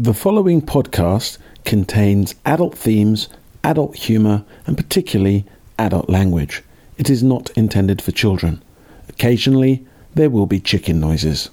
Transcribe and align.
The 0.00 0.12
following 0.12 0.60
podcast 0.60 1.38
contains 1.64 2.34
adult 2.44 2.76
themes, 2.76 3.28
adult 3.62 3.94
humour, 3.94 4.44
and 4.66 4.76
particularly 4.76 5.46
adult 5.78 6.10
language. 6.10 6.64
It 6.98 7.08
is 7.08 7.22
not 7.22 7.50
intended 7.50 8.02
for 8.02 8.10
children. 8.10 8.60
Occasionally, 9.08 9.86
there 10.12 10.30
will 10.30 10.46
be 10.46 10.58
chicken 10.58 10.98
noises. 10.98 11.48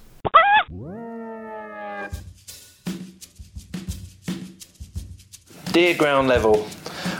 Dear 5.71 5.93
Ground 5.95 6.27
Level, 6.27 6.63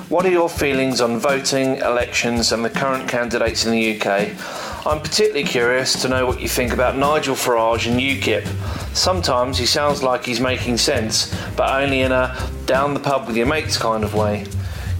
what 0.10 0.26
are 0.26 0.32
your 0.32 0.50
feelings 0.50 1.02
on 1.02 1.20
voting, 1.20 1.76
elections, 1.78 2.52
and 2.52 2.66
the 2.66 2.72
current 2.72 3.08
candidates 3.08 3.64
in 3.64 3.74
the 3.74 4.02
UK? 4.02 4.71
I'm 4.84 5.00
particularly 5.00 5.44
curious 5.44 6.02
to 6.02 6.10
know 6.10 6.26
what 6.26 6.42
you 6.42 6.48
think 6.48 6.74
about 6.74 6.98
Nigel 6.98 7.36
Farage 7.36 7.86
and 7.86 8.00
UKIP. 8.00 8.48
Sometimes 8.96 9.60
he 9.60 9.68
sounds 9.68 10.02
like 10.02 10.26
he's 10.26 10.40
making 10.40 10.78
sense, 10.78 11.32
but 11.56 11.70
only 11.70 12.02
in 12.02 12.12
a 12.12 12.36
down 12.66 12.96
the 12.96 13.00
pub 13.00 13.28
with 13.28 13.38
your 13.38 13.46
mates 13.46 13.78
kind 13.78 14.04
of 14.04 14.16
way. 14.16 14.48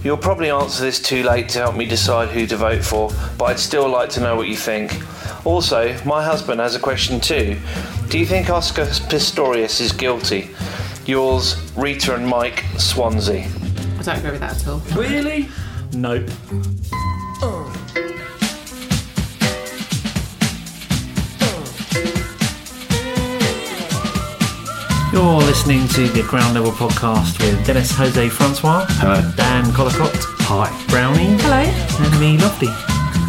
You'll 0.04 0.18
probably 0.18 0.50
answer 0.50 0.84
this 0.84 1.00
too 1.00 1.24
late 1.24 1.48
to 1.50 1.58
help 1.58 1.74
me 1.74 1.84
decide 1.84 2.28
who 2.28 2.46
to 2.46 2.56
vote 2.56 2.84
for, 2.84 3.10
but 3.36 3.46
I'd 3.46 3.58
still 3.58 3.88
like 3.88 4.08
to 4.10 4.20
know 4.20 4.36
what 4.36 4.46
you 4.46 4.56
think. 4.56 5.02
Also, 5.44 5.98
my 6.04 6.22
husband 6.22 6.60
has 6.60 6.76
a 6.76 6.80
question 6.80 7.18
too. 7.18 7.58
Do 8.08 8.20
you 8.20 8.26
think 8.26 8.50
Oscar 8.50 8.84
Pistorius 8.84 9.80
is 9.80 9.90
guilty? 9.90 10.50
Yours, 11.06 11.56
Rita 11.76 12.14
and 12.14 12.26
Mike, 12.26 12.64
Swansea. 12.78 13.48
I 13.98 14.02
don't 14.02 14.18
agree 14.18 14.30
with 14.30 14.40
that 14.40 14.60
at 14.60 14.68
all. 14.68 14.78
Really? 14.94 15.48
Nope. 15.92 16.30
You're 25.12 25.36
listening 25.44 25.86
to 25.88 26.08
the 26.08 26.22
Ground 26.22 26.54
Level 26.54 26.72
podcast 26.72 27.38
with 27.40 27.66
Dennis 27.66 27.90
Jose 27.96 28.28
Francois, 28.30 28.86
Hello. 28.96 29.20
Dan 29.36 29.70
Collicott, 29.72 30.10
Hi. 30.48 30.68
Brownie, 30.88 31.36
Hello. 31.42 31.60
and 31.60 32.20
me, 32.20 32.38
Lofty. 32.38 32.68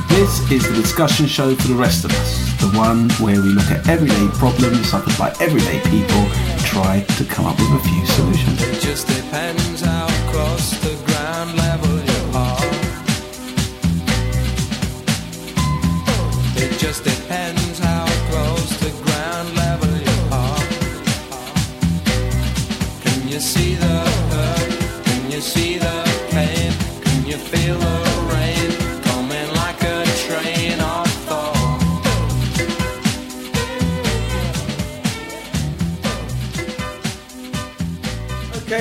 This 0.08 0.40
is 0.50 0.68
the 0.70 0.76
discussion 0.82 1.26
show 1.26 1.54
for 1.56 1.68
the 1.68 1.76
rest 1.76 2.06
of 2.06 2.12
us. 2.12 2.40
The 2.62 2.70
one 2.78 3.10
where 3.20 3.42
we 3.42 3.50
look 3.50 3.70
at 3.70 3.88
everyday 3.90 4.28
problems 4.40 4.90
suffered 4.90 5.18
by 5.18 5.36
everyday 5.42 5.82
people 5.92 6.24
and 6.24 6.62
try 6.62 7.02
to 7.18 7.26
come 7.26 7.46
up 7.46 7.60
with 7.60 7.72
a 7.74 7.80
few 7.84 8.06
solutions. 8.06 9.73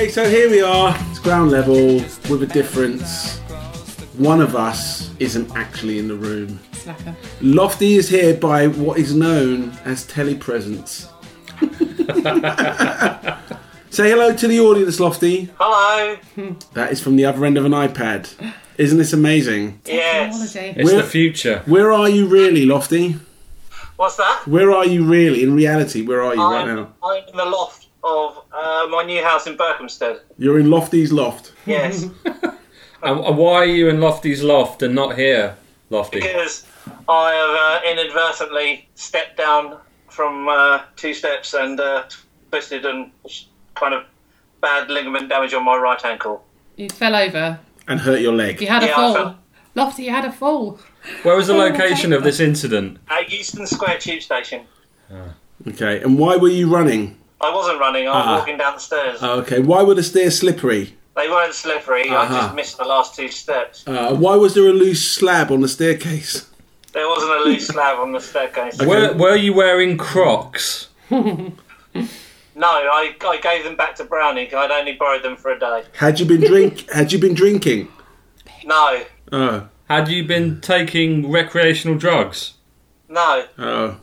Okay, 0.03 0.11
so 0.11 0.29
here 0.29 0.49
we 0.49 0.61
are. 0.61 0.93
It's 1.11 1.19
ground 1.19 1.51
level 1.51 1.95
with 2.29 2.43
a 2.43 2.47
difference. 2.47 3.37
One 4.17 4.41
of 4.41 4.53
us 4.53 5.11
isn't 5.17 5.55
actually 5.55 5.97
in 5.97 6.09
the 6.09 6.15
room. 6.15 6.59
Slacker. 6.73 7.15
Lofty 7.39 7.93
is 7.93 8.09
here 8.09 8.35
by 8.35 8.67
what 8.67 8.99
is 8.99 9.15
known 9.15 9.69
as 9.85 10.05
telepresence. 10.05 11.07
Say 13.91 14.09
hello 14.09 14.35
to 14.35 14.45
the 14.45 14.59
audience, 14.59 14.99
Lofty. 14.99 15.49
Hello. 15.57 16.17
That 16.73 16.91
is 16.91 16.99
from 16.99 17.15
the 17.15 17.23
other 17.23 17.45
end 17.45 17.57
of 17.57 17.63
an 17.63 17.71
iPad. 17.71 18.29
Isn't 18.77 18.97
this 18.97 19.13
amazing? 19.13 19.79
Yes. 19.85 20.51
Technology. 20.51 20.81
It's 20.81 20.91
We're- 20.91 21.01
the 21.01 21.07
future. 21.07 21.61
Where 21.65 21.93
are 21.93 22.09
you 22.09 22.25
really, 22.25 22.65
Lofty? 22.65 23.15
What's 23.95 24.17
that? 24.17 24.41
Where 24.47 24.73
are 24.73 24.85
you 24.85 25.05
really? 25.05 25.43
In 25.43 25.55
reality, 25.55 26.05
where 26.05 26.21
are 26.21 26.35
you 26.35 26.41
right 26.41 26.67
I'm, 26.67 26.75
now? 26.75 26.93
I'm 27.01 27.23
in 27.25 27.37
the 27.37 27.45
loft 27.45 27.82
of 28.03 28.43
uh, 28.51 28.87
my 28.89 29.03
new 29.05 29.23
house 29.23 29.47
in 29.47 29.57
Berkhamsted. 29.57 30.19
You're 30.37 30.59
in 30.59 30.69
Lofty's 30.69 31.11
loft. 31.11 31.53
Yes, 31.65 32.05
And 33.03 33.19
and 33.19 33.37
why 33.37 33.53
are 33.55 33.65
you 33.65 33.89
in 33.89 33.99
Lofty's 33.99 34.41
loft 34.43 34.81
and 34.81 34.95
not 34.95 35.17
here, 35.17 35.57
Lofty? 35.89 36.21
because 36.21 36.65
I 37.09 37.31
have 37.33 37.93
uh, 37.95 38.01
inadvertently 38.01 38.87
stepped 38.95 39.37
down 39.37 39.77
from 40.09 40.47
uh, 40.47 40.83
two 40.95 41.13
steps 41.13 41.53
and 41.53 41.79
uh, 41.79 42.03
twisted 42.49 42.85
and 42.85 43.11
kind 43.75 43.93
of 43.93 44.03
bad 44.61 44.89
ligament 44.89 45.27
damage 45.27 45.53
on 45.53 45.65
my 45.65 45.75
right 45.77 46.03
ankle. 46.05 46.45
You 46.77 46.89
fell 46.89 47.15
over. 47.15 47.59
And 47.87 47.99
hurt 47.99 48.21
your 48.21 48.31
leg. 48.33 48.61
You 48.61 48.67
had 48.67 48.83
a 48.83 48.85
Yeah, 48.85 48.93
I 48.93 49.13
fall. 49.13 49.35
Lofty, 49.75 50.03
you 50.03 50.11
had 50.11 50.23
a 50.23 50.31
fall. 50.31 50.79
Where 51.23 51.35
was 51.35 51.47
the 51.47 51.53
location 51.67 52.13
of 52.13 52.23
this 52.23 52.39
incident? 52.39 52.99
At 53.09 53.29
Euston 53.29 53.67
Square 53.67 53.99
Tube 53.99 54.21
Station. 54.21 54.65
Okay, 55.67 56.01
and 56.01 56.17
why 56.17 56.37
were 56.37 56.47
you 56.49 56.69
running? 56.73 57.17
I 57.43 57.53
wasn't 57.53 57.79
running, 57.79 58.07
I 58.07 58.11
was 58.15 58.25
Ah. 58.27 58.37
walking 58.39 58.57
down 58.57 58.73
the 58.75 58.79
stairs. 58.79 59.19
Oh, 59.21 59.39
okay, 59.41 59.59
why 59.59 59.83
were 59.83 59.93
the 59.95 60.03
stairs 60.03 60.37
slippery? 60.39 60.95
They 61.15 61.29
weren't 61.29 61.53
slippery, 61.53 62.09
I 62.09 62.15
Uh-huh. 62.23 62.41
just 62.41 62.55
missed 62.55 62.77
the 62.77 62.85
last 62.85 63.15
two 63.15 63.29
steps. 63.29 63.83
Uh, 63.85 64.13
why 64.15 64.35
was 64.35 64.53
there 64.55 64.67
a 64.67 64.73
loose 64.73 65.07
slab 65.09 65.51
on 65.51 65.61
the 65.61 65.67
staircase? 65.67 66.45
There 66.93 67.07
wasn't 67.07 67.31
a 67.33 67.39
loose 67.43 67.67
slab 67.67 67.99
on 67.99 68.11
the 68.13 68.19
staircase. 68.21 68.79
Were, 68.81 69.13
were 69.13 69.35
you 69.35 69.53
wearing 69.53 69.97
Crocs? 69.97 70.87
No, 72.55 72.67
I, 72.67 73.15
I 73.25 73.37
gave 73.37 73.63
them 73.63 73.75
back 73.75 73.95
to 73.95 74.03
Brownie 74.03 74.45
'cause 74.45 74.63
I'd 74.63 74.71
only 74.71 74.93
borrowed 74.93 75.23
them 75.23 75.35
for 75.35 75.49
a 75.51 75.57
day. 75.59 75.83
Had 75.93 76.19
you 76.19 76.25
been 76.27 76.41
drink? 76.41 76.87
had 76.93 77.11
you 77.11 77.17
been 77.17 77.33
drinking? 77.33 77.87
No, 78.65 79.01
Oh, 79.31 79.67
Had 79.89 80.07
you 80.07 80.23
been 80.23 80.61
taking 80.61 81.31
recreational 81.31 81.97
drugs? 81.97 82.53
no. 83.09 83.45
oh, 83.57 83.97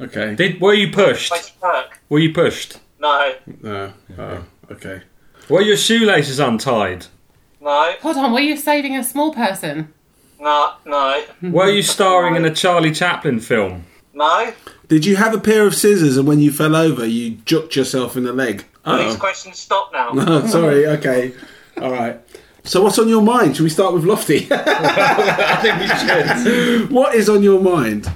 okay. 0.00 0.34
Did 0.34 0.60
were 0.60 0.74
you 0.74 0.90
pushed? 0.92 1.30
Place 1.30 1.50
perk. 1.60 1.98
Were 2.10 2.18
you 2.18 2.32
pushed? 2.34 2.76
No, 3.04 3.34
No. 3.62 3.92
oh, 4.18 4.44
okay. 4.72 5.02
Were 5.50 5.60
your 5.60 5.76
shoelaces 5.76 6.40
untied? 6.40 7.04
no, 7.60 7.92
Hold 8.00 8.16
on, 8.16 8.32
were 8.32 8.40
you 8.40 8.56
saving 8.56 8.96
a 8.96 9.04
small 9.04 9.32
person? 9.34 9.92
no, 10.40 10.72
no, 10.86 11.22
Were 11.42 11.70
you 11.70 11.82
starring 11.82 12.34
in 12.36 12.44
a 12.46 12.54
Charlie 12.54 12.92
Chaplin 12.92 13.40
film? 13.40 13.84
no. 14.14 14.52
Did 14.88 15.04
you 15.06 15.16
have 15.16 15.34
a 15.34 15.38
pair 15.40 15.66
of 15.66 15.74
scissors 15.74 16.16
and 16.18 16.28
when 16.28 16.40
you 16.40 16.50
fell 16.52 16.76
over, 16.76 17.06
you 17.06 17.32
jucked 17.46 17.74
yourself 17.76 18.16
in 18.18 18.24
the 18.24 18.32
leg? 18.34 18.64
These 18.86 19.16
questions 19.16 19.58
stop 19.58 19.92
now. 19.94 20.10
oh 20.14 20.46
sorry. 20.46 20.86
Okay, 20.86 21.32
all 21.80 21.90
right. 21.90 22.20
So 22.64 22.82
what's 22.82 22.98
on 22.98 23.08
your 23.08 23.22
mind? 23.22 23.56
Should 23.56 23.62
we 23.64 23.70
start 23.70 23.94
with 23.94 24.04
Lofty? 24.04 24.46
I 24.50 25.56
think 25.62 25.74
we 25.80 25.88
should. 26.82 26.90
what 26.90 27.14
is 27.14 27.28
on 27.30 27.42
your 27.42 27.60
mind? 27.60 28.10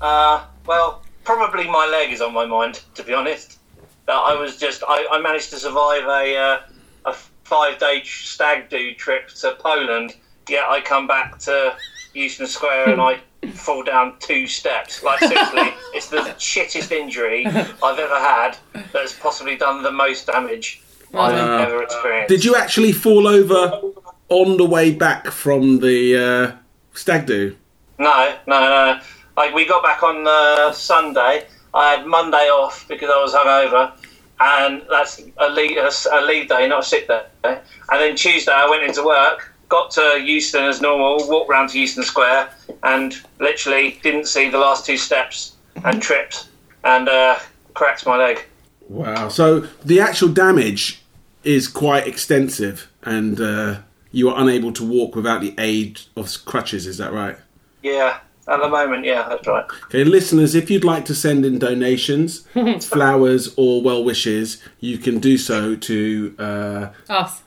Uh, 0.00 0.44
well, 0.66 1.02
probably 1.24 1.68
my 1.68 1.86
leg 1.86 2.12
is 2.12 2.20
on 2.20 2.32
my 2.34 2.46
mind, 2.46 2.80
to 2.96 3.04
be 3.04 3.14
honest. 3.14 3.58
That 4.06 4.14
I 4.14 4.34
was 4.34 4.56
just, 4.56 4.82
I, 4.86 5.06
I 5.10 5.20
managed 5.20 5.50
to 5.50 5.56
survive 5.56 6.04
a, 6.04 6.36
uh, 6.36 6.60
a 7.06 7.14
five 7.44 7.78
day 7.78 8.02
stag 8.04 8.68
do 8.68 8.94
trip 8.94 9.28
to 9.28 9.56
Poland, 9.58 10.16
yet 10.48 10.64
I 10.68 10.80
come 10.80 11.06
back 11.06 11.38
to 11.40 11.76
Euston 12.14 12.46
Square 12.46 12.90
and 12.90 13.00
I 13.00 13.20
fall 13.52 13.82
down 13.82 14.16
two 14.18 14.46
steps. 14.46 15.02
Like, 15.02 15.20
seriously, 15.20 15.74
it's 15.94 16.08
the 16.08 16.20
shittest 16.38 16.92
injury 16.92 17.46
I've 17.46 17.98
ever 17.98 18.18
had 18.18 18.56
that's 18.92 19.18
possibly 19.18 19.56
done 19.56 19.82
the 19.82 19.92
most 19.92 20.26
damage 20.26 20.82
I've 21.14 21.68
ever 21.68 21.82
experienced. 21.82 22.28
Did 22.28 22.44
you 22.44 22.56
actually 22.56 22.92
fall 22.92 23.26
over 23.26 23.80
on 24.28 24.56
the 24.56 24.64
way 24.64 24.92
back 24.92 25.26
from 25.26 25.80
the 25.80 26.16
uh, 26.16 26.56
stag 26.94 27.26
do? 27.26 27.56
No, 27.98 28.36
no, 28.46 28.60
no. 28.60 29.00
Like 29.36 29.54
we 29.54 29.66
got 29.66 29.82
back 29.82 30.02
on 30.02 30.26
uh, 30.26 30.72
Sunday. 30.72 31.46
I 31.74 31.94
had 31.94 32.06
Monday 32.06 32.48
off 32.48 32.86
because 32.88 33.10
I 33.10 33.20
was 33.22 33.32
hungover, 33.32 33.92
and 34.40 34.82
that's 34.90 35.22
a 35.38 35.48
leave, 35.48 35.78
a, 35.78 36.20
leave 36.22 36.48
day, 36.48 36.68
not 36.68 36.80
a 36.80 36.84
sick 36.84 37.08
day. 37.08 37.24
And 37.44 37.60
then 37.88 38.16
Tuesday 38.16 38.52
I 38.52 38.68
went 38.68 38.82
into 38.82 39.04
work, 39.04 39.54
got 39.68 39.90
to 39.92 40.20
Euston 40.22 40.64
as 40.64 40.80
normal, 40.80 41.28
walked 41.28 41.50
round 41.50 41.70
to 41.70 41.80
Euston 41.80 42.02
Square, 42.02 42.50
and 42.82 43.14
literally 43.38 43.98
didn't 44.02 44.26
see 44.26 44.48
the 44.48 44.58
last 44.58 44.84
two 44.84 44.96
steps 44.96 45.56
and 45.84 46.02
tripped 46.02 46.48
and 46.84 47.08
uh, 47.08 47.38
cracked 47.74 48.04
my 48.06 48.16
leg. 48.16 48.44
Wow. 48.88 49.28
So 49.28 49.60
the 49.84 50.00
actual 50.00 50.28
damage 50.28 51.02
is 51.44 51.68
quite 51.68 52.06
extensive, 52.06 52.90
and 53.02 53.40
uh, 53.40 53.78
you 54.10 54.28
are 54.28 54.38
unable 54.40 54.72
to 54.72 54.84
walk 54.84 55.16
without 55.16 55.40
the 55.40 55.54
aid 55.58 56.00
of 56.16 56.28
crutches. 56.44 56.86
Is 56.86 56.98
that 56.98 57.12
right? 57.12 57.36
Yeah, 57.82 58.18
at 58.48 58.60
the 58.60 58.68
moment, 58.68 59.04
yeah, 59.04 59.28
that's 59.28 59.46
right. 59.46 59.64
Okay, 59.86 60.04
listeners, 60.04 60.54
if 60.54 60.70
you'd 60.70 60.84
like 60.84 61.04
to 61.06 61.14
send 61.14 61.44
in 61.44 61.58
donations, 61.58 62.46
flowers, 62.80 63.54
or 63.56 63.82
well 63.82 64.02
wishes, 64.04 64.62
you 64.80 64.98
can 64.98 65.18
do 65.20 65.38
so 65.38 65.76
to 65.76 66.34
uh, 66.38 66.88
Us. 67.08 67.42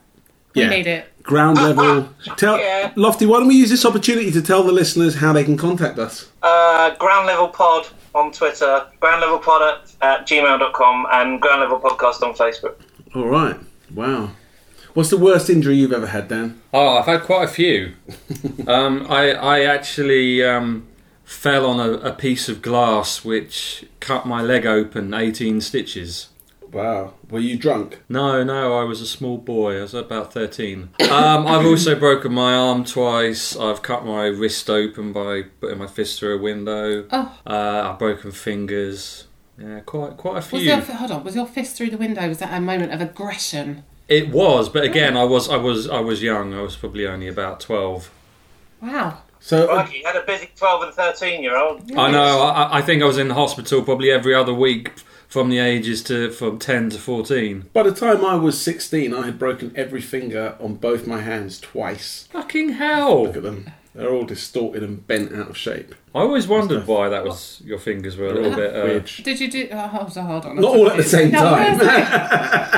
We 0.56 0.62
Yeah. 0.62 0.70
need 0.70 0.88
it. 0.88 1.12
ground 1.24 1.58
level. 1.68 2.10
Tell 2.38 2.58
Yeah. 2.58 2.92
Lofty. 2.96 3.26
Why 3.26 3.40
don't 3.40 3.48
we 3.50 3.56
use 3.56 3.70
this 3.70 3.86
opportunity 3.86 4.32
to 4.32 4.42
tell 4.42 4.64
the 4.64 4.72
listeners 4.72 5.16
how 5.16 5.34
they 5.34 5.44
can 5.44 5.58
contact 5.58 6.00
us? 6.00 6.30
Uh, 6.42 6.96
ground 6.96 7.28
level 7.28 7.48
pod 7.50 7.88
on 8.14 8.32
Twitter, 8.32 8.86
ground 9.02 9.20
level 9.22 9.40
pod 9.40 9.62
at, 9.62 9.92
at 10.02 10.28
gmail.com, 10.28 11.08
and 11.12 11.42
ground 11.42 11.62
level 11.62 11.80
podcast 11.80 12.22
on 12.24 12.34
Facebook. 12.36 12.76
All 13.14 13.28
right. 13.28 13.58
Wow. 13.94 14.30
What's 14.96 15.10
the 15.10 15.18
worst 15.18 15.50
injury 15.50 15.76
you've 15.76 15.92
ever 15.92 16.08
had, 16.08 16.30
Dan? 16.30 16.62
Oh, 16.74 16.98
I've 16.98 17.06
had 17.06 17.22
quite 17.24 17.44
a 17.44 17.48
few. 17.52 17.94
um, 18.68 19.06
I 19.10 19.32
I 19.34 19.60
actually 19.66 20.42
um, 20.44 20.88
fell 21.26 21.66
on 21.66 21.80
a, 21.82 21.92
a 22.00 22.14
piece 22.14 22.48
of 22.48 22.62
glass 22.62 23.24
which 23.26 23.86
cut 24.00 24.26
my 24.26 24.42
leg 24.42 24.66
open, 24.66 25.14
eighteen 25.14 25.60
stitches. 25.60 26.30
Wow. 26.72 27.14
Were 27.30 27.40
you 27.42 27.58
drunk? 27.58 28.02
No, 28.08 28.42
no, 28.44 28.78
I 28.78 28.84
was 28.86 29.02
a 29.02 29.06
small 29.06 29.38
boy. 29.38 29.78
I 29.78 29.82
was 29.82 29.94
about 29.94 30.34
13. 30.34 30.90
Um, 31.10 31.48
I've 31.48 31.66
also 31.66 31.98
broken 31.98 32.34
my 32.34 32.54
arm 32.54 32.84
twice. 32.84 33.56
I've 33.56 33.82
cut 33.82 34.06
my 34.06 34.26
wrist 34.26 34.70
open 34.70 35.14
by 35.14 35.44
putting 35.62 35.78
my 35.78 35.88
fist 35.88 36.20
through 36.20 36.38
a 36.38 36.42
window. 36.42 37.06
Oh. 37.12 37.40
Uh, 37.48 37.90
I've 37.92 38.00
broken 38.00 38.32
fingers. 38.34 39.28
Yeah, 39.58 39.80
quite 39.82 40.18
quite 40.18 40.32
a 40.34 40.36
Was 40.36 40.48
few. 40.48 40.60
your 40.60 40.82
hold 40.82 41.12
on? 41.12 41.24
Was 41.24 41.36
your 41.36 41.48
fist 41.48 41.78
through 41.78 41.92
the 41.92 41.98
window? 41.98 42.28
Was 42.28 42.40
that 42.40 42.54
a 42.54 42.60
moment 42.60 42.92
of 42.92 43.00
aggression? 43.00 43.86
It 44.08 44.30
was, 44.30 44.70
but 44.70 44.84
again, 44.84 45.18
I 45.18 45.24
was 45.24 45.50
I 45.50 45.58
was 45.58 45.90
I 45.90 46.00
was 46.00 46.22
young. 46.22 46.54
I 46.54 46.62
was 46.62 46.76
probably 46.76 47.08
only 47.08 47.28
about 47.28 47.60
12. 47.60 48.12
Wow. 48.82 49.20
So, 49.40 49.68
uh, 49.68 49.84
Crikey, 49.84 50.00
you 50.00 50.06
had 50.06 50.16
a 50.16 50.26
busy 50.26 50.50
12 50.56 50.84
and 50.84 50.94
13 50.94 51.44
year 51.44 51.56
old. 51.56 51.92
I 51.96 52.12
know. 52.12 52.42
I, 52.42 52.80
I 52.80 52.82
think 52.82 53.04
I 53.04 53.06
was 53.06 53.18
in 53.18 53.28
the 53.28 53.36
hospital 53.36 53.84
probably 53.84 54.12
every 54.12 54.34
other 54.34 54.54
week 54.54 54.92
from 55.28 55.50
the 55.50 55.60
ages 55.60 56.02
to 56.04 56.32
from 56.32 56.60
10 56.60 56.92
to 56.92 56.98
14. 56.98 57.70
by 57.74 57.84
the 57.84 57.92
time 57.92 58.24
I 58.24 58.36
was 58.36 58.60
16, 58.62 59.14
I 59.14 59.26
had 59.26 59.38
broken 59.38 59.72
every 59.76 60.02
finger 60.02 60.56
on 60.60 60.76
both 60.76 61.08
my 61.08 61.22
hands 61.22 61.60
twice. 61.60 62.28
Fucking 62.32 62.70
hell! 62.70 63.24
Look 63.24 63.38
at 63.38 63.44
them. 63.44 63.72
They're 63.96 64.12
all 64.14 64.26
distorted 64.26 64.84
and 64.84 65.08
bent 65.08 65.34
out 65.34 65.50
of 65.50 65.58
shape. 65.58 65.96
I 66.14 66.20
always 66.20 66.48
wondered 66.48 66.86
why 66.86 67.08
that 67.08 67.24
was. 67.24 67.62
Your 67.64 67.80
fingers 67.80 68.18
were 68.18 68.28
a 68.28 68.34
little 68.34 68.54
bit. 68.54 68.76
Uh, 68.76 68.84
Weird. 68.84 69.06
Did 69.24 69.40
you 69.40 69.50
do? 69.50 69.70
Oh, 69.72 69.88
hold 69.88 70.18
on, 70.18 70.26
hold 70.26 70.46
on. 70.46 70.56
Not 70.58 70.66
all 70.76 70.90
at 70.90 70.98
the 70.98 71.04
same 71.04 71.32
No, 71.32 71.40
time. 71.40 71.78
what 71.80 71.88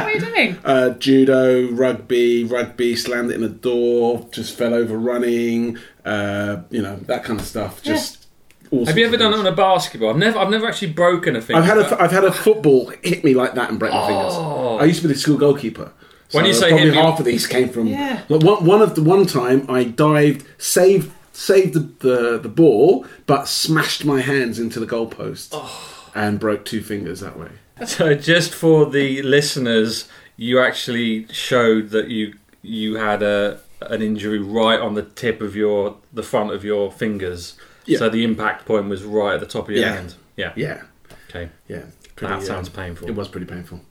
are 0.03 0.11
you 0.11 0.19
doing? 0.19 0.57
Uh, 0.63 0.89
judo, 0.91 1.71
rugby, 1.71 2.43
rugby, 2.43 2.95
slammed 2.95 3.31
it 3.31 3.35
in 3.35 3.43
a 3.43 3.49
door, 3.49 4.27
just 4.31 4.55
fell 4.55 4.75
over 4.75 4.95
running, 4.95 5.79
uh, 6.05 6.57
you 6.69 6.83
know, 6.83 6.97
that 6.97 7.23
kind 7.23 7.39
of 7.39 7.45
stuff. 7.47 7.81
Just 7.81 8.27
all 8.69 8.85
have 8.85 8.95
you 8.95 9.05
ever 9.05 9.15
of 9.15 9.19
done 9.19 9.33
it 9.33 9.37
things. 9.37 9.47
on 9.47 9.53
a 9.53 9.55
basketball? 9.55 10.11
I've 10.11 10.17
never. 10.17 10.37
I've 10.37 10.51
never 10.51 10.67
actually 10.67 10.93
broken 10.93 11.35
a 11.35 11.41
finger. 11.41 11.59
I've 11.61 11.67
had 11.67 11.79
a, 11.79 11.99
I've 12.01 12.11
had 12.11 12.25
a 12.25 12.31
football 12.31 12.91
hit 13.01 13.23
me 13.23 13.33
like 13.33 13.55
that 13.55 13.71
and 13.71 13.79
break 13.79 13.91
my 13.91 14.05
fingers. 14.07 14.33
I 14.35 14.85
used 14.85 15.01
to 15.01 15.07
be 15.07 15.13
the 15.15 15.19
school 15.19 15.37
goalkeeper. 15.37 15.91
When 16.31 16.45
you 16.45 16.53
say 16.53 16.69
probably 16.69 16.85
hit 16.87 16.95
me- 16.95 17.01
half 17.01 17.19
of 17.19 17.25
these 17.25 17.47
came 17.47 17.69
from 17.69 17.87
Yeah. 17.87 18.21
like 18.29 18.43
one, 18.43 18.65
one 18.65 18.81
of 18.81 18.95
the 18.95 19.03
one 19.03 19.25
time 19.25 19.65
I 19.69 19.83
dived, 19.85 20.45
saved 20.57 21.11
saved 21.33 21.73
the, 21.73 21.79
the 22.07 22.37
the 22.39 22.49
ball, 22.49 23.05
but 23.25 23.47
smashed 23.47 24.03
my 24.05 24.21
hands 24.21 24.59
into 24.59 24.79
the 24.79 24.87
goalpost 24.87 25.49
oh. 25.53 26.09
and 26.15 26.39
broke 26.39 26.65
two 26.65 26.81
fingers 26.81 27.19
that 27.21 27.37
way. 27.37 27.49
So 27.85 28.15
just 28.15 28.55
for 28.55 28.87
the 28.89 29.21
listeners, 29.21 30.07
you 30.35 30.59
actually 30.59 31.27
showed 31.31 31.89
that 31.91 32.07
you 32.09 32.33
you 32.63 32.95
had 32.95 33.21
a 33.21 33.59
an 33.81 34.01
injury 34.01 34.39
right 34.39 34.79
on 34.79 34.95
the 34.95 35.03
tip 35.03 35.41
of 35.41 35.55
your 35.55 35.97
the 36.11 36.23
front 36.23 36.51
of 36.51 36.63
your 36.65 36.91
fingers. 36.91 37.55
Yeah. 37.85 37.99
So 37.99 38.09
the 38.09 38.23
impact 38.23 38.65
point 38.65 38.89
was 38.89 39.03
right 39.03 39.35
at 39.35 39.39
the 39.39 39.45
top 39.45 39.65
of 39.69 39.75
your 39.75 39.81
Yeah. 39.85 39.93
hand. 39.93 40.15
Yeah. 40.35 40.53
Yeah, 40.55 40.81
Okay. 41.29 41.49
yeah. 41.67 41.83
That 42.17 42.41
sounds 42.43 42.67
um, 42.67 42.73
painful. 42.73 43.07
It 43.07 43.15
was 43.15 43.27
pretty 43.27 43.45
painful. 43.45 43.81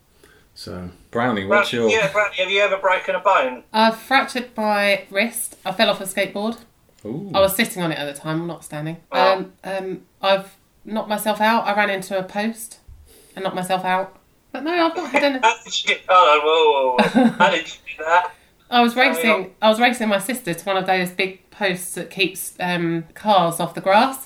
So 0.56 0.88
Brownie, 1.10 1.44
what's 1.44 1.70
Brownie, 1.70 1.92
your? 1.92 2.00
Yeah, 2.00 2.10
Brownie, 2.10 2.36
have 2.36 2.50
you 2.50 2.60
ever 2.62 2.78
broken 2.78 3.14
a 3.14 3.20
bone? 3.20 3.62
I've 3.74 3.98
fractured 3.98 4.56
my 4.56 5.04
wrist. 5.10 5.54
I 5.66 5.72
fell 5.72 5.90
off 5.90 6.00
a 6.00 6.04
skateboard. 6.04 6.56
Ooh. 7.04 7.30
I 7.34 7.40
was 7.40 7.54
sitting 7.54 7.82
on 7.82 7.92
it 7.92 7.98
at 7.98 8.12
the 8.12 8.18
time, 8.18 8.46
not 8.46 8.64
standing. 8.64 8.96
Oh. 9.12 9.34
Um, 9.34 9.52
um, 9.62 10.02
I've 10.22 10.56
knocked 10.82 11.10
myself 11.10 11.42
out. 11.42 11.66
I 11.66 11.76
ran 11.76 11.90
into 11.90 12.18
a 12.18 12.22
post 12.22 12.78
and 13.34 13.44
knocked 13.44 13.54
myself 13.54 13.84
out. 13.84 14.18
But 14.50 14.64
no, 14.64 14.72
I've 14.72 14.96
not 14.96 15.10
had 15.10 15.22
any. 15.24 15.38
How 15.42 15.62
did 15.62 15.82
you 15.82 15.88
get? 15.88 16.00
Oh, 16.08 16.40
whoa, 16.42 17.06
whoa, 17.12 17.22
whoa. 17.26 17.30
How 17.32 17.50
did 17.50 17.66
you 17.66 17.74
do 17.98 18.04
that? 18.04 18.32
I 18.70 18.80
was 18.80 18.96
racing. 18.96 19.54
I 19.60 19.68
was 19.68 19.78
racing 19.78 20.08
my 20.08 20.18
sister 20.18 20.54
to 20.54 20.64
one 20.64 20.78
of 20.78 20.86
those 20.86 21.10
big 21.10 21.48
posts 21.50 21.94
that 21.94 22.08
keeps 22.08 22.54
um, 22.60 23.04
cars 23.12 23.60
off 23.60 23.74
the 23.74 23.82
grass, 23.82 24.25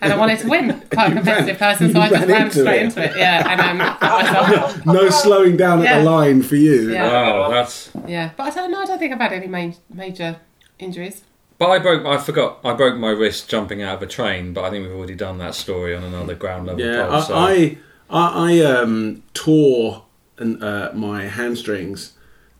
and 0.00 0.12
I 0.12 0.16
wanted 0.16 0.38
to 0.40 0.48
win. 0.48 0.80
Quite 0.92 1.12
a 1.12 1.14
competitive 1.14 1.60
ran- 1.60 1.76
person, 1.76 1.92
so 1.92 2.00
I 2.00 2.08
just 2.08 2.26
ran 2.26 2.28
ran 2.28 2.50
straight 2.50 2.76
it. 2.80 2.82
into 2.84 3.04
it. 3.04 3.16
Yeah, 3.16 3.50
and 3.50 3.60
um, 3.80 3.96
cut 3.98 4.00
myself. 4.00 4.86
no 4.86 5.10
slowing 5.10 5.56
down 5.56 5.86
at 5.86 5.98
the 5.98 6.04
line 6.04 6.42
for 6.42 6.56
you. 6.56 6.92
Yeah. 6.92 7.06
Wow, 7.10 7.50
that's. 7.50 7.90
Yeah, 8.06 8.30
but 8.36 8.44
I 8.44 8.50
don't 8.50 8.70
know. 8.70 8.80
I 8.82 8.84
don't 8.86 8.98
think 8.98 9.12
I've 9.12 9.20
had 9.20 9.32
any 9.32 9.46
ma- 9.46 9.72
major 9.92 10.36
injuries. 10.78 11.22
But 11.58 11.70
I 11.70 11.78
broke. 11.78 12.04
I 12.04 12.18
forgot. 12.18 12.60
I 12.64 12.74
broke 12.74 12.98
my 12.98 13.10
wrist 13.10 13.48
jumping 13.48 13.82
out 13.82 13.96
of 13.96 14.02
a 14.02 14.06
train. 14.06 14.52
But 14.52 14.64
I 14.64 14.70
think 14.70 14.86
we've 14.86 14.94
already 14.96 15.14
done 15.14 15.38
that 15.38 15.54
story 15.54 15.94
on 15.96 16.04
another 16.04 16.34
ground 16.34 16.66
level. 16.66 16.84
Yeah, 16.84 17.06
pod, 17.08 17.24
so- 17.26 17.34
I, 17.34 17.78
I, 18.10 18.52
I 18.52 18.60
um, 18.60 19.22
tore 19.32 20.04
an, 20.38 20.62
uh, 20.62 20.92
my 20.94 21.22
hamstrings 21.28 22.12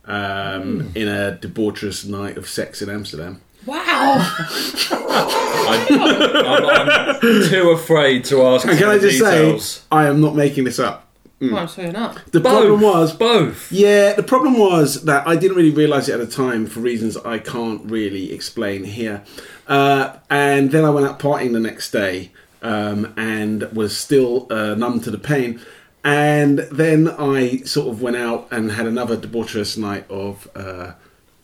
um, 0.06 0.92
in 0.94 1.08
a 1.08 1.38
debaucherous 1.40 2.06
night 2.08 2.36
of 2.38 2.48
sex 2.48 2.80
in 2.80 2.88
Amsterdam. 2.88 3.42
Wow. 3.66 4.16
I'm, 5.68 7.20
I'm 7.22 7.48
too 7.48 7.70
afraid 7.70 8.24
to 8.26 8.42
ask. 8.42 8.66
And 8.66 8.78
can 8.78 8.88
I 8.88 8.98
just 8.98 9.18
details. 9.18 9.64
say, 9.64 9.82
I 9.90 10.06
am 10.06 10.20
not 10.20 10.36
making 10.36 10.64
this 10.64 10.78
up. 10.78 11.08
well, 11.40 11.58
I'm 11.58 11.68
sure 11.68 11.84
you're 11.84 11.92
not. 11.92 12.22
The 12.32 12.40
both 12.40 12.52
problem 12.64 12.80
was, 12.80 13.12
both. 13.14 13.70
yeah, 13.72 14.12
the 14.12 14.22
problem 14.22 14.58
was 14.58 15.04
that 15.04 15.26
I 15.26 15.36
didn't 15.36 15.56
really 15.56 15.70
realise 15.70 16.08
it 16.08 16.12
at 16.12 16.20
the 16.20 16.26
time 16.32 16.66
for 16.66 16.80
reasons 16.80 17.16
I 17.16 17.38
can't 17.38 17.84
really 17.84 18.32
explain 18.32 18.84
here. 18.84 19.24
Uh, 19.66 20.16
and 20.30 20.70
then 20.70 20.84
I 20.84 20.90
went 20.90 21.06
out 21.06 21.18
partying 21.18 21.52
the 21.52 21.60
next 21.60 21.90
day 21.90 22.30
um, 22.62 23.12
and 23.16 23.62
was 23.72 23.96
still 23.96 24.46
uh, 24.50 24.74
numb 24.74 25.00
to 25.00 25.10
the 25.10 25.18
pain. 25.18 25.60
And 26.04 26.60
then 26.70 27.08
I 27.08 27.58
sort 27.62 27.88
of 27.88 28.00
went 28.00 28.16
out 28.16 28.46
and 28.52 28.70
had 28.70 28.86
another 28.86 29.16
debaucherous 29.16 29.76
night 29.76 30.08
of 30.08 30.48
uh, 30.54 30.92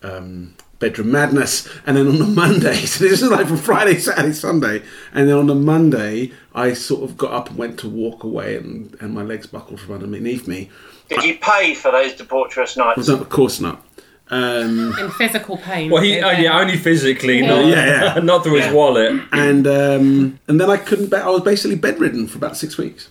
um, 0.04 0.54
bedroom 0.82 1.12
madness. 1.12 1.66
And 1.86 1.96
then 1.96 2.08
on 2.08 2.18
the 2.18 2.26
Monday, 2.26 2.74
so 2.92 3.04
this 3.04 3.22
is 3.22 3.30
like 3.30 3.46
from 3.46 3.56
Friday, 3.56 3.98
Saturday, 3.98 4.32
Sunday. 4.32 4.82
And 5.14 5.28
then 5.28 5.36
on 5.36 5.46
the 5.46 5.54
Monday, 5.54 6.32
I 6.54 6.74
sort 6.74 7.08
of 7.08 7.16
got 7.16 7.32
up 7.32 7.48
and 7.48 7.56
went 7.56 7.78
to 7.78 7.88
walk 7.88 8.24
away, 8.24 8.56
and, 8.56 8.94
and 9.00 9.14
my 9.14 9.22
legs 9.22 9.46
buckled 9.46 9.80
from 9.80 9.94
underneath 9.94 10.46
me. 10.46 10.68
Did 11.08 11.22
you 11.22 11.38
pay 11.38 11.74
for 11.74 11.90
those 11.90 12.14
debaucherous 12.14 12.76
nights? 12.76 13.08
No, 13.08 13.14
of 13.16 13.28
course 13.30 13.60
not. 13.60 13.86
Um, 14.28 14.94
In 14.98 15.10
physical 15.10 15.58
pain. 15.58 15.90
Well, 15.90 16.02
he, 16.02 16.20
oh, 16.20 16.30
yeah, 16.30 16.58
only 16.58 16.76
physically, 16.76 17.42
not, 17.42 17.66
Yeah, 17.66 18.14
yeah. 18.14 18.20
not 18.22 18.42
through 18.42 18.60
his 18.60 18.72
wallet. 18.72 19.20
and 19.30 19.66
um, 19.66 20.38
and 20.48 20.60
then 20.60 20.70
I 20.70 20.78
couldn't. 20.78 21.10
Be- 21.10 21.16
I 21.16 21.28
was 21.28 21.42
basically 21.42 21.76
bedridden 21.76 22.26
for 22.26 22.38
about 22.38 22.56
six 22.56 22.78
weeks. 22.78 23.08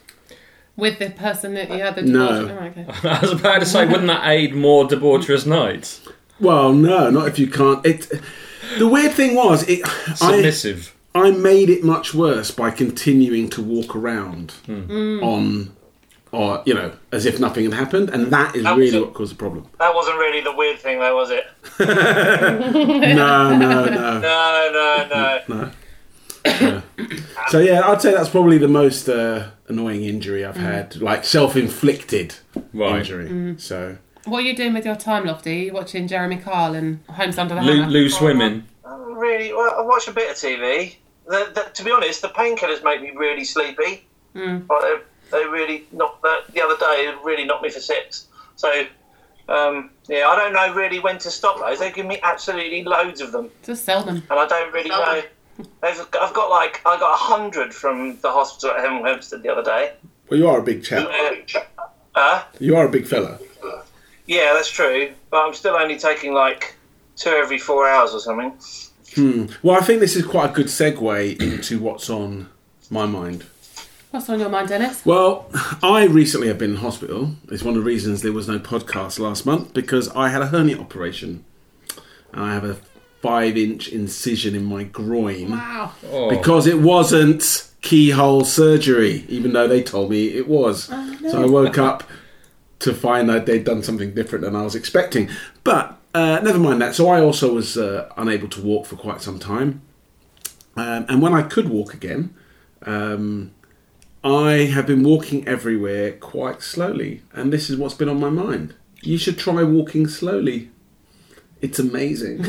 With 0.76 0.98
the 1.00 1.12
person 1.12 1.54
that 1.54 1.70
you 1.70 1.78
had 1.78 1.96
the 1.96 2.02
No. 2.02 2.28
Oh, 2.28 2.66
okay. 2.66 2.86
I 3.08 3.20
was 3.20 3.34
about 3.34 3.60
to 3.60 3.66
say, 3.68 3.86
wouldn't 3.86 4.08
that 4.08 4.28
aid 4.28 4.56
more 4.56 4.88
debaucherous 4.88 5.46
nights? 5.46 6.02
Well, 6.42 6.74
no, 6.74 7.10
not 7.10 7.28
if 7.28 7.40
you 7.40 7.48
can't. 7.48 7.86
It. 7.86 8.12
The 8.78 8.88
weird 8.88 9.12
thing 9.14 9.36
was, 9.36 9.68
it. 9.68 9.82
I, 9.86 10.14
Submissive. 10.16 10.96
I 11.14 11.32
made 11.32 11.70
it 11.70 11.84
much 11.84 12.14
worse 12.14 12.52
by 12.52 12.72
continuing 12.72 13.50
to 13.52 13.62
walk 13.62 13.96
around 13.96 14.52
hmm. 14.66 15.20
on, 15.22 15.76
or 16.32 16.64
you 16.66 16.74
know, 16.74 16.94
as 17.12 17.26
if 17.26 17.40
nothing 17.40 17.66
had 17.66 17.74
happened, 17.74 18.10
and 18.10 18.28
that 18.28 18.56
is 18.56 18.64
That 18.64 18.78
really 18.78 19.02
what 19.02 19.14
caused 19.14 19.34
the 19.34 19.36
problem. 19.38 19.68
That 19.78 19.94
wasn't 19.94 20.18
really 20.18 20.42
the 20.42 20.56
weird 20.56 20.80
thing, 20.80 21.00
though, 21.00 21.16
was 21.16 21.32
it? 21.32 21.46
No, 21.80 23.58
no, 23.58 23.86
no. 23.86 24.20
No, 24.20 24.70
no, 24.74 25.42
no. 25.50 25.72
No. 26.46 26.82
So 27.50 27.60
yeah, 27.60 27.88
I'd 27.88 28.02
say 28.02 28.14
that's 28.14 28.30
probably 28.30 28.58
the 28.58 28.68
most 28.68 29.10
uh, 29.10 29.50
annoying 29.68 30.04
injury 30.04 30.46
I've 30.46 30.56
hmm. 30.56 30.64
had, 30.64 30.96
like 30.98 31.26
self-inflicted 31.26 32.36
Right. 32.74 33.00
injury. 33.00 33.28
Hmm. 33.28 33.58
So 33.58 33.98
What 34.26 34.40
are 34.40 34.42
you 34.48 34.56
doing 34.56 34.74
with 34.74 34.86
your 34.86 34.96
time, 34.96 35.26
Lofty? 35.26 35.52
Are 35.62 35.64
you 35.66 35.74
watching 35.74 36.08
Jeremy 36.08 36.38
Kyle 36.38 36.76
and 36.76 37.04
Homes 37.10 37.38
Under 37.38 37.56
the 37.56 37.62
Hammer? 37.62 37.88
Lou 37.88 38.10
swimming. 38.10 38.66
I 38.86 38.96
really. 38.96 39.54
Well, 39.54 39.74
I 39.78 39.82
watch 39.82 40.08
a 40.08 40.12
bit 40.12 40.30
of 40.30 40.36
TV. 40.38 40.96
The, 41.28 41.52
the, 41.54 41.72
to 41.74 41.84
be 41.84 41.92
honest, 41.92 42.22
the 42.22 42.28
painkillers 42.30 42.84
make 42.84 43.02
me 43.02 43.12
really 43.16 43.44
sleepy. 43.44 44.06
Mm. 44.36 44.68
Like 44.70 44.82
they, 45.32 45.40
they 45.40 45.46
really 45.48 45.86
knocked 45.92 46.22
the, 46.22 46.42
the 46.54 46.62
other 46.62 46.76
day. 46.78 47.08
It 47.10 47.16
really 47.24 47.46
knocked 47.46 47.64
me 47.64 47.70
for 47.70 47.80
six. 47.80 48.28
So. 48.56 48.86
Um, 49.50 49.90
yeah, 50.08 50.28
I 50.30 50.36
don't 50.38 50.54
know 50.54 50.74
really 50.74 51.00
when 51.00 51.18
to 51.18 51.32
stop 51.32 51.60
those. 51.60 51.80
They 51.80 51.92
give 51.92 52.06
me 52.06 52.20
absolutely 52.24 52.84
loads 52.84 53.20
of 53.20 53.34
them, 53.34 53.50
Just 53.64 53.84
sell 53.84 54.02
them. 54.02 54.18
and 54.30 54.40
I 54.40 54.48
don't 54.48 54.72
really 54.72 54.90
know. 54.90 55.24
They've, 55.82 56.00
I've 56.22 56.34
got 56.34 56.50
like 56.50 56.80
I 56.86 56.98
got 56.98 57.14
a 57.16 57.18
hundred 57.18 57.74
from 57.74 58.18
the 58.22 58.32
hospital 58.32 58.78
at 58.78 58.86
Hemel 58.86 59.06
Hempstead 59.06 59.44
the 59.44 59.50
other 59.50 59.64
day. 59.64 59.94
well, 60.30 60.40
you 60.40 60.48
are 60.48 60.60
a 60.60 60.64
big 60.64 60.86
chap. 60.86 61.06
Uh, 61.10 61.60
uh, 62.16 62.44
You 62.60 62.78
are 62.78 62.86
a 62.86 62.90
big 62.90 63.06
fella. 63.08 63.40
Yeah, 64.32 64.54
that's 64.54 64.72
true, 64.72 65.12
but 65.30 65.46
I'm 65.46 65.54
still 65.54 65.76
only 65.76 65.98
taking 66.00 66.34
like 66.34 66.76
two 67.18 67.30
every 67.30 67.60
four 67.60 67.88
hours 67.88 68.14
or 68.14 68.20
something. 68.22 68.54
Hmm. 69.16 69.46
Well, 69.62 69.76
I 69.78 69.82
think 69.84 70.00
this 70.00 70.16
is 70.16 70.26
quite 70.26 70.52
a 70.52 70.54
good 70.54 70.68
segue 70.68 71.42
into 71.42 71.80
what's 71.80 72.10
on 72.10 72.50
my 72.90 73.06
mind. 73.06 73.44
What's 74.12 74.30
on 74.30 74.40
your 74.40 74.48
mind, 74.50 74.70
Dennis? 74.70 75.06
Well, 75.06 75.50
I 75.84 76.06
recently 76.06 76.48
have 76.48 76.58
been 76.58 76.72
in 76.72 76.78
hospital. 76.78 77.32
It's 77.50 77.62
one 77.64 77.76
of 77.76 77.82
the 77.84 77.86
reasons 77.86 78.22
there 78.22 78.32
was 78.32 78.48
no 78.48 78.58
podcast 78.58 79.20
last 79.20 79.46
month 79.46 79.74
because 79.74 80.08
I 80.16 80.30
had 80.30 80.42
a 80.42 80.48
hernia 80.48 80.80
operation. 80.80 81.44
And 82.34 82.42
I 82.44 82.54
have 82.54 82.64
a 82.64 82.78
five 83.22 83.58
inch 83.58 83.90
incision 83.90 84.56
in 84.56 84.64
my 84.64 84.84
groin 84.84 85.52
Wow. 85.52 85.92
Oh. 86.10 86.30
because 86.30 86.66
it 86.66 86.80
wasn't 86.80 87.68
keyhole 87.82 88.46
surgery, 88.46 89.26
even 89.28 89.52
though 89.54 89.68
they 89.68 89.84
told 89.84 90.10
me 90.10 90.30
it 90.30 90.48
was. 90.48 90.90
Oh, 90.92 91.18
so 91.30 91.44
I 91.44 91.46
woke 91.46 91.78
up 91.78 92.04
to 92.82 92.94
find 92.94 93.30
that 93.30 93.46
they'd 93.46 93.64
done 93.64 93.84
something 93.84 94.14
different 94.14 94.44
than 94.44 94.56
I 94.56 94.64
was 94.64 94.76
expecting. 94.76 95.30
But 95.64 95.98
uh, 96.14 96.40
never 96.44 96.60
mind 96.60 96.82
that. 96.82 96.96
So 96.96 97.10
I 97.10 97.22
also 97.22 97.54
was 97.54 97.78
uh, 97.78 98.12
unable 98.18 98.48
to 98.50 98.62
walk 98.62 98.86
for 98.86 98.96
quite 98.96 99.22
some 99.22 99.40
time. 99.40 99.82
Um, 100.76 101.06
and 101.08 101.22
when 101.22 101.34
I 101.34 101.44
could 101.44 101.70
walk 101.70 101.94
again, 101.94 102.36
um, 102.84 103.52
I 104.24 104.70
have 104.74 104.88
been 104.88 105.04
walking 105.04 105.48
everywhere 105.48 106.14
quite 106.14 106.62
slowly. 106.62 107.22
And 107.34 107.54
this 107.54 107.70
is 107.70 107.78
what's 107.78 107.94
been 107.94 108.10
on 108.10 108.20
my 108.20 108.30
mind. 108.30 108.76
You 109.02 109.18
should 109.18 109.38
try 109.38 109.64
walking 109.64 110.08
slowly. 110.08 110.70
It's 111.62 111.80
amazing. 111.80 112.40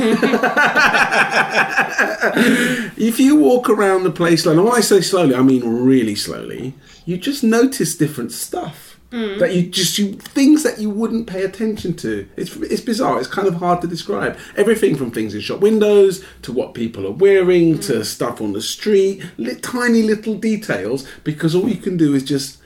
if 2.96 3.20
you 3.20 3.36
walk 3.36 3.68
around 3.68 4.04
the 4.04 4.10
place 4.10 4.44
slowly, 4.44 4.58
and 4.58 4.66
when 4.66 4.76
I 4.76 4.80
say 4.80 5.02
slowly, 5.02 5.34
I 5.34 5.42
mean 5.42 5.66
really 5.66 6.14
slowly, 6.14 6.72
you 7.04 7.18
just 7.18 7.44
notice 7.44 7.94
different 7.94 8.32
stuff. 8.32 8.91
Mm. 9.12 9.38
That 9.38 9.54
you 9.54 9.66
just 9.68 9.98
you 9.98 10.14
things 10.14 10.62
that 10.62 10.78
you 10.78 10.88
wouldn't 10.88 11.26
pay 11.26 11.42
attention 11.42 11.94
to. 11.96 12.26
It's 12.34 12.56
it's 12.56 12.80
bizarre. 12.80 13.18
It's 13.18 13.28
kind 13.28 13.46
of 13.46 13.56
hard 13.56 13.82
to 13.82 13.86
describe. 13.86 14.38
Everything 14.56 14.96
from 14.96 15.10
things 15.10 15.34
in 15.34 15.40
shop 15.42 15.60
windows 15.60 16.24
to 16.42 16.52
what 16.52 16.72
people 16.72 17.06
are 17.06 17.12
wearing 17.12 17.74
mm. 17.74 17.86
to 17.88 18.04
stuff 18.06 18.40
on 18.40 18.54
the 18.54 18.62
street, 18.62 19.22
li- 19.36 19.56
tiny 19.56 20.02
little 20.02 20.34
details. 20.34 21.06
Because 21.24 21.54
all 21.54 21.68
you 21.68 21.76
can 21.76 21.98
do 21.98 22.14
is 22.14 22.24
just, 22.24 22.58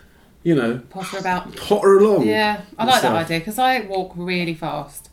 you 0.44 0.54
know, 0.54 0.78
Potter 0.88 1.18
about. 1.18 1.56
potter 1.56 1.98
along. 1.98 2.28
Yeah, 2.28 2.62
I 2.78 2.84
like 2.84 3.02
that 3.02 3.12
idea 3.12 3.40
because 3.40 3.58
I 3.58 3.80
walk 3.80 4.12
really 4.14 4.54
fast, 4.54 5.10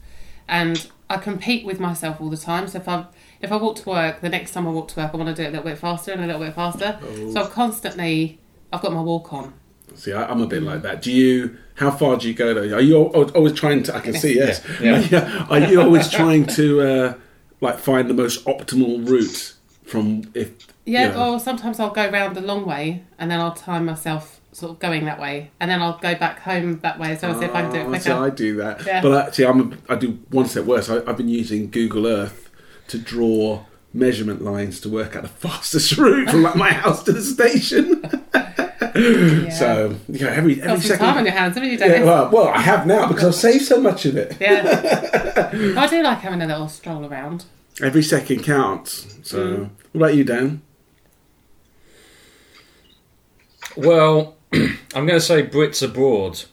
and 0.48 0.88
I 1.10 1.18
compete 1.18 1.66
with 1.66 1.80
myself 1.80 2.22
all 2.22 2.30
the 2.30 2.38
time. 2.38 2.68
So 2.68 2.78
if 2.78 2.88
I 2.88 3.08
if 3.42 3.52
I 3.52 3.58
walk 3.58 3.76
to 3.78 3.90
work, 3.90 4.22
the 4.22 4.30
next 4.30 4.52
time 4.52 4.68
I 4.68 4.72
walk 4.72 4.88
to 4.90 5.00
work, 5.02 5.12
I 5.14 5.18
want 5.18 5.36
to 5.36 5.36
do 5.36 5.44
it 5.44 5.48
a 5.48 5.52
little 5.52 5.66
bit 5.66 5.78
faster 5.78 6.12
and 6.12 6.24
a 6.24 6.28
little 6.28 6.42
bit 6.42 6.54
faster. 6.54 7.00
Oh. 7.02 7.32
So 7.32 7.42
I'm 7.42 7.52
constantly, 7.52 8.40
I've 8.72 8.82
got 8.82 8.94
my 8.94 9.02
walk 9.02 9.34
on. 9.34 9.54
See, 9.96 10.14
I, 10.14 10.26
I'm 10.26 10.42
a 10.42 10.48
bit 10.48 10.64
like 10.64 10.82
that. 10.84 11.02
Do 11.02 11.12
you? 11.12 11.58
How 11.76 11.92
far 11.92 12.18
do 12.18 12.28
you 12.28 12.34
go? 12.34 12.54
Though? 12.54 12.76
Are 12.76 12.82
you 12.82 12.98
always 12.98 13.54
trying 13.54 13.84
to? 13.84 13.96
I 13.96 14.00
can 14.00 14.14
see. 14.14 14.36
Yes. 14.36 14.64
Yeah. 14.82 15.48
Are 15.50 15.60
you 15.60 15.82
always 15.82 16.10
trying 16.10 16.46
to 16.48 16.82
uh, 16.82 17.14
like 17.62 17.80
find 17.80 18.10
the 18.10 18.14
most 18.14 18.46
optimal 18.46 19.08
route 19.08 19.54
from 19.84 20.30
if? 20.34 20.52
Yeah, 20.86 21.08
you 21.08 21.14
know- 21.14 21.34
or 21.36 21.40
sometimes 21.40 21.80
I'll 21.80 21.92
go 21.92 22.10
round 22.10 22.36
the 22.36 22.42
long 22.42 22.66
way 22.66 23.04
and 23.18 23.32
then 23.32 23.40
I'll 23.40 23.54
time 23.54 23.86
myself 23.86 24.42
sort 24.52 24.72
of 24.74 24.80
going 24.80 25.06
that 25.06 25.20
way, 25.20 25.50
and 25.60 25.70
then 25.70 25.82
I'll 25.82 25.98
go 25.98 26.14
back 26.16 26.40
home 26.40 26.80
that 26.82 27.00
way 27.00 27.14
as 27.14 27.22
well. 27.22 27.38
See 27.40 27.46
if 27.46 27.56
I 27.56 27.64
can 27.64 27.72
do 27.72 27.80
it 27.80 27.86
Oh, 27.88 27.98
see, 27.98 28.12
I 28.12 28.30
do 28.30 28.56
that. 28.58 28.86
Yeah. 28.86 29.02
But 29.02 29.28
actually, 29.28 29.46
I'm 29.48 29.74
a, 29.74 29.94
I 29.94 29.96
do 29.96 30.20
one 30.30 30.48
step 30.48 30.66
worse. 30.66 30.90
I, 30.90 30.98
I've 31.08 31.18
been 31.18 31.30
using 31.30 31.72
Google 31.72 32.06
Earth 32.06 32.50
to 32.90 33.00
draw 33.00 33.66
measurement 33.94 34.44
lines 34.44 34.80
to 34.82 34.90
work 34.90 35.16
out 35.16 35.24
the 35.24 35.30
fastest 35.48 35.98
route 35.98 36.30
from 36.30 36.44
like 36.44 36.56
my 36.56 36.72
house 36.72 37.04
to 37.04 37.12
the 37.12 37.22
station. 37.22 38.04
Yeah. 39.44 39.50
So 39.50 39.96
yeah, 40.08 40.28
every 40.28 40.54
every 40.62 40.62
Got 40.62 40.80
some 40.80 40.82
second. 40.82 41.06
time 41.06 41.18
on 41.18 41.26
your 41.26 41.34
hands, 41.34 41.56
haven't 41.56 41.72
you, 41.72 41.78
yeah, 41.78 42.04
well, 42.04 42.30
well, 42.32 42.48
I 42.50 42.60
have 42.62 42.86
now 42.86 43.08
because 43.08 43.24
I've 43.26 43.36
saved 43.36 43.66
so 43.66 43.82
much 43.82 44.06
of 44.06 44.16
it. 44.18 44.38
Yeah. 44.40 45.50
I 45.78 45.88
do 45.88 46.02
like 46.04 46.20
having 46.20 46.42
a 46.42 46.46
little 46.48 46.68
stroll 46.70 47.06
around. 47.06 47.46
Every 47.82 48.04
second 48.04 48.44
counts. 48.44 49.08
So, 49.24 49.38
Mm. 49.38 49.70
what 49.94 50.08
about 50.08 50.16
you, 50.16 50.24
Dan? 50.24 50.62
Well, 53.76 54.36
I'm 54.54 54.78
going 54.94 55.08
to 55.10 55.22
say 55.22 55.44
Brits 55.46 55.82
abroad 55.82 56.44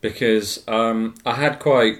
because 0.00 0.62
um, 0.68 1.14
I 1.26 1.34
had 1.34 1.58
quite. 1.58 1.98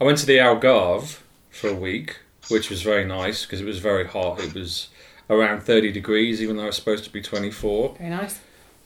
I 0.00 0.04
went 0.04 0.18
to 0.18 0.26
the 0.26 0.38
Algarve 0.38 1.20
for 1.50 1.68
a 1.68 1.74
week, 1.74 2.18
which 2.48 2.70
was 2.70 2.82
very 2.82 3.04
nice 3.04 3.44
because 3.46 3.60
it 3.60 3.64
was 3.66 3.78
very 3.78 4.06
hot. 4.06 4.40
It 4.40 4.54
was 4.54 4.88
around 5.32 5.62
30 5.62 5.92
degrees, 5.92 6.40
even 6.42 6.56
though 6.56 6.66
it's 6.66 6.76
supposed 6.76 7.04
to 7.04 7.10
be 7.10 7.22
24. 7.22 7.96
Very 7.98 8.10
nice. 8.10 8.40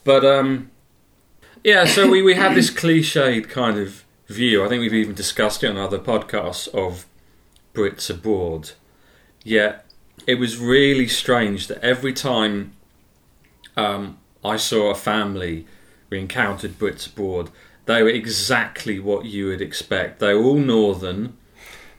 But 0.04 0.24
um, 0.24 0.70
yeah, 1.64 1.84
so 1.84 2.08
we, 2.08 2.22
we 2.22 2.34
had 2.34 2.54
this 2.54 2.70
cliched 2.70 3.48
kind 3.48 3.78
of 3.78 4.04
view. 4.28 4.64
I 4.64 4.68
think 4.68 4.80
we've 4.80 4.94
even 4.94 5.14
discussed 5.14 5.64
it 5.64 5.70
on 5.70 5.76
other 5.76 5.98
podcasts 5.98 6.68
of 6.68 7.06
Brits 7.74 8.08
abroad. 8.10 8.72
Yet 9.44 9.84
it 10.26 10.36
was 10.36 10.58
really 10.58 11.08
strange 11.08 11.66
that 11.68 11.82
every 11.82 12.12
time 12.12 12.72
um, 13.76 14.18
I 14.44 14.56
saw 14.56 14.90
a 14.90 14.94
family 14.94 15.66
we 16.08 16.20
encountered 16.20 16.78
Brits 16.78 17.06
abroad, 17.06 17.50
they 17.86 18.02
were 18.02 18.08
exactly 18.08 18.98
what 18.98 19.26
you 19.26 19.46
would 19.48 19.60
expect. 19.60 20.18
They 20.18 20.34
were 20.34 20.44
all 20.44 20.58
northern. 20.58 21.36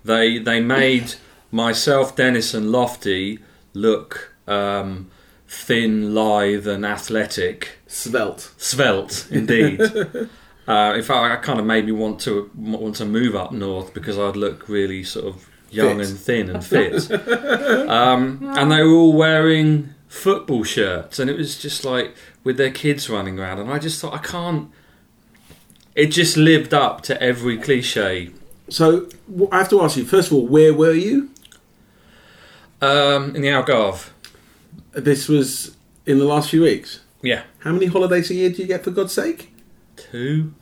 They 0.04 0.38
they 0.38 0.60
made 0.60 1.16
myself, 1.52 2.16
Dennis, 2.16 2.54
and 2.54 2.72
Lofty 2.72 3.40
look 3.74 4.34
um, 4.48 5.10
thin, 5.48 6.14
lithe, 6.14 6.68
and 6.68 6.86
athletic. 6.86 7.80
Svelte. 7.88 8.52
Svelte, 8.58 9.28
indeed. 9.32 9.82
uh, 10.68 10.94
in 10.96 11.04
fact, 11.04 11.12
I 11.12 11.36
kind 11.38 11.60
of 11.60 11.66
made 11.66 11.86
me 11.86 11.92
want 11.92 12.20
to 12.22 12.50
want 12.56 12.96
to 12.98 13.06
move 13.06 13.36
up 13.36 13.52
north 13.52 13.94
because 13.94 14.18
I'd 14.18 14.36
look 14.36 14.68
really 14.68 15.04
sort 15.04 15.26
of 15.26 15.50
young 15.70 16.00
Fit. 16.00 16.10
and 16.10 16.20
thin 16.20 16.50
and 16.50 16.66
fit. 16.66 17.12
um, 17.90 18.40
and 18.58 18.72
they 18.72 18.84
were 18.84 18.92
all 18.92 19.14
wearing 19.14 19.94
football 20.08 20.64
shirts, 20.64 21.20
and 21.20 21.30
it 21.30 21.38
was 21.38 21.60
just 21.60 21.86
like 21.86 22.16
with 22.44 22.58
their 22.58 22.72
kids 22.72 23.10
running 23.10 23.40
around, 23.40 23.60
and 23.60 23.72
I 23.72 23.80
just 23.80 24.02
thought 24.02 24.14
I 24.14 24.20
can't. 24.20 24.72
It 25.96 26.08
just 26.08 26.38
lived 26.38 26.74
up 26.74 27.02
to 27.04 27.22
every 27.22 27.58
cliche. 27.58 28.32
So, 28.70 29.08
I 29.52 29.60
have 29.60 29.70
to 29.70 29.82
ask 29.82 29.98
you 29.98 30.06
first 30.06 30.30
of 30.30 30.38
all, 30.38 30.46
where 30.46 30.74
were 30.74 30.94
you? 30.94 31.30
Um, 32.82 33.36
in 33.36 33.42
the 33.42 33.48
Algarve, 33.48 34.10
This 34.98 35.28
was 35.28 35.76
in 36.06 36.18
the 36.20 36.26
last 36.26 36.50
few 36.50 36.62
weeks. 36.64 37.02
yeah, 37.22 37.44
How 37.60 37.72
many 37.72 37.86
holidays 37.86 38.30
a 38.32 38.34
year 38.34 38.50
do 38.50 38.62
you 38.62 38.68
get, 38.68 38.84
for 38.84 38.92
God's 38.92 39.14
sake? 39.14 39.54
two. 39.96 40.54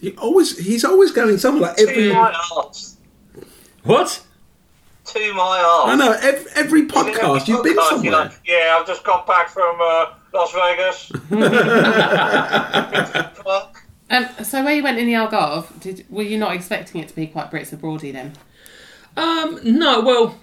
He 0.00 0.12
always 0.16 0.58
he's 0.58 0.84
always 0.84 1.10
going 1.12 1.38
somewhere 1.38 1.70
like 1.70 1.80
every. 1.80 2.08
To 2.08 2.14
my 2.14 2.34
arse. 2.56 2.96
What? 3.84 4.22
To 5.06 5.34
my 5.34 5.60
arse. 5.60 5.90
I 5.90 5.96
know 5.96 6.12
every, 6.20 6.50
every 6.54 6.86
podcast 6.86 7.48
you've 7.48 7.62
been 7.62 7.76
Podcast, 7.76 8.02
you're 8.04 8.12
somewhere. 8.12 8.12
like, 8.12 8.32
yeah, 8.46 8.76
I've 8.78 8.86
just 8.86 9.04
got 9.04 9.26
back 9.26 9.48
from 9.48 9.76
uh, 9.80 10.06
Las 10.32 10.52
Vegas. 10.52 11.12
Um, 14.10 14.28
so 14.44 14.62
where 14.62 14.74
you 14.74 14.82
went 14.82 14.98
in 14.98 15.06
the 15.06 15.14
Algarve, 15.14 15.80
did 15.80 16.04
were 16.10 16.22
you 16.22 16.36
not 16.38 16.54
expecting 16.54 17.00
it 17.00 17.08
to 17.08 17.16
be 17.16 17.26
quite 17.26 17.50
Brits 17.50 17.74
abroady 17.74 18.12
then? 18.12 18.34
Um, 19.16 19.58
no, 19.64 20.02
well, 20.02 20.38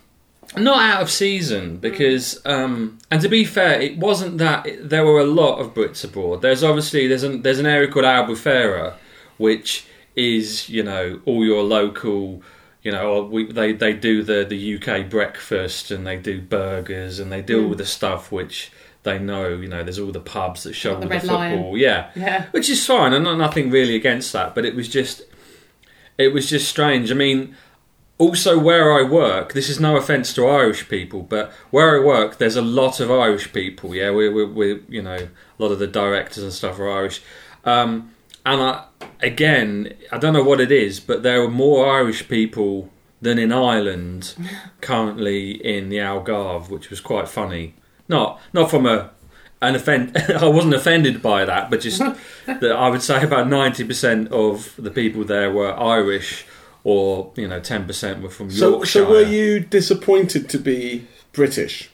not 0.57 0.81
out 0.81 1.01
of 1.01 1.09
season 1.09 1.77
because, 1.77 2.39
um, 2.45 2.97
and 3.09 3.21
to 3.21 3.29
be 3.29 3.45
fair, 3.45 3.79
it 3.79 3.97
wasn't 3.97 4.37
that. 4.39 4.65
It, 4.65 4.89
there 4.89 5.05
were 5.05 5.19
a 5.19 5.25
lot 5.25 5.59
of 5.59 5.73
Brits 5.73 6.03
abroad. 6.03 6.41
There's 6.41 6.63
obviously 6.63 7.07
there's 7.07 7.23
an 7.23 7.41
there's 7.41 7.59
an 7.59 7.65
area 7.65 7.89
called 7.89 8.05
Albufeira, 8.05 8.95
which 9.37 9.85
is 10.15 10.67
you 10.69 10.83
know 10.83 11.21
all 11.25 11.45
your 11.45 11.63
local. 11.63 12.41
You 12.83 12.91
know, 12.91 13.23
we, 13.23 13.51
they 13.51 13.73
they 13.73 13.93
do 13.93 14.23
the 14.23 14.43
the 14.43 14.75
UK 14.75 15.09
breakfast 15.09 15.91
and 15.91 16.05
they 16.05 16.17
do 16.17 16.41
burgers 16.41 17.19
and 17.19 17.31
they 17.31 17.41
do 17.43 17.67
all 17.67 17.75
the 17.75 17.85
stuff 17.85 18.31
which 18.31 18.71
they 19.03 19.19
know. 19.19 19.49
You 19.49 19.67
know, 19.67 19.83
there's 19.83 19.99
all 19.99 20.11
the 20.11 20.19
pubs 20.19 20.63
that 20.63 20.73
show 20.73 20.99
the 20.99 21.07
the 21.07 21.19
football. 21.19 21.37
Lion. 21.37 21.75
Yeah, 21.77 22.09
Yeah. 22.15 22.47
which 22.51 22.69
is 22.71 22.83
fine. 22.85 23.13
and 23.13 23.23
not 23.23 23.37
nothing 23.37 23.69
really 23.69 23.95
against 23.95 24.33
that, 24.33 24.55
but 24.55 24.65
it 24.65 24.75
was 24.75 24.89
just 24.89 25.21
it 26.17 26.33
was 26.33 26.49
just 26.49 26.67
strange. 26.67 27.11
I 27.11 27.13
mean, 27.13 27.55
also 28.21 28.59
where 28.59 28.93
I 28.93 29.01
work, 29.01 29.53
this 29.53 29.67
is 29.67 29.79
no 29.79 29.97
offence 29.97 30.31
to 30.35 30.47
Irish 30.47 30.87
people, 30.87 31.23
but 31.23 31.51
where 31.71 31.99
I 31.99 32.05
work, 32.05 32.37
there's 32.37 32.55
a 32.55 32.61
lot 32.61 32.99
of 32.99 33.09
Irish 33.09 33.51
people. 33.51 33.95
Yeah, 33.95 34.11
we're, 34.11 34.31
we 34.31 34.45
we 34.45 34.83
you 34.87 35.01
know 35.01 35.17
a 35.17 35.29
lot 35.57 35.71
of 35.71 35.79
the 35.79 35.87
directors 35.87 36.43
and 36.43 36.53
stuff 36.53 36.79
are 36.79 36.87
Irish, 36.87 37.21
um, 37.65 38.11
and 38.45 38.61
I, 38.61 38.85
again, 39.21 39.93
I 40.11 40.19
don't 40.19 40.33
know 40.33 40.43
what 40.43 40.61
it 40.61 40.71
is, 40.71 40.99
but 40.99 41.23
there 41.23 41.41
are 41.41 41.49
more 41.49 41.91
Irish 41.91 42.27
people 42.27 42.91
than 43.23 43.39
in 43.39 43.51
Ireland 43.51 44.35
currently 44.81 45.51
in 45.51 45.89
the 45.89 45.97
Algarve, 45.97 46.69
which 46.69 46.91
was 46.91 47.01
quite 47.01 47.27
funny. 47.27 47.73
Not 48.07 48.39
not 48.53 48.69
from 48.69 48.85
a 48.85 49.09
an 49.63 49.73
offend. 49.75 50.15
I 50.29 50.47
wasn't 50.47 50.75
offended 50.75 51.23
by 51.23 51.43
that, 51.45 51.71
but 51.71 51.81
just 51.81 51.99
that 52.45 52.71
I 52.71 52.87
would 52.87 53.01
say 53.01 53.23
about 53.23 53.47
ninety 53.47 53.83
percent 53.83 54.31
of 54.31 54.75
the 54.77 54.91
people 54.91 55.23
there 55.23 55.51
were 55.51 55.73
Irish, 55.73 56.45
or 56.83 57.31
you 57.35 57.47
know, 57.47 57.59
ten 57.59 57.85
percent 57.85 58.21
were 58.21 58.29
from 58.29 58.49
So, 58.51 58.69
Yorkshire. 58.71 59.05
so 59.05 59.09
were 59.09 59.21
you 59.21 59.59
disappointed 59.59 60.49
to 60.49 60.57
be 60.57 61.07
British? 61.33 61.89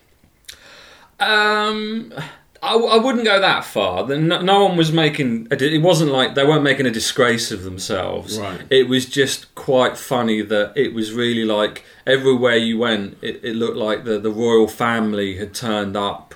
Um, 1.20 2.14
I, 2.62 2.76
I 2.76 2.98
wouldn't 2.98 3.26
go 3.26 3.40
that 3.42 3.66
far. 3.66 4.06
The- 4.06 4.18
No, 4.18 4.42
no 4.42 4.66
one 4.66 4.78
was 4.78 4.92
making. 4.92 5.48
It 5.52 5.82
wasn't 5.82 6.12
like 6.12 6.36
they 6.36 6.46
weren't 6.46 6.64
making 6.64 6.86
a 6.86 6.92
disgrace 6.92 7.52
of 7.52 7.64
themselves. 7.64 8.38
Right. 8.40 8.62
It 8.70 8.88
was 8.88 9.06
just 9.06 9.54
quite 9.56 9.98
funny 9.98 10.42
that 10.42 10.74
it 10.76 10.94
was 10.94 11.12
really 11.14 11.46
like 11.46 11.84
everywhere 12.06 12.56
you 12.58 12.78
went, 12.78 13.18
it, 13.22 13.40
it 13.44 13.56
looked 13.56 13.78
like 13.78 14.04
the 14.06 14.20
the 14.20 14.32
royal 14.32 14.68
family 14.68 15.38
had 15.38 15.54
turned 15.54 15.96
up 15.98 16.36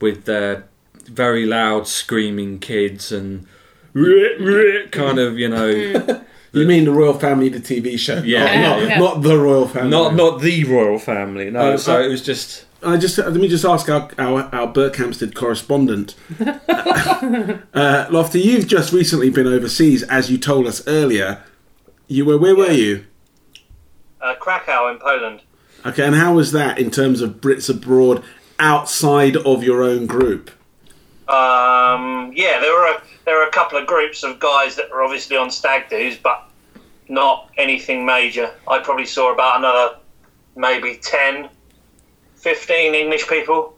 with 0.00 0.24
their 0.24 0.64
very 1.06 1.44
loud 1.46 1.86
screaming 1.86 2.58
kids 2.58 3.12
and 3.12 3.46
kind 4.90 5.18
of 5.18 5.38
you 5.38 5.48
know 5.48 6.24
You 6.54 6.66
mean 6.66 6.84
the 6.84 6.92
Royal 6.92 7.14
Family, 7.18 7.48
the 7.48 7.58
TV 7.60 7.98
show? 7.98 8.22
Yeah. 8.22 8.60
not, 8.60 8.82
Yeah. 8.82 8.98
not 8.98 9.22
the 9.22 9.36
Royal 9.38 9.66
Family. 9.68 9.90
not 9.90 10.14
not 10.14 10.40
the 10.40 10.64
royal 10.64 10.98
family. 10.98 11.50
No, 11.50 11.72
Uh, 11.72 11.76
so 11.76 11.96
uh, 11.96 12.00
it 12.02 12.08
was 12.08 12.22
just 12.22 12.64
I 12.82 12.96
just 12.96 13.16
let 13.18 13.32
me 13.34 13.48
just 13.48 13.64
ask 13.64 13.88
our 13.88 14.08
our, 14.18 14.42
our 14.54 14.72
Berkhamsted 14.72 15.34
correspondent, 15.34 16.14
uh, 17.74 18.06
Lofty. 18.10 18.40
You've 18.40 18.66
just 18.68 18.92
recently 18.92 19.30
been 19.30 19.46
overseas, 19.46 20.02
as 20.04 20.30
you 20.30 20.38
told 20.38 20.66
us 20.66 20.86
earlier. 20.86 21.42
You 22.08 22.24
were 22.26 22.38
where 22.38 22.54
were 22.54 22.70
you? 22.70 23.04
Uh, 24.20 24.34
Krakow 24.34 24.88
in 24.92 24.98
Poland. 24.98 25.40
Okay, 25.86 26.04
and 26.06 26.14
how 26.14 26.34
was 26.34 26.52
that 26.52 26.78
in 26.78 26.90
terms 26.90 27.20
of 27.20 27.40
Brits 27.40 27.68
abroad 27.68 28.22
outside 28.58 29.36
of 29.36 29.62
your 29.64 29.82
own 29.82 30.06
group? 30.06 30.50
Um, 31.28 32.32
yeah, 32.34 32.58
there 32.60 32.72
were 32.72 32.86
a, 32.96 33.02
there 33.24 33.36
were 33.36 33.44
a 33.46 33.50
couple 33.50 33.78
of 33.78 33.86
groups 33.86 34.22
of 34.22 34.38
guys 34.38 34.76
that 34.76 34.90
were 34.90 35.02
obviously 35.02 35.36
on 35.36 35.50
stag 35.50 35.88
do's, 35.88 36.16
but 36.16 36.48
not 37.08 37.50
anything 37.56 38.04
major. 38.04 38.50
I 38.68 38.78
probably 38.80 39.06
saw 39.06 39.32
about 39.32 39.58
another 39.58 39.96
maybe 40.56 40.98
10, 41.02 41.48
15 42.36 42.94
English 42.94 43.28
people. 43.28 43.76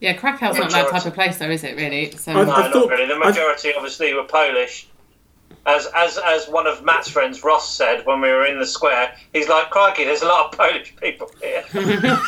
Yeah, 0.00 0.12
Krakow's 0.14 0.56
not 0.58 0.70
that 0.70 0.90
type 0.90 1.06
of 1.06 1.14
place, 1.14 1.38
though, 1.38 1.50
is 1.50 1.64
it? 1.64 1.76
Really? 1.76 2.10
So 2.12 2.32
I've- 2.32 2.46
No, 2.46 2.52
I 2.54 2.62
not 2.62 2.72
thought- 2.72 2.90
really. 2.90 3.06
The 3.06 3.14
I- 3.14 3.18
majority 3.30 3.72
obviously 3.74 4.14
were 4.14 4.24
Polish. 4.24 4.86
As, 5.66 5.86
as 5.94 6.18
as 6.24 6.48
one 6.48 6.66
of 6.66 6.84
Matt's 6.84 7.10
friends, 7.10 7.44
Ross, 7.44 7.74
said 7.74 8.06
when 8.06 8.20
we 8.20 8.28
were 8.28 8.46
in 8.46 8.58
the 8.58 8.66
square, 8.66 9.14
he's 9.32 9.48
like, 9.48 9.70
"Crikey, 9.70 10.04
there's 10.04 10.22
a 10.22 10.26
lot 10.26 10.46
of 10.46 10.58
Polish 10.58 10.94
people 10.96 11.30
here." 11.42 11.64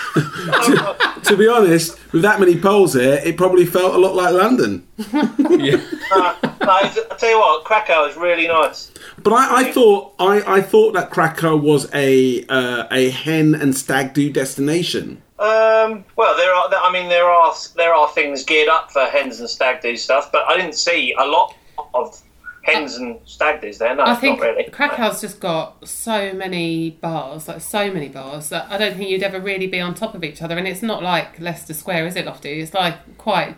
To 1.25 1.37
be 1.37 1.47
honest, 1.49 1.99
with 2.13 2.23
that 2.23 2.41
many 2.41 2.59
Poles 2.59 2.95
here, 2.95 3.21
it 3.25 3.37
probably 3.37 3.67
felt 3.67 3.95
a 3.95 3.99
lot 3.99 4.15
like 4.15 4.33
London. 4.35 4.87
Yeah. 5.51 5.81
Uh, 6.13 6.35
no, 6.43 6.71
I 6.71 6.89
tell 7.19 7.31
you 7.31 7.39
what, 7.39 7.65
Krakow 7.65 8.07
is 8.07 8.17
really 8.17 8.49
nice. 8.49 8.91
But 9.23 9.33
I, 9.33 9.61
I 9.61 9.73
thought 9.73 10.15
I, 10.19 10.43
I 10.57 10.61
thought 10.63 10.93
that 10.95 11.11
Krakow 11.11 11.57
was 11.57 11.93
a 11.95 12.45
uh, 12.47 12.87
a 12.91 13.11
hen 13.11 13.55
and 13.55 13.77
stag 13.77 14.15
do 14.15 14.31
destination. 14.33 15.23
Um, 15.39 16.05
well, 16.17 16.37
there 16.37 16.55
are. 16.55 16.69
I 16.73 16.91
mean, 16.93 17.09
there 17.09 17.27
are 17.27 17.55
there 17.77 17.95
are 17.95 18.09
things 18.11 18.45
geared 18.45 18.69
up 18.69 18.91
for 18.91 19.05
hens 19.05 19.41
and 19.41 19.49
stag 19.49 19.81
do 19.83 19.97
stuff, 19.97 20.31
but 20.33 20.45
I 20.47 20.57
didn't 20.57 20.75
see 20.75 21.15
a 21.19 21.25
lot 21.25 21.55
of 21.95 22.21
hens 22.63 22.97
and 22.97 23.19
stag 23.25 23.61
do's 23.61 23.79
there. 23.79 23.95
No, 23.95 24.05
I 24.05 24.15
think 24.15 24.39
not 24.41 24.47
really. 24.49 24.65
Krakow's 24.71 25.21
just 25.21 25.41
got 25.41 25.87
so 25.89 26.33
many 26.33 26.91
bars, 26.91 27.49
like 27.49 27.61
so 27.61 27.93
many 27.93 28.09
bars, 28.09 28.51
that 28.51 28.71
I 28.71 28.79
don't 28.79 28.97
think 28.97 29.11
you'd 29.11 29.23
ever 29.23 29.41
really 29.41 29.67
be 29.67 29.81
on 29.81 29.95
top 29.95 30.15
of 30.15 30.25
each 30.25 30.43
other. 30.43 30.57
And 30.57 30.69
it's 30.69 30.83
not 30.83 31.03
like 31.03 31.41
Leicester 31.41 31.75
Square, 31.75 32.07
is 32.07 32.17
it, 32.17 32.27
Lofty? 32.27 32.61
It's 32.61 32.75
like 32.75 33.19
quite 33.19 33.57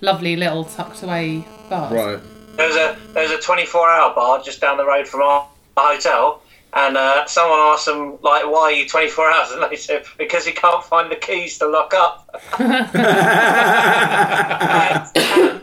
lovely 0.00 0.36
little 0.36 0.64
tucked 0.64 1.02
away 1.02 1.44
bars. 1.68 1.92
Right. 1.92 2.20
There's 2.56 2.74
a 2.74 2.98
there's 3.12 3.30
a 3.30 3.38
24 3.38 3.88
hour 3.88 4.14
bar 4.14 4.42
just 4.42 4.60
down 4.60 4.76
the 4.76 4.86
road 4.86 5.06
from 5.06 5.22
our, 5.22 5.48
our 5.76 5.94
hotel, 5.94 6.42
and 6.72 6.96
uh, 6.96 7.26
someone 7.26 7.58
asked 7.58 7.86
them 7.86 8.18
like, 8.22 8.44
"Why 8.44 8.60
are 8.60 8.72
you 8.72 8.88
24 8.88 9.30
hours?" 9.30 9.50
And 9.52 9.62
they 9.62 9.76
said, 9.88 10.04
"Because 10.16 10.46
you 10.46 10.52
can't 10.52 10.84
find 10.84 11.10
the 11.10 11.16
keys 11.16 11.58
to 11.58 11.66
lock 11.66 11.94
up." 11.94 12.28
and, 12.58 12.70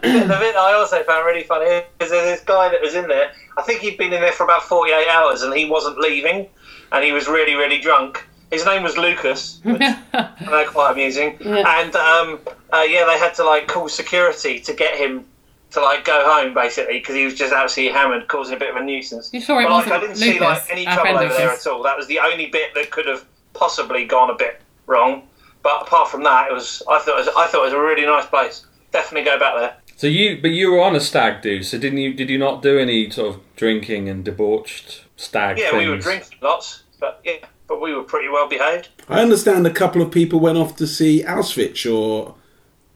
and 0.03 0.29
the 0.29 0.37
bit 0.39 0.55
I 0.55 0.73
also 0.73 1.03
found 1.03 1.25
really 1.25 1.43
funny 1.43 1.65
is 1.65 1.83
there's 1.99 2.09
this 2.09 2.41
guy 2.41 2.69
that 2.69 2.81
was 2.81 2.95
in 2.95 3.07
there. 3.07 3.31
I 3.57 3.61
think 3.61 3.81
he'd 3.81 3.97
been 3.97 4.13
in 4.13 4.21
there 4.21 4.31
for 4.31 4.43
about 4.43 4.63
48 4.63 5.07
hours, 5.09 5.43
and 5.43 5.53
he 5.53 5.69
wasn't 5.69 5.99
leaving, 5.99 6.47
and 6.91 7.03
he 7.03 7.11
was 7.11 7.27
really 7.27 7.55
really 7.55 7.79
drunk. 7.79 8.25
His 8.51 8.65
name 8.65 8.83
was 8.83 8.97
Lucas, 8.97 9.59
which 9.63 9.81
I 10.13 10.29
found 10.45 10.67
quite 10.67 10.91
amusing. 10.91 11.37
And 11.41 11.95
um, 11.95 12.39
uh, 12.71 12.81
yeah, 12.81 13.05
they 13.05 13.17
had 13.19 13.33
to 13.35 13.43
like 13.43 13.67
call 13.67 13.89
security 13.89 14.59
to 14.61 14.73
get 14.73 14.95
him 14.97 15.25
to 15.71 15.81
like 15.81 16.05
go 16.05 16.23
home 16.25 16.53
basically 16.53 16.99
because 16.99 17.15
he 17.15 17.25
was 17.25 17.35
just 17.35 17.53
absolutely 17.53 17.93
hammered, 17.93 18.27
causing 18.27 18.55
a 18.55 18.59
bit 18.59 18.69
of 18.69 18.77
a 18.77 18.83
nuisance. 18.83 19.31
You 19.33 19.41
sure 19.41 19.61
it 19.61 19.65
but 19.65 19.71
like, 19.71 19.87
I 19.87 19.97
wasn't 19.97 20.17
didn't 20.17 20.33
see 20.33 20.39
like 20.39 20.63
any 20.69 20.85
trouble 20.85 21.01
friend 21.01 21.17
over 21.17 21.33
there 21.33 21.51
at 21.51 21.67
all. 21.67 21.83
That 21.83 21.97
was 21.97 22.07
the 22.07 22.19
only 22.19 22.47
bit 22.47 22.73
that 22.75 22.91
could 22.91 23.07
have 23.07 23.25
possibly 23.53 24.05
gone 24.05 24.29
a 24.29 24.35
bit 24.35 24.61
wrong. 24.87 25.27
But 25.63 25.81
apart 25.81 26.09
from 26.09 26.23
that, 26.23 26.49
it 26.49 26.53
was 26.53 26.83
I 26.89 26.99
thought 26.99 27.19
it 27.19 27.25
was, 27.25 27.27
I 27.35 27.47
thought 27.47 27.61
it 27.61 27.65
was 27.65 27.73
a 27.73 27.79
really 27.79 28.05
nice 28.05 28.25
place. 28.25 28.65
Definitely 28.91 29.25
go 29.25 29.39
back 29.39 29.55
there. 29.55 29.75
So 29.97 30.07
you, 30.07 30.39
but 30.41 30.51
you 30.51 30.71
were 30.71 30.81
on 30.81 30.95
a 30.95 30.99
stag 30.99 31.41
do. 31.41 31.63
So 31.63 31.77
didn't 31.77 31.99
you? 31.99 32.13
Did 32.13 32.29
you 32.29 32.37
not 32.37 32.61
do 32.61 32.77
any 32.77 33.09
sort 33.09 33.35
of 33.35 33.41
drinking 33.55 34.09
and 34.09 34.23
debauched 34.23 35.05
stag 35.15 35.57
Yeah, 35.57 35.71
things? 35.71 35.83
we 35.83 35.89
were 35.89 35.97
drinking 35.97 36.37
lots, 36.41 36.83
but 36.99 37.21
yeah, 37.23 37.37
but 37.67 37.81
we 37.81 37.93
were 37.93 38.03
pretty 38.03 38.29
well 38.29 38.47
behaved. 38.47 38.89
I 39.09 39.21
understand 39.21 39.65
a 39.65 39.73
couple 39.73 40.01
of 40.01 40.11
people 40.11 40.39
went 40.39 40.57
off 40.57 40.75
to 40.77 40.87
see 40.87 41.23
Auschwitz 41.23 41.91
or 41.91 42.35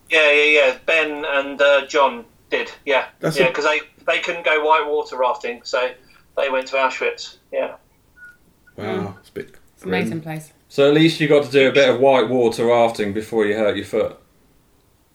Yeah, 0.09 0.31
yeah, 0.31 0.43
yeah. 0.43 0.77
Ben 0.85 1.25
and 1.25 1.61
uh, 1.61 1.85
John 1.87 2.25
did. 2.49 2.71
Yeah, 2.85 3.05
That's 3.19 3.37
yeah, 3.37 3.45
a- 3.45 3.47
because 3.49 3.65
they 3.65 3.81
they 4.05 4.19
couldn't 4.19 4.45
go 4.45 4.63
whitewater 4.63 5.17
rafting, 5.17 5.61
so 5.63 5.91
they 6.37 6.49
went 6.49 6.67
to 6.67 6.75
Auschwitz. 6.75 7.37
Yeah. 7.51 7.75
wow, 8.75 8.99
hmm. 8.99 9.19
it's 9.19 9.29
a 9.29 9.33
bit 9.33 9.55
It's 9.73 9.83
an 9.83 9.89
amazing 9.89 10.21
place. 10.21 10.51
So 10.67 10.87
at 10.87 10.93
least 10.93 11.19
you 11.19 11.27
got 11.27 11.45
to 11.45 11.51
do 11.51 11.67
a 11.69 11.71
bit 11.71 11.89
of 11.89 11.99
white 11.99 12.29
water 12.29 12.65
rafting 12.65 13.13
before 13.13 13.45
you 13.45 13.55
hurt 13.55 13.75
your 13.75 13.85
foot. 13.85 14.19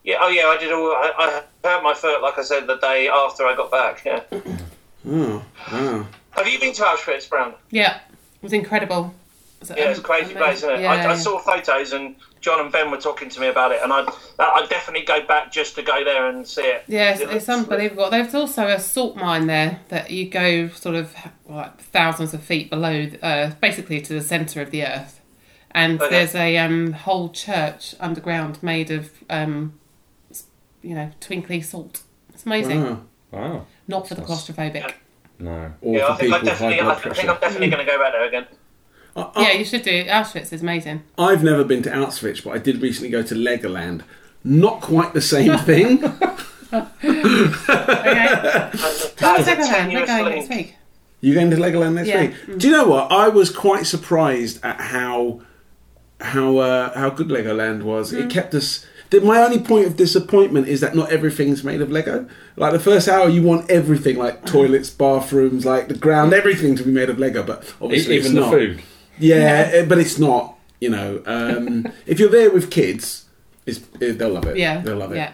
Yeah, 0.02 0.16
oh 0.20 0.28
yeah, 0.28 0.46
I 0.46 0.58
did 0.58 0.72
all. 0.72 0.90
I, 0.90 1.12
I 1.18 1.42
hurt 1.68 1.82
my 1.82 1.94
foot, 1.94 2.20
like 2.22 2.38
I 2.38 2.42
said, 2.42 2.66
the 2.66 2.76
day 2.76 3.08
after 3.08 3.46
I 3.46 3.56
got 3.56 3.70
back. 3.70 4.04
Yeah. 4.04 4.22
Oh, 5.06 5.44
wow. 5.70 6.06
Have 6.30 6.48
you 6.48 6.58
been 6.58 6.72
to 6.74 6.82
Auschwitz, 6.82 7.28
Brown? 7.28 7.54
Yeah, 7.70 7.96
it 7.96 8.42
was 8.42 8.52
incredible. 8.52 9.14
Was 9.64 9.70
it, 9.70 9.78
Yeah, 9.78 9.88
it's 9.88 9.98
a 9.98 10.02
um, 10.02 10.04
crazy 10.04 10.22
amazing? 10.34 10.36
place, 10.36 10.56
isn't 10.58 10.70
it? 10.74 10.80
Yeah, 10.80 10.92
I, 10.92 11.12
I 11.12 11.16
saw 11.16 11.38
photos, 11.38 11.92
and 11.94 12.16
John 12.42 12.60
and 12.60 12.70
Ben 12.70 12.90
were 12.90 12.98
talking 12.98 13.30
to 13.30 13.40
me 13.40 13.46
about 13.46 13.72
it, 13.72 13.80
and 13.82 13.90
I'd, 13.90 14.06
I'd 14.38 14.68
definitely 14.68 15.06
go 15.06 15.24
back 15.26 15.50
just 15.50 15.74
to 15.76 15.82
go 15.82 16.04
there 16.04 16.28
and 16.28 16.46
see 16.46 16.60
it. 16.60 16.84
Yeah, 16.86 17.12
it's, 17.12 17.22
it's 17.22 17.48
unbelievable. 17.48 18.10
There's 18.10 18.34
also 18.34 18.66
a 18.66 18.78
salt 18.78 19.16
mine 19.16 19.46
there 19.46 19.80
that 19.88 20.10
you 20.10 20.28
go 20.28 20.68
sort 20.68 20.96
of 20.96 21.14
like 21.46 21.80
thousands 21.80 22.34
of 22.34 22.42
feet 22.42 22.68
below, 22.68 23.08
uh, 23.22 23.52
basically 23.62 24.02
to 24.02 24.12
the 24.12 24.20
centre 24.20 24.60
of 24.60 24.70
the 24.70 24.84
earth. 24.84 25.22
And 25.70 25.98
Okay. 26.00 26.10
there's 26.10 26.34
a 26.34 26.58
um, 26.58 26.92
whole 26.92 27.30
church 27.30 27.94
underground 27.98 28.62
made 28.62 28.90
of, 28.90 29.10
um, 29.30 29.80
you 30.82 30.94
know, 30.94 31.10
twinkly 31.20 31.62
salt. 31.62 32.02
It's 32.34 32.44
amazing. 32.44 32.84
wow. 32.84 33.00
Wow. 33.32 33.66
Not 33.88 34.06
for 34.08 34.14
the 34.14 34.22
claustrophobic. 34.22 34.92
No. 35.38 35.72
Or 35.80 35.96
Yeah, 35.96 36.08
I 36.08 36.16
think, 36.16 36.32
I, 36.32 36.38
people 36.38 36.38
with 36.38 36.44
definitely, 36.44 36.80
I 36.80 36.94
think. 36.94 37.28
I'm 37.28 37.40
definitely 37.40 37.70
going 37.70 37.84
to 37.86 37.90
go 37.90 37.98
back 37.98 38.12
there 38.12 38.24
again. 38.24 38.46
I, 39.16 39.20
I, 39.34 39.42
Yeah, 39.42 39.52
you 39.52 39.64
should 39.64 39.82
do. 39.82 40.04
Auschwitz 40.04 40.52
is 40.52 40.62
amazing. 40.62 41.02
I've 41.18 41.42
never 41.44 41.64
been 41.64 41.82
to 41.84 41.90
Auschwitz, 41.90 42.42
but 42.44 42.50
I 42.54 42.58
did 42.58 42.80
recently 42.82 43.10
go 43.10 43.22
to 43.22 43.34
Legoland. 43.34 44.02
Not 44.42 44.80
quite 44.80 45.14
the 45.14 45.20
same 45.22 45.56
thing. 45.58 46.02
Okay. 46.74 46.90
That 49.18 49.36
is 49.40 49.40
a 49.40 49.44
Second 49.44 49.66
hand, 49.66 49.92
we're 49.92 50.06
going 50.06 50.24
next 50.34 50.48
week. 50.50 50.74
You're 51.20 51.34
going 51.34 51.50
to 51.50 51.56
Legoland 51.56 51.94
next 51.94 52.08
Yeah. 52.08 52.22
week? 52.22 52.58
Do 52.58 52.66
you 52.66 52.72
know 52.72 52.86
what? 52.88 53.10
I 53.12 53.28
was 53.28 53.50
quite 53.50 53.86
surprised 53.86 54.62
at 54.64 54.80
how 54.80 55.40
how 56.20 56.58
uh, 56.58 56.92
how 56.98 57.10
good 57.10 57.28
Legoland 57.28 57.82
was. 57.82 58.12
Mm. 58.12 58.24
It 58.24 58.30
kept 58.30 58.54
us. 58.54 58.84
My 59.22 59.38
only 59.42 59.60
point 59.60 59.86
of 59.86 59.96
disappointment 59.96 60.66
is 60.66 60.80
that 60.80 60.96
not 60.96 61.12
everything's 61.12 61.62
made 61.62 61.80
of 61.80 61.90
Lego. 61.92 62.26
Like 62.56 62.72
the 62.72 62.80
first 62.80 63.06
hour, 63.08 63.28
you 63.28 63.42
want 63.42 63.70
everything, 63.70 64.16
like 64.16 64.44
toilets, 64.44 64.90
bathrooms, 64.90 65.64
like 65.64 65.86
the 65.86 65.94
ground, 65.94 66.32
everything 66.34 66.74
to 66.76 66.82
be 66.82 66.90
made 66.90 67.08
of 67.08 67.18
Lego. 67.20 67.44
But 67.44 67.72
obviously, 67.80 68.16
Even 68.16 68.26
it's 68.26 68.34
the 68.34 68.40
not. 68.40 68.50
food. 68.50 68.82
Yeah, 69.18 69.70
eh, 69.72 69.84
but 69.84 69.98
it's 69.98 70.18
not. 70.18 70.56
You 70.80 70.90
know, 70.90 71.22
um, 71.26 71.86
if 72.06 72.18
you're 72.18 72.28
there 72.30 72.50
with 72.50 72.70
kids, 72.70 73.24
it's, 73.66 73.80
eh, 74.00 74.12
they'll 74.12 74.30
love 74.32 74.46
it. 74.46 74.56
Yeah. 74.56 74.80
they'll 74.80 74.96
love 74.96 75.12
it. 75.12 75.16
Yeah. 75.16 75.32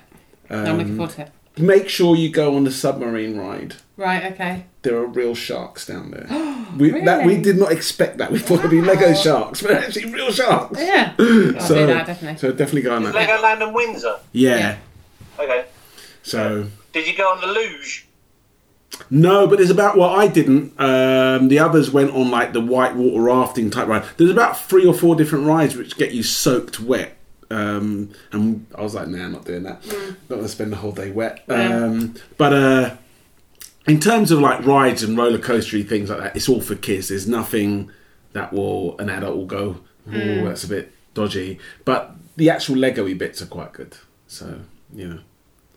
I'm 0.51 0.79
looking 0.79 0.93
Um, 0.93 0.97
forward 0.97 1.15
to 1.17 1.23
it. 1.23 1.31
Make 1.59 1.89
sure 1.89 2.15
you 2.17 2.31
go 2.31 2.57
on 2.57 2.65
the 2.65 2.71
submarine 2.71 3.37
ride. 3.37 3.75
Right, 3.97 4.33
okay. 4.33 4.65
There 4.83 4.97
are 4.97 5.07
real 5.07 5.35
sharks 5.35 5.85
down 5.87 6.11
there. 6.13 6.27
we 6.79 6.91
that 7.03 7.25
we 7.27 7.33
Really? 7.33 7.43
did 7.43 7.59
not 7.59 7.71
expect 7.73 8.19
that. 8.19 8.31
We 8.33 8.39
thought 8.39 8.61
it'd 8.61 8.71
be 8.71 8.81
Lego 8.81 9.13
sharks, 9.15 9.61
but 9.61 9.73
actually 9.73 10.11
real 10.13 10.31
sharks. 10.33 10.79
Yeah. 10.81 11.13
I'll 11.19 11.25
do 11.69 11.87
that, 11.87 12.07
definitely. 12.07 12.39
So 12.39 12.51
definitely 12.53 12.83
go 12.83 12.95
on 12.97 13.03
that. 13.05 13.15
Legoland 13.15 13.63
and 13.63 13.75
Windsor. 13.75 14.17
Yeah. 14.33 14.57
Yeah. 14.59 14.77
Okay. 15.39 15.65
So 16.23 16.67
Did 16.93 17.07
you 17.09 17.17
go 17.17 17.29
on 17.33 17.41
the 17.41 17.47
luge? 17.49 18.07
No, 19.09 19.47
but 19.47 19.59
there's 19.59 19.71
about 19.71 19.97
well, 19.97 20.11
I 20.11 20.27
didn't. 20.27 20.79
Um, 20.79 21.49
the 21.49 21.59
others 21.59 21.91
went 21.91 22.11
on 22.13 22.31
like 22.31 22.53
the 22.53 22.61
white 22.61 22.95
water 22.95 23.23
rafting 23.23 23.71
type 23.71 23.89
ride. 23.89 24.05
There's 24.17 24.31
about 24.31 24.59
three 24.59 24.87
or 24.87 24.95
four 24.95 25.15
different 25.15 25.47
rides 25.47 25.77
which 25.77 25.97
get 25.97 26.13
you 26.13 26.23
soaked 26.23 26.81
wet. 26.81 27.17
Um, 27.51 28.13
and 28.31 28.67
I 28.77 28.83
was 28.83 28.95
like, 28.95 29.09
nah, 29.09 29.25
I'm 29.25 29.33
not 29.33 29.45
doing 29.45 29.65
that. 29.65 29.85
Not 30.29 30.37
gonna 30.37 30.49
spend 30.49 30.73
the 30.73 30.77
whole 30.77 30.93
day 30.93 31.11
wet. 31.11 31.45
Yeah. 31.49 31.85
Um, 31.85 32.15
but 32.37 32.53
uh, 32.53 32.97
in 33.87 33.99
terms 34.01 34.31
of 34.31 34.39
like 34.41 34.65
rides 34.65 35.03
and 35.03 35.17
roller 35.17 35.39
coastery 35.39 35.87
things 35.89 36.11
like 36.11 36.21
that, 36.21 36.37
it's 36.37 36.49
all 36.49 36.61
for 36.61 36.77
kids. 36.77 37.09
There's 37.09 37.27
nothing 37.27 37.91
that 38.33 38.53
will 38.53 38.99
an 38.99 39.11
adult 39.11 39.37
will 39.37 39.47
go, 39.47 39.81
oh, 40.09 40.45
that's 40.45 40.65
a 40.65 40.69
bit 40.69 40.93
dodgy. 41.15 41.59
But 41.85 42.15
the 42.37 42.51
actual 42.51 42.77
Lego-y 42.77 43.15
bits 43.15 43.43
are 43.43 43.47
quite 43.47 43.73
good. 43.73 43.97
So 44.29 44.61
you 44.95 45.09
know, 45.09 45.21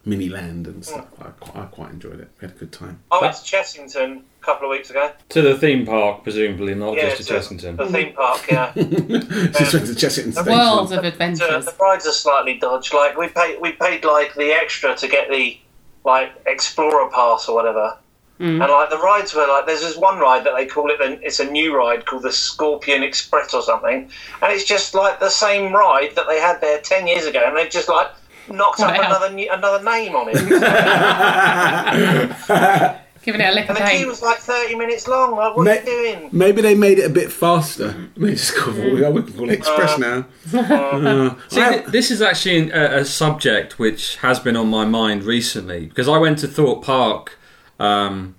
mini 0.05 0.29
land 0.29 0.67
and 0.67 0.85
stuff. 0.85 1.07
I, 1.21 1.25
quite, 1.29 1.63
I 1.63 1.65
quite 1.67 1.91
enjoyed 1.91 2.19
it. 2.19 2.29
We 2.41 2.47
had 2.47 2.55
a 2.55 2.59
good 2.59 2.71
time. 2.71 2.99
I 3.11 3.21
went 3.21 3.35
to 3.35 3.41
Chessington 3.55 4.19
a 4.19 4.45
couple 4.45 4.67
of 4.67 4.71
weeks 4.71 4.89
ago. 4.89 5.11
To 5.29 5.41
the 5.41 5.57
theme 5.57 5.85
park, 5.85 6.23
presumably, 6.23 6.75
not 6.75 6.95
Yeah, 6.97 7.09
just 7.15 7.27
to 7.27 7.33
Chessington. 7.33 7.77
The 7.77 7.87
theme 7.87 8.13
park, 8.13 8.45
yeah. 8.51 8.73
Um, 8.75 9.51
just 9.53 9.73
went 9.73 9.87
to 9.87 9.93
Chessington 9.93 10.33
Station. 10.33 10.51
Worlds 10.51 10.91
of 10.91 10.99
So 11.01 11.07
adventures. 11.07 11.65
the 11.65 11.75
rides 11.79 12.05
are 12.05 12.11
slightly 12.11 12.57
dodged. 12.57 12.93
Like 12.93 13.17
we 13.17 13.27
paid, 13.29 13.61
we 13.61 13.71
paid 13.71 14.03
like 14.03 14.33
the 14.35 14.51
extra 14.51 14.95
to 14.95 15.07
get 15.07 15.29
the 15.29 15.57
like 16.05 16.33
explorer 16.45 17.09
pass 17.11 17.47
or 17.47 17.55
whatever, 17.55 17.97
hmm. 18.37 18.61
And 18.61 18.71
like 18.71 18.89
the 18.89 18.97
rides 18.97 19.33
were 19.33 19.47
like, 19.47 19.65
there's 19.67 19.79
this 19.79 19.95
one 19.95 20.19
ride 20.19 20.43
that 20.43 20.53
they 20.57 20.65
call 20.65 20.91
it, 20.91 20.99
an- 20.99 21.19
it's 21.23 21.39
a 21.39 21.49
new 21.49 21.73
ride 21.73 22.05
called 22.05 22.23
the 22.23 22.31
Scorpion 22.33 23.03
Express 23.03 23.53
or 23.53 23.61
something, 23.61 24.09
and 24.41 24.51
it's 24.51 24.65
just 24.65 24.93
like 24.93 25.21
the 25.21 25.29
same 25.29 25.71
ride 25.71 26.13
that 26.17 26.27
they 26.27 26.41
had 26.41 26.59
there 26.59 26.81
ten 26.81 27.07
years 27.07 27.25
ago, 27.25 27.41
and 27.45 27.55
they've 27.55 27.71
just 27.71 27.87
like 27.87 28.09
knocked 28.49 28.79
up 28.81 28.97
Wow. 28.97 29.05
another 29.05 29.35
another 29.51 29.83
name 29.83 30.15
on 30.15 30.27
it. 30.31 30.37
Giving 33.23 33.39
it 33.39 33.45
a 33.45 33.51
lick 33.53 33.69
of 33.69 33.77
and 33.77 33.85
the 33.87 33.89
queue 33.89 34.05
was 34.07 34.21
like 34.21 34.39
thirty 34.39 34.75
minutes 34.75 35.07
long. 35.07 35.31
Like, 35.37 35.55
what 35.55 35.63
Ma- 35.63 35.71
are 35.71 35.75
you 35.75 35.85
doing? 35.85 36.29
Maybe 36.33 36.61
they 36.61 36.75
made 36.75 36.99
it 36.99 37.05
a 37.09 37.13
bit 37.13 37.31
faster. 37.31 37.95
Maybe 38.17 38.33
just 38.35 38.53
call 38.53 38.75
it, 38.77 39.13
we 39.13 39.23
can 39.23 39.31
call 39.33 39.49
it 39.49 39.53
Express 39.53 39.97
now. 39.97 40.25
Uh, 40.53 41.33
See, 41.47 41.61
th- 41.61 41.85
this 41.85 42.11
is 42.11 42.21
actually 42.21 42.69
a, 42.71 42.97
a 42.99 43.05
subject 43.05 43.79
which 43.79 44.17
has 44.17 44.41
been 44.41 44.57
on 44.57 44.67
my 44.67 44.83
mind 44.83 45.23
recently 45.23 45.85
because 45.85 46.09
I 46.09 46.17
went 46.17 46.39
to 46.39 46.49
Thorpe 46.49 46.83
Park 46.83 47.37
um, 47.79 48.35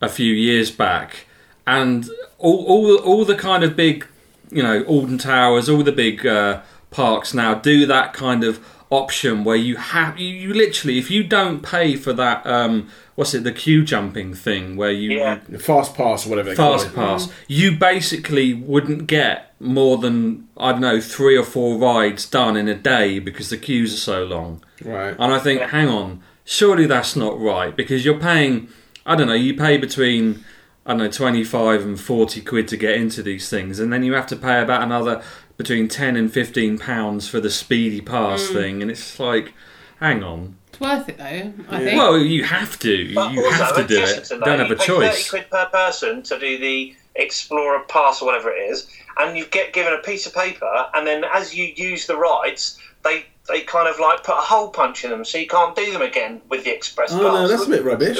a 0.00 0.08
few 0.08 0.32
years 0.32 0.70
back, 0.70 1.26
and 1.66 2.08
all, 2.38 2.64
all 2.64 2.96
all 3.00 3.24
the 3.26 3.36
kind 3.36 3.62
of 3.62 3.76
big, 3.76 4.06
you 4.50 4.62
know, 4.62 4.84
Alton 4.84 5.18
Towers, 5.18 5.68
all 5.68 5.82
the 5.82 5.92
big 5.92 6.26
uh, 6.26 6.62
parks 6.90 7.34
now 7.34 7.52
do 7.52 7.84
that 7.84 8.14
kind 8.14 8.42
of 8.42 8.58
option 8.94 9.44
where 9.44 9.56
you 9.56 9.76
have 9.76 10.18
you, 10.18 10.28
you 10.28 10.54
literally 10.54 10.98
if 10.98 11.10
you 11.10 11.22
don't 11.24 11.62
pay 11.62 11.96
for 11.96 12.12
that 12.12 12.46
um, 12.46 12.88
what's 13.14 13.34
it 13.34 13.44
the 13.44 13.52
queue 13.52 13.84
jumping 13.84 14.34
thing 14.34 14.76
where 14.76 14.90
you 14.92 15.18
Yeah. 15.18 15.38
fast 15.58 15.94
pass 15.94 16.26
or 16.26 16.30
whatever 16.30 16.50
they 16.50 16.56
call 16.56 16.78
fast 16.78 16.86
it. 16.88 16.94
pass, 16.94 17.28
you 17.48 17.76
basically 17.76 18.54
wouldn't 18.54 19.06
get 19.06 19.52
more 19.60 19.98
than 19.98 20.46
I 20.56 20.72
don't 20.72 20.80
know 20.80 21.00
three 21.00 21.36
or 21.36 21.44
four 21.44 21.78
rides 21.78 22.26
done 22.28 22.56
in 22.56 22.68
a 22.68 22.74
day 22.74 23.18
because 23.18 23.50
the 23.50 23.56
queues 23.56 23.94
are 23.94 23.98
so 24.12 24.24
long. 24.24 24.62
Right. 24.84 25.14
And 25.18 25.32
I 25.32 25.38
think, 25.38 25.60
hang 25.62 25.88
on, 25.88 26.20
surely 26.44 26.86
that's 26.86 27.16
not 27.16 27.40
right 27.40 27.74
because 27.74 28.04
you're 28.04 28.18
paying. 28.18 28.68
I 29.06 29.16
don't 29.16 29.28
know. 29.28 29.34
You 29.34 29.54
pay 29.54 29.76
between 29.78 30.44
I 30.86 30.90
don't 30.90 30.98
know 30.98 31.10
twenty 31.10 31.44
five 31.44 31.82
and 31.82 31.98
forty 31.98 32.40
quid 32.42 32.68
to 32.68 32.76
get 32.76 32.96
into 32.96 33.22
these 33.22 33.48
things, 33.48 33.78
and 33.80 33.90
then 33.92 34.02
you 34.02 34.12
have 34.14 34.26
to 34.28 34.36
pay 34.36 34.60
about 34.60 34.82
another 34.82 35.22
between 35.56 35.88
ten 35.88 36.16
and 36.16 36.32
fifteen 36.32 36.78
pounds 36.78 37.28
for 37.28 37.40
the 37.40 37.50
speedy 37.50 38.00
pass 38.00 38.48
thing, 38.48 38.82
and 38.82 38.90
it's 38.90 39.18
like, 39.20 39.52
hang 40.00 40.22
on. 40.22 40.56
It's 40.68 40.80
worth 40.80 41.08
it 41.08 41.18
though, 41.18 41.52
I 41.70 41.78
think. 41.84 41.98
Well, 41.98 42.18
you 42.18 42.44
have 42.44 42.78
to. 42.80 43.14
But 43.14 43.32
you 43.32 43.44
also, 43.44 43.56
have 43.64 43.76
to 43.76 43.86
do 43.86 44.02
it. 44.02 44.24
to 44.24 44.38
don't 44.40 44.58
have 44.58 44.68
you 44.68 44.74
a 44.74 44.78
pay 44.78 44.84
choice. 44.86 45.10
Thirty 45.28 45.28
quid 45.30 45.50
per 45.50 45.66
person 45.66 46.22
to 46.24 46.38
do 46.38 46.58
the 46.58 46.94
Explorer 47.16 47.84
Pass 47.88 48.20
or 48.20 48.26
whatever 48.26 48.50
it 48.50 48.58
is, 48.70 48.88
and 49.18 49.38
you 49.38 49.46
get 49.46 49.72
given 49.72 49.92
a 49.92 49.98
piece 49.98 50.26
of 50.26 50.34
paper, 50.34 50.86
and 50.94 51.06
then 51.06 51.24
as 51.32 51.54
you 51.54 51.72
use 51.76 52.06
the 52.06 52.16
rides, 52.16 52.78
they 53.04 53.24
they 53.48 53.60
kind 53.60 53.86
of 53.88 54.00
like 54.00 54.24
put 54.24 54.32
a 54.36 54.40
hole 54.40 54.70
punch 54.70 55.04
in 55.04 55.10
them, 55.10 55.24
so 55.24 55.38
you 55.38 55.46
can't 55.46 55.76
do 55.76 55.92
them 55.92 56.02
again 56.02 56.40
with 56.48 56.64
the 56.64 56.74
Express 56.74 57.12
Oh 57.12 57.18
Pass. 57.18 57.22
no, 57.34 57.46
that's 57.48 57.66
a 57.66 57.70
bit 57.70 57.84
rubbish. 57.84 58.18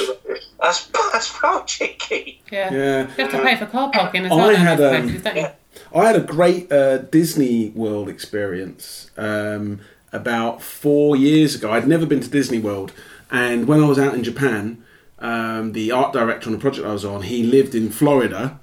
That's 0.61 0.85
that's 1.11 1.43
real 1.43 1.63
cheeky. 1.65 2.41
yeah. 2.51 2.71
Yeah. 2.73 3.01
You 3.17 3.23
have 3.25 3.31
to 3.31 3.41
pay 3.43 3.55
for 3.57 3.65
car 3.65 3.91
parking 3.91 4.25
as 4.25 4.31
I 4.31 4.35
well. 4.35 4.49
in 4.51 4.55
had, 4.55 4.77
those 4.77 4.95
um, 4.95 5.21
don't 5.21 5.35
you? 5.35 5.47
I 5.93 6.05
had 6.07 6.15
a 6.15 6.21
great 6.21 6.71
uh, 6.71 6.97
Disney 6.99 7.69
World 7.69 8.09
experience 8.09 9.11
um, 9.17 9.79
about 10.11 10.61
four 10.61 11.15
years 11.15 11.55
ago. 11.55 11.71
I'd 11.71 11.87
never 11.87 12.05
been 12.05 12.21
to 12.21 12.29
Disney 12.29 12.59
World, 12.59 12.91
and 13.31 13.67
when 13.67 13.81
I 13.83 13.87
was 13.87 13.99
out 13.99 14.13
in 14.13 14.23
Japan, 14.23 14.83
um, 15.19 15.71
the 15.73 15.91
art 15.91 16.13
director 16.13 16.49
on 16.49 16.53
the 16.53 16.59
project 16.59 16.85
I 16.87 16.93
was 16.93 17.05
on, 17.05 17.23
he 17.23 17.43
lived 17.43 17.75
in 17.75 17.89
Florida, 17.89 18.59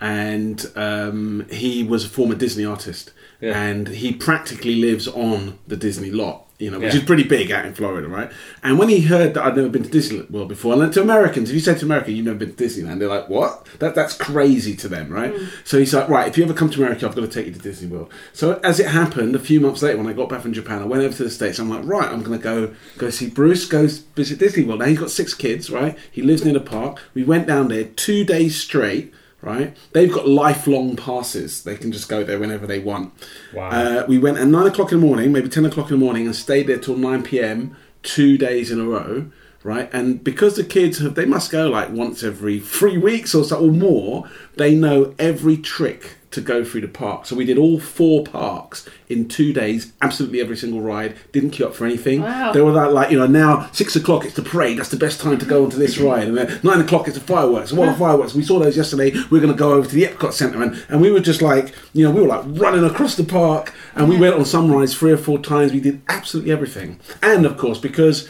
and 0.00 0.64
um, 0.76 1.46
he 1.50 1.82
was 1.84 2.04
a 2.04 2.08
former 2.08 2.34
Disney 2.34 2.64
artist, 2.64 3.12
Yeah. 3.40 3.60
and 3.60 3.88
he 3.88 4.12
practically 4.12 4.76
lives 4.76 5.08
on 5.08 5.58
the 5.66 5.76
Disney 5.76 6.10
lot. 6.10 6.47
You 6.58 6.72
know, 6.72 6.80
which 6.80 6.92
Yeah. 6.92 6.98
is 7.00 7.06
pretty 7.06 7.22
big 7.22 7.52
out 7.52 7.64
in 7.66 7.72
Florida, 7.72 8.08
right? 8.08 8.30
And 8.64 8.80
when 8.80 8.88
he 8.88 9.02
heard 9.02 9.34
that 9.34 9.44
I'd 9.44 9.54
never 9.56 9.68
been 9.68 9.84
to 9.84 9.88
Disney 9.90 10.26
World 10.28 10.48
before, 10.48 10.74
and 10.82 10.92
to 10.92 11.00
Americans, 11.00 11.50
if 11.50 11.54
you 11.54 11.60
say 11.60 11.76
to 11.76 11.84
America 11.84 12.10
you've 12.10 12.26
never 12.26 12.38
been 12.38 12.52
to 12.52 12.64
Disneyland, 12.64 12.98
they're 12.98 13.08
like, 13.08 13.28
"What? 13.28 13.64
That 13.78 13.94
that's 13.94 14.12
crazy 14.14 14.74
to 14.74 14.88
them, 14.88 15.08
right?" 15.08 15.32
Mm. 15.32 15.46
So 15.62 15.78
he's 15.78 15.94
like, 15.94 16.08
"Right, 16.08 16.26
if 16.26 16.36
you 16.36 16.42
ever 16.42 16.52
come 16.54 16.68
to 16.70 16.80
America, 16.82 17.06
I've 17.06 17.14
got 17.14 17.20
to 17.20 17.28
take 17.28 17.46
you 17.46 17.52
to 17.52 17.60
Disney 17.60 17.86
World." 17.86 18.10
So 18.32 18.58
as 18.64 18.80
it 18.80 18.86
happened, 18.86 19.36
a 19.36 19.38
few 19.38 19.60
months 19.60 19.82
later, 19.84 19.98
when 19.98 20.08
I 20.08 20.12
got 20.12 20.28
back 20.30 20.40
from 20.42 20.52
Japan, 20.52 20.82
I 20.82 20.86
went 20.86 21.04
over 21.04 21.14
to 21.16 21.22
the 21.24 21.30
states. 21.30 21.60
I'm 21.60 21.70
like, 21.70 21.84
"Right, 21.86 22.08
I'm 22.10 22.22
going 22.24 22.36
to 22.38 22.42
go 22.42 22.70
go 22.98 23.10
see 23.10 23.28
Bruce, 23.28 23.64
go 23.64 23.86
visit 24.16 24.40
Disney 24.40 24.64
World." 24.64 24.80
Now 24.80 24.86
he's 24.86 24.98
got 24.98 25.12
six 25.12 25.34
kids, 25.34 25.70
right? 25.70 25.96
He 26.10 26.22
lives 26.22 26.44
near 26.44 26.54
the 26.54 26.60
park. 26.60 26.98
We 27.14 27.22
went 27.22 27.46
down 27.46 27.68
there 27.68 27.84
two 27.84 28.24
days 28.24 28.56
straight. 28.56 29.12
Right, 29.40 29.76
they've 29.92 30.12
got 30.12 30.26
lifelong 30.26 30.96
passes. 30.96 31.62
They 31.62 31.76
can 31.76 31.92
just 31.92 32.08
go 32.08 32.24
there 32.24 32.40
whenever 32.40 32.66
they 32.66 32.80
want. 32.80 33.12
Wow. 33.54 33.70
Uh, 33.70 34.04
we 34.08 34.18
went 34.18 34.36
at 34.38 34.48
nine 34.48 34.66
o'clock 34.66 34.90
in 34.90 35.00
the 35.00 35.06
morning, 35.06 35.30
maybe 35.30 35.48
ten 35.48 35.64
o'clock 35.64 35.90
in 35.90 35.98
the 35.98 36.04
morning, 36.04 36.26
and 36.26 36.34
stayed 36.34 36.66
there 36.66 36.78
till 36.78 36.96
nine 36.96 37.22
p.m. 37.22 37.76
two 38.02 38.36
days 38.36 38.72
in 38.72 38.80
a 38.80 38.84
row. 38.84 39.30
Right, 39.64 39.88
and 39.92 40.22
because 40.22 40.56
the 40.56 40.64
kids 40.64 40.98
have, 40.98 41.14
they 41.14 41.24
must 41.24 41.50
go 41.50 41.68
like 41.68 41.90
once 41.90 42.22
every 42.22 42.58
three 42.58 42.98
weeks 42.98 43.34
or 43.34 43.44
so 43.44 43.60
or 43.66 43.70
more. 43.72 44.28
They 44.56 44.74
know 44.74 45.14
every 45.18 45.56
trick 45.56 46.17
to 46.30 46.40
go 46.40 46.62
through 46.62 46.82
the 46.82 46.88
park. 46.88 47.26
So 47.26 47.34
we 47.34 47.44
did 47.44 47.56
all 47.56 47.80
four 47.80 48.22
parks 48.22 48.88
in 49.08 49.28
two 49.28 49.52
days, 49.52 49.92
absolutely 50.02 50.40
every 50.40 50.56
single 50.56 50.80
ride. 50.80 51.16
Didn't 51.32 51.50
queue 51.50 51.66
up 51.66 51.74
for 51.74 51.86
anything. 51.86 52.20
Wow. 52.20 52.52
They 52.52 52.60
were 52.60 52.70
like, 52.70 52.90
like 52.92 53.10
you 53.10 53.18
know, 53.18 53.26
now 53.26 53.70
six 53.72 53.96
o'clock 53.96 54.24
it's 54.24 54.34
the 54.34 54.42
parade. 54.42 54.78
That's 54.78 54.90
the 54.90 54.96
best 54.96 55.20
time 55.20 55.38
to 55.38 55.46
go 55.46 55.64
onto 55.64 55.78
this 55.78 55.98
ride. 55.98 56.28
And 56.28 56.36
then 56.36 56.60
nine 56.62 56.80
o'clock 56.80 57.08
it's 57.08 57.18
the 57.18 57.24
fireworks. 57.24 57.70
And 57.70 57.78
what 57.78 57.88
are 57.88 57.94
fireworks? 57.94 58.34
We 58.34 58.42
saw 58.42 58.58
those 58.58 58.76
yesterday. 58.76 59.12
We're 59.30 59.40
going 59.40 59.52
to 59.52 59.58
go 59.58 59.72
over 59.72 59.88
to 59.88 59.94
the 59.94 60.04
Epcot 60.04 60.32
Centre, 60.32 60.62
and, 60.62 60.84
and 60.88 61.00
we 61.00 61.10
were 61.10 61.20
just 61.20 61.40
like, 61.40 61.74
you 61.94 62.04
know, 62.04 62.10
we 62.10 62.20
were 62.20 62.28
like 62.28 62.44
running 62.46 62.84
across 62.84 63.14
the 63.14 63.24
park, 63.24 63.72
and 63.94 64.08
we 64.08 64.18
went 64.18 64.34
on 64.34 64.44
some 64.44 64.70
rides 64.70 64.94
three 64.94 65.12
or 65.12 65.16
four 65.16 65.38
times. 65.38 65.72
We 65.72 65.80
did 65.80 66.02
absolutely 66.08 66.52
everything, 66.52 67.00
and 67.22 67.46
of 67.46 67.56
course 67.56 67.78
because 67.78 68.28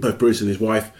both 0.00 0.18
Bruce 0.18 0.40
and 0.40 0.48
his 0.48 0.60
wife 0.60 0.92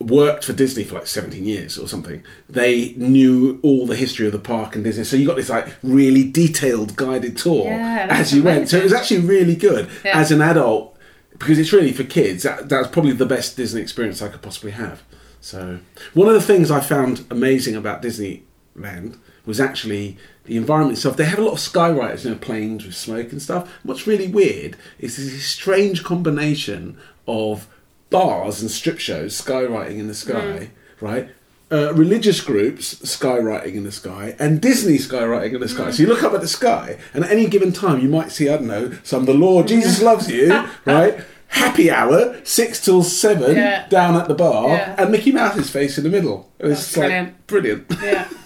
worked 0.00 0.44
for 0.44 0.52
Disney 0.52 0.84
for 0.84 0.94
like 0.94 1.06
17 1.08 1.44
years 1.44 1.76
or 1.76 1.88
something. 1.88 2.22
They 2.48 2.94
knew 2.96 3.58
all 3.62 3.86
the 3.86 3.96
history 3.96 4.26
of 4.26 4.32
the 4.32 4.38
park 4.38 4.74
and 4.76 4.84
Disney. 4.84 5.04
So 5.04 5.16
you 5.16 5.26
got 5.26 5.36
this 5.36 5.48
like 5.50 5.66
really 5.82 6.30
detailed 6.30 6.94
guided 6.96 7.36
tour 7.36 7.64
Yeah, 7.64 8.06
as 8.10 8.32
you 8.32 8.42
went. 8.44 8.68
So 8.68 8.76
it 8.78 8.84
was 8.84 8.92
actually 8.92 9.20
really 9.20 9.56
good 9.56 9.88
Yeah. 10.04 10.18
as 10.18 10.30
an 10.30 10.40
adult 10.40 10.96
because 11.32 11.58
it's 11.58 11.72
really 11.72 11.92
for 11.92 12.04
kids. 12.04 12.44
That, 12.44 12.68
that's 12.68 12.88
probably 12.88 13.12
the 13.12 13.26
best 13.26 13.56
Disney 13.56 13.80
experience 13.80 14.22
I 14.22 14.28
could 14.28 14.42
possibly 14.42 14.70
have. 14.72 15.02
So 15.40 15.80
one 16.14 16.28
of 16.28 16.34
the 16.34 16.40
things 16.42 16.70
I 16.70 16.80
found 16.80 17.24
amazing 17.30 17.74
about 17.74 18.00
Disneyland 18.02 19.18
was 19.46 19.60
actually 19.60 20.16
the 20.44 20.56
environment 20.56 20.96
itself. 20.98 21.16
They 21.16 21.24
have 21.24 21.38
a 21.38 21.42
lot 21.42 21.52
of 21.52 21.58
skywriters, 21.58 22.24
you 22.24 22.30
know, 22.30 22.36
planes 22.36 22.84
with 22.84 22.94
smoke 22.94 23.32
and 23.32 23.40
stuff. 23.42 23.72
What's 23.82 24.06
really 24.06 24.28
weird 24.28 24.76
is 24.98 25.16
this 25.16 25.44
strange 25.44 26.04
combination 26.04 26.98
of 27.26 27.66
bars 28.10 28.60
and 28.60 28.70
strip 28.70 28.98
shows, 28.98 29.40
skywriting 29.40 29.98
in 29.98 30.08
the 30.08 30.14
sky, 30.14 30.70
right? 31.00 31.30
Uh, 31.70 31.92
religious 31.94 32.40
groups 32.40 32.94
skywriting 32.96 33.74
in 33.74 33.84
the 33.84 33.92
sky 33.92 34.34
and 34.38 34.60
Disney 34.62 34.96
skywriting 34.96 35.52
in 35.54 35.60
the 35.60 35.68
sky. 35.68 35.90
So 35.90 36.02
you 36.02 36.08
look 36.08 36.22
up 36.22 36.32
at 36.32 36.40
the 36.40 36.48
sky, 36.48 36.98
and 37.12 37.24
at 37.24 37.30
any 37.30 37.46
given 37.46 37.72
time, 37.72 38.00
you 38.00 38.08
might 38.08 38.32
see, 38.32 38.48
I 38.48 38.56
don't 38.56 38.66
know, 38.68 38.92
some 39.02 39.26
the 39.26 39.34
Lord 39.34 39.68
Jesus 39.68 40.00
loves 40.00 40.30
you, 40.30 40.48
right? 40.86 41.20
Happy 41.48 41.90
hour, 41.90 42.40
six 42.44 42.82
till 42.82 43.02
seven, 43.02 43.56
Yeah. 43.56 43.86
down 43.88 44.16
at 44.16 44.28
the 44.28 44.34
bar, 44.34 44.68
Yeah. 44.68 44.94
and 44.98 45.10
Mickey 45.12 45.32
Mouse's 45.32 45.68
face 45.70 45.98
in 45.98 46.04
the 46.04 46.10
middle. 46.10 46.50
It 46.58 46.66
was 46.66 46.90
That's 46.92 46.96
like 47.10 47.46
brilliant. 47.46 47.86
Yeah. 48.02 48.28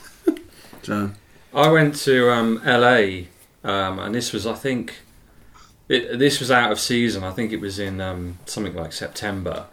So, 0.83 1.13
I 1.55 1.69
went 1.71 1.95
to 1.99 2.29
um, 2.33 2.61
LA, 2.67 3.27
um, 3.63 4.01
and 4.01 4.13
this 4.17 4.33
was, 4.33 4.49
I 4.49 4.55
think, 4.55 4.95
it, 5.93 6.19
this 6.19 6.41
was 6.41 6.51
out 6.51 6.73
of 6.73 6.81
season. 6.81 7.23
I 7.23 7.33
think 7.33 7.53
it 7.53 7.61
was 7.61 7.79
in 7.79 8.01
um, 8.01 8.39
something 8.47 8.75
like 8.75 8.93
September. 8.93 9.67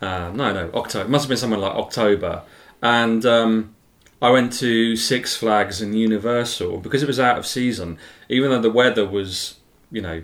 Uh, 0.00 0.30
no, 0.34 0.52
no, 0.52 0.70
October. 0.74 1.06
It 1.06 1.10
must 1.10 1.24
have 1.24 1.28
been 1.28 1.38
somewhere 1.38 1.60
like 1.60 1.74
October. 1.74 2.42
And 2.82 3.24
um, 3.24 3.74
I 4.20 4.30
went 4.30 4.52
to 4.54 4.96
Six 4.96 5.36
Flags 5.36 5.80
and 5.80 5.98
Universal 5.98 6.78
because 6.78 7.02
it 7.02 7.06
was 7.06 7.18
out 7.18 7.38
of 7.38 7.46
season. 7.46 7.98
Even 8.28 8.50
though 8.50 8.60
the 8.60 8.70
weather 8.70 9.06
was, 9.06 9.58
you 9.90 10.02
know, 10.02 10.22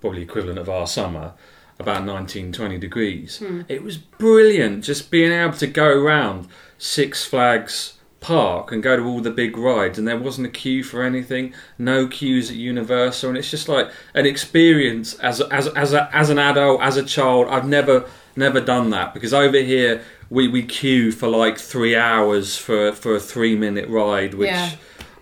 probably 0.00 0.22
equivalent 0.22 0.58
of 0.58 0.68
our 0.68 0.86
summer, 0.86 1.32
about 1.78 2.04
19, 2.04 2.52
20 2.52 2.78
degrees. 2.78 3.40
It 3.68 3.82
was 3.82 3.96
brilliant 3.96 4.84
just 4.84 5.10
being 5.10 5.32
able 5.32 5.54
to 5.54 5.66
go 5.66 5.86
around 5.86 6.48
Six 6.76 7.24
Flags 7.24 7.97
Park 8.20 8.72
and 8.72 8.82
go 8.82 8.96
to 8.96 9.04
all 9.04 9.20
the 9.20 9.30
big 9.30 9.56
rides, 9.56 9.98
and 9.98 10.06
there 10.08 10.18
wasn't 10.18 10.46
a 10.48 10.50
queue 10.50 10.82
for 10.82 11.02
anything, 11.02 11.54
no 11.78 12.06
queues 12.08 12.50
at 12.50 12.56
Universal, 12.56 13.30
and 13.30 13.38
it's 13.38 13.50
just 13.50 13.68
like 13.68 13.90
an 14.14 14.26
experience 14.26 15.14
as 15.20 15.40
as 15.40 15.68
as 15.68 15.92
a, 15.92 16.10
as 16.14 16.28
an 16.30 16.38
adult, 16.38 16.80
as 16.82 16.96
a 16.96 17.04
child. 17.04 17.46
I've 17.48 17.66
never 17.68 18.06
never 18.34 18.60
done 18.60 18.90
that 18.90 19.14
because 19.14 19.32
over 19.32 19.58
here 19.58 20.02
we, 20.30 20.46
we 20.48 20.62
queue 20.62 21.10
for 21.12 21.28
like 21.28 21.58
three 21.58 21.96
hours 21.96 22.56
for 22.56 22.92
for 22.92 23.14
a 23.14 23.20
three 23.20 23.56
minute 23.56 23.88
ride, 23.88 24.34
which 24.34 24.48
Yeah. 24.50 24.70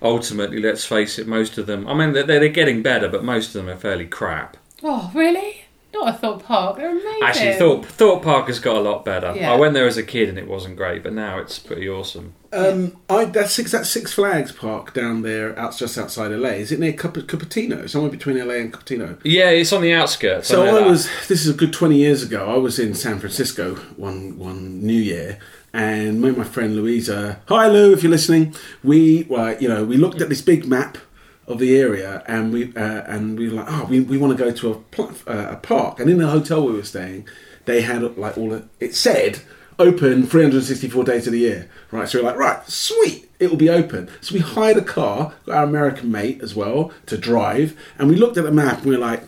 ultimately, 0.02 0.61
let's 0.61 0.85
face 0.85 1.18
it, 1.18 1.26
most 1.26 1.59
of 1.59 1.66
them. 1.66 1.87
I 1.87 1.94
mean, 1.94 2.12
they're, 2.12 2.24
they're 2.24 2.48
getting 2.48 2.82
better, 2.82 3.09
but 3.09 3.22
most 3.24 3.48
of 3.48 3.52
them 3.54 3.68
are 3.68 3.76
fairly 3.78 4.06
crap. 4.06 4.56
Oh, 4.82 5.11
really? 5.14 5.65
Not 5.94 6.14
a 6.14 6.18
Thorpe 6.18 6.42
Park. 6.44 6.77
They're 6.77 6.90
amazing. 6.90 7.20
Actually, 7.22 7.55
Thorpe, 7.55 7.87
Thorpe 7.87 8.22
Park 8.22 8.49
has 8.49 8.59
got 8.59 8.77
a 8.77 8.81
lot 8.81 9.05
better. 9.05 9.33
Yeah. 9.35 9.53
I 9.53 9.57
went 9.57 9.72
there 9.72 9.87
as 9.87 9.96
a 9.96 10.03
kid 10.03 10.29
and 10.29 10.38
it 10.38 10.46
wasn't 10.46 10.77
great, 10.77 11.03
but 11.03 11.12
now 11.14 11.38
it's 11.38 11.59
pretty 11.59 11.88
awesome. 11.88 12.35
um, 12.53 12.96
I 13.09 13.25
that's 13.25 13.53
six 13.53 13.72
that 13.72 13.87
Six 13.87 14.12
Flags 14.12 14.53
Park 14.53 14.92
down 14.92 15.22
there, 15.22 15.59
out 15.59 15.77
just 15.77 15.96
outside 15.96 16.33
LA. 16.33 16.51
Is 16.51 16.70
it 16.72 16.81
near 16.81 16.92
Cup- 16.92 17.14
Cupertino? 17.14 17.88
Somewhere 17.88 18.11
between 18.11 18.37
LA 18.38 18.55
and 18.55 18.72
Cupertino. 18.72 19.18
Yeah, 19.25 19.49
it's 19.51 19.72
on 19.72 19.81
the 19.81 19.92
outskirts. 19.94 20.49
So 20.49 20.64
know 20.64 20.85
I 20.85 20.87
was. 20.87 21.09
This 21.29 21.46
is 21.46 21.49
a 21.49 21.57
good 21.57 21.72
twenty 21.72 21.96
years 21.96 22.22
ago. 22.22 22.53
I 22.53 22.59
was 22.59 22.79
in 22.79 22.92
San 22.94 23.18
Francisco 23.18 23.77
one 23.96 24.38
one 24.38 24.85
New 24.85 24.92
Year, 25.01 25.38
and 25.72 26.20
me 26.20 26.29
and 26.29 26.38
my 26.38 26.44
friend 26.44 26.77
Louisa, 26.77 27.40
hi 27.49 27.68
Lou, 27.68 27.92
if 27.92 28.03
you're 28.03 28.11
listening, 28.11 28.55
we 28.85 29.25
were, 29.31 29.57
you 29.59 29.68
know, 29.68 29.85
we 29.85 29.96
looked 29.96 30.20
at 30.20 30.29
this 30.29 30.42
big 30.42 30.66
map 30.66 30.99
of 31.46 31.59
the 31.59 31.78
area, 31.78 32.22
and 32.26 32.52
we 32.52 32.74
uh, 32.76 33.02
and 33.06 33.38
we 33.38 33.48
were 33.48 33.56
like, 33.56 33.66
oh, 33.68 33.87
we, 33.88 34.00
we 34.00 34.18
want 34.18 34.37
to 34.37 34.44
go 34.44 34.50
to 34.50 34.72
a 34.72 34.74
pl- 34.74 35.14
uh, 35.26 35.48
a 35.50 35.56
park, 35.56 36.00
and 36.00 36.11
in 36.11 36.18
the 36.18 36.28
hotel 36.28 36.66
we 36.66 36.72
were 36.72 36.85
staying, 36.85 37.26
they 37.64 37.82
had 37.82 38.16
like 38.16 38.37
all 38.37 38.62
it 38.80 38.94
said 38.94 39.40
open 39.78 40.26
364 40.26 41.04
days 41.04 41.26
of 41.26 41.32
the 41.32 41.40
year, 41.40 41.68
right? 41.90 42.09
So 42.09 42.18
we're 42.18 42.24
like, 42.24 42.37
right, 42.37 42.66
sweet, 42.68 43.30
it 43.38 43.50
will 43.50 43.59
be 43.59 43.68
open. 43.68 44.09
So 44.20 44.35
we 44.35 44.40
hired 44.40 44.78
a 44.78 44.82
car, 44.82 45.35
got 45.44 45.56
our 45.56 45.64
American 45.64 46.11
mate 46.11 46.40
as 46.42 46.54
well 46.54 46.92
to 47.06 47.18
drive, 47.18 47.78
and 47.98 48.09
we 48.09 48.16
looked 48.16 48.38
at 48.38 48.44
the 48.44 48.52
map 48.52 48.78
and 48.78 48.87
we 48.87 48.96
are 48.96 49.00
like, 49.00 49.24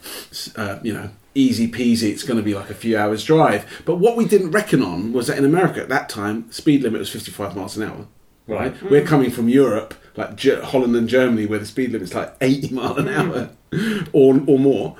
uh, 0.56 0.78
you 0.82 0.92
know, 0.92 1.10
easy 1.34 1.70
peasy, 1.70 2.10
it's 2.10 2.22
going 2.22 2.38
to 2.38 2.42
be 2.42 2.54
like 2.54 2.70
a 2.70 2.74
few 2.74 2.96
hours 2.96 3.24
drive. 3.24 3.82
But 3.84 3.96
what 3.96 4.16
we 4.16 4.24
didn't 4.26 4.50
reckon 4.50 4.82
on 4.82 5.12
was 5.12 5.26
that 5.26 5.38
in 5.38 5.44
America 5.44 5.82
at 5.82 5.88
that 5.90 6.08
time, 6.08 6.50
speed 6.50 6.82
limit 6.82 6.98
was 6.98 7.10
55 7.10 7.54
miles 7.54 7.76
an 7.76 7.88
hour. 7.88 8.06
Right, 8.48 8.82
we're 8.82 9.04
coming 9.04 9.30
from 9.30 9.48
Europe, 9.48 9.94
like 10.16 10.34
Ge- 10.36 10.60
Holland 10.62 10.96
and 10.96 11.06
Germany, 11.06 11.44
where 11.44 11.58
the 11.58 11.66
speed 11.66 11.92
limit's 11.92 12.14
like 12.14 12.34
80 12.40 12.74
mile 12.74 12.96
an 12.96 13.06
mm. 13.06 13.14
hour 13.14 14.06
or 14.12 14.40
or 14.46 14.58
more, 14.58 14.96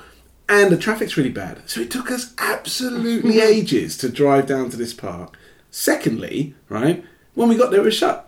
and 0.48 0.70
the 0.70 0.76
traffic's 0.76 1.16
really 1.16 1.30
bad. 1.30 1.62
So 1.68 1.80
it 1.80 1.90
took 1.90 2.10
us 2.10 2.34
absolutely 2.38 3.34
mm-hmm. 3.34 3.52
ages 3.54 3.96
to 3.98 4.10
drive 4.10 4.46
down 4.46 4.68
to 4.70 4.76
this 4.76 4.92
park. 4.92 5.36
Secondly, 5.70 6.54
right, 6.68 7.04
when 7.34 7.48
we 7.48 7.56
got 7.56 7.70
there, 7.70 7.80
it 7.80 7.84
was 7.84 7.94
shut. 7.94 8.27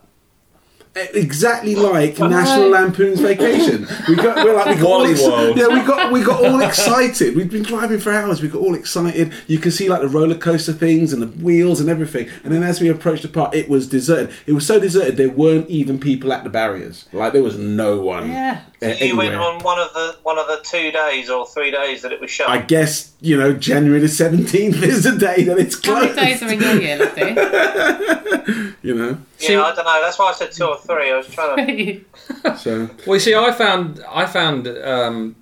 E- 0.97 1.19
Exactly 1.21 1.77
like 1.77 2.19
National 2.19 2.69
Lampoon's 2.71 3.21
Vacation. 3.21 3.87
We 4.09 4.17
got 4.17 4.45
we're 4.45 4.57
like 4.57 4.67
we 4.75 4.75
got 4.75 4.85
all 4.91 4.99
Walley 4.99 5.13
ex- 5.13 5.23
World. 5.23 5.57
yeah 5.57 5.69
we 5.69 5.81
got 5.87 6.11
we 6.13 6.21
got 6.23 6.45
all 6.45 6.61
excited. 6.61 7.37
We've 7.37 7.51
been 7.51 7.63
driving 7.63 8.01
for 8.01 8.13
hours. 8.13 8.43
We 8.43 8.49
got 8.49 8.61
all 8.61 8.75
excited. 8.75 9.33
You 9.47 9.59
can 9.59 9.71
see 9.71 9.89
like 9.89 10.01
the 10.01 10.09
roller 10.09 10.35
coaster 10.35 10.73
things 10.73 11.13
and 11.13 11.23
the 11.23 11.29
wheels 11.29 11.81
and 11.81 11.89
everything. 11.89 12.29
And 12.43 12.53
then 12.53 12.65
as 12.65 12.81
we 12.81 12.89
approached 12.89 13.23
the 13.23 13.29
park, 13.29 13.55
it 13.55 13.69
was 13.69 13.89
deserted. 13.89 14.35
It 14.47 14.53
was 14.53 14.67
so 14.67 14.81
deserted 14.81 15.17
there 15.17 15.31
weren't 15.31 15.69
even 15.71 16.01
people 16.01 16.33
at 16.33 16.43
the 16.43 16.51
barriers. 16.51 17.07
Like 17.13 17.33
there 17.35 17.43
was 17.45 17.57
no 17.57 18.01
one. 18.01 18.29
Yeah. 18.29 18.63
uh, 18.83 18.87
You 18.89 19.17
went 19.17 19.37
on 19.37 19.63
one 19.63 19.79
of 19.79 19.93
the 19.95 20.17
one 20.25 20.39
of 20.41 20.49
the 20.49 20.61
two 20.65 20.91
days 20.91 21.31
or 21.31 21.47
three 21.47 21.71
days 21.71 22.03
that 22.03 22.11
it 22.13 22.21
was 22.21 22.33
shut. 22.33 22.49
I 22.49 22.59
guess 22.59 23.13
you 23.21 23.37
know 23.37 23.53
January 23.53 24.01
the 24.01 24.09
seventeenth 24.09 24.83
is 24.83 25.05
the 25.05 25.17
day 25.17 25.45
that 25.45 25.57
it's 25.57 25.77
How 25.87 26.01
closed. 26.01 26.17
many 26.17 26.33
days 26.33 26.43
are 26.43 26.53
in 26.53 26.61
your 26.61 26.81
year, 26.81 26.99
Lottie? 26.99 28.75
You 28.83 28.95
know, 28.95 29.19
yeah, 29.41 29.63
I 29.63 29.75
don't 29.75 29.85
know. 29.85 30.01
That's 30.03 30.19
why 30.19 30.27
I 30.31 30.33
said 30.33 30.53
two 30.53 30.65
or 30.65 30.79
three. 30.79 31.11
I 31.11 31.17
was 31.17 31.27
trying 31.29 31.67
to. 31.67 32.57
so 32.57 32.91
Well, 33.07 33.17
you 33.17 33.21
see, 33.21 33.35
I 33.35 33.53
found 33.53 34.03
I 34.09 34.27
found 34.27 34.69
um, 34.69 35.37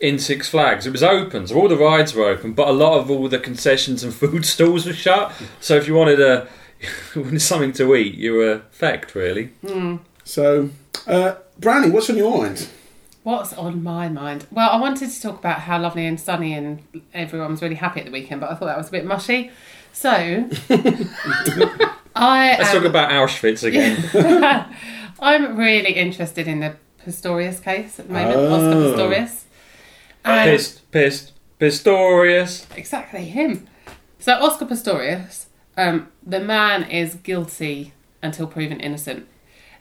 in 0.00 0.18
Six 0.18 0.48
Flags 0.48 0.86
it 0.86 0.90
was 0.90 1.02
open, 1.02 1.46
so 1.46 1.56
all 1.56 1.68
the 1.68 1.76
rides 1.76 2.14
were 2.14 2.24
open, 2.28 2.52
but 2.52 2.68
a 2.68 2.72
lot 2.72 2.98
of 2.98 3.10
all 3.10 3.28
the 3.28 3.38
concessions 3.38 4.02
and 4.02 4.14
food 4.22 4.44
stalls 4.44 4.86
were 4.86 4.92
shut. 4.92 5.32
So 5.60 5.76
if 5.76 5.86
you 5.86 5.94
wanted 5.94 6.20
a 6.20 6.48
wanted 7.16 7.40
something 7.40 7.72
to 7.74 7.94
eat, 7.94 8.14
you 8.14 8.34
were 8.34 8.62
fecked, 8.78 9.14
really. 9.14 9.52
so. 10.24 10.70
Uh, 11.06 11.36
Brownie, 11.58 11.90
what's 11.90 12.10
on 12.10 12.16
your 12.16 12.36
mind? 12.36 12.68
What's 13.22 13.52
on 13.54 13.82
my 13.82 14.08
mind? 14.08 14.46
Well, 14.50 14.70
I 14.70 14.78
wanted 14.80 15.10
to 15.10 15.20
talk 15.22 15.38
about 15.38 15.60
how 15.60 15.80
lovely 15.80 16.06
and 16.06 16.18
sunny 16.18 16.52
and 16.52 16.82
everyone 17.12 17.50
was 17.50 17.62
really 17.62 17.74
happy 17.74 18.00
at 18.00 18.06
the 18.06 18.12
weekend, 18.12 18.40
but 18.40 18.50
I 18.50 18.54
thought 18.54 18.66
that 18.66 18.78
was 18.78 18.88
a 18.88 18.92
bit 18.92 19.04
mushy. 19.04 19.50
So, 19.92 20.48
I 22.16 22.56
Let's 22.58 22.70
am, 22.70 22.76
talk 22.76 22.84
about 22.84 23.10
Auschwitz 23.10 23.62
again. 23.62 24.66
I'm 25.20 25.56
really 25.56 25.92
interested 25.92 26.48
in 26.48 26.60
the 26.60 26.76
Pistorius 27.04 27.62
case 27.62 27.98
at 28.00 28.08
the 28.08 28.12
moment, 28.12 28.36
Oh. 28.36 28.52
Oscar 28.54 29.04
Pistorius. 29.04 29.42
And 30.24 30.50
Pissed, 30.50 30.90
pissed, 30.90 31.32
Pistorius. 31.60 32.66
exactly 32.76 33.24
him. 33.26 33.68
So 34.18 34.32
Oscar 34.34 34.64
Pistorius, 34.66 35.46
um, 35.76 36.08
the 36.26 36.40
man 36.40 36.82
is 36.90 37.14
guilty 37.14 37.92
until 38.22 38.46
proven 38.46 38.80
innocent, 38.80 39.28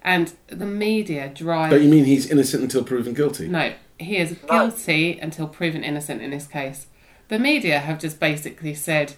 and 0.04 0.34
the 0.48 0.66
media 0.68 1.30
drive. 1.30 1.72
Don't 1.72 1.84
you 1.84 1.90
mean 1.90 2.06
he's 2.06 2.30
innocent 2.30 2.62
until 2.64 2.84
proven 2.84 3.14
guilty? 3.14 3.48
No, 3.48 3.74
he 3.98 4.18
is 4.18 4.34
guilty 4.48 5.18
until 5.20 5.48
proven 5.48 5.84
innocent 5.84 6.22
in 6.22 6.30
this 6.32 6.46
case. 6.48 6.88
The 7.30 7.40
media 7.40 7.80
have 7.80 8.00
just 8.00 8.20
basically 8.20 8.76
said, 8.76 9.16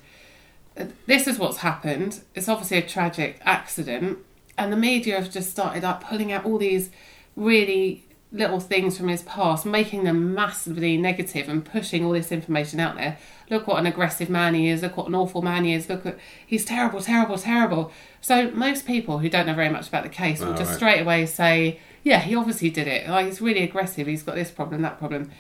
this 1.06 1.28
is 1.28 1.38
what's 1.40 1.58
happened. 1.58 2.22
It's 2.36 2.48
obviously 2.50 2.78
a 2.78 2.82
tragic 2.82 3.40
accident. 3.44 4.20
And 4.58 4.72
the 4.74 4.78
media 4.78 5.16
have 5.20 5.32
just 5.32 5.50
started 5.52 5.84
like 5.84 6.02
pulling 6.02 6.32
out 6.32 6.46
all 6.46 6.58
these 6.58 6.90
really 7.36 8.04
little 8.32 8.60
things 8.60 8.98
from 8.98 9.08
his 9.08 9.22
past, 9.24 9.66
making 9.66 10.04
them 10.04 10.34
massively 10.34 10.98
negative 10.98 11.48
and 11.48 11.64
pushing 11.64 12.04
all 12.04 12.12
this 12.12 12.32
information 12.32 12.80
out 12.80 12.96
there. 12.96 13.18
Look 13.50 13.68
what 13.68 13.78
an 13.80 13.86
aggressive 13.86 14.30
man 14.30 14.54
he 14.54 14.68
is. 14.68 14.82
Look 14.82 14.98
what 14.98 15.08
an 15.08 15.16
awful 15.16 15.42
man 15.42 15.64
he 15.64 15.74
is. 15.74 15.88
Look 15.88 16.06
at 16.06 16.18
he's 16.46 16.66
terrible, 16.66 17.00
terrible, 17.02 17.38
terrible. 17.38 17.92
So 18.20 18.52
most 18.52 18.86
people 18.86 19.20
who 19.20 19.30
don't 19.30 19.46
know 19.46 19.54
very 19.54 19.70
much 19.70 19.88
about 19.88 20.04
the 20.04 20.10
case 20.10 20.40
will 20.42 20.50
Oh, 20.50 20.58
just 20.58 20.72
right. 20.72 20.76
straight 20.76 21.00
away 21.02 21.26
say, 21.26 21.80
"Yeah, 22.04 22.20
he 22.20 22.36
obviously 22.36 22.70
did 22.70 22.88
it. 22.88 23.08
Like 23.08 23.28
he's 23.28 23.40
really 23.40 23.64
aggressive. 23.64 24.08
He's 24.08 24.24
got 24.24 24.36
this 24.36 24.52
problem, 24.52 24.82
that 24.82 24.98
problem." 25.00 25.32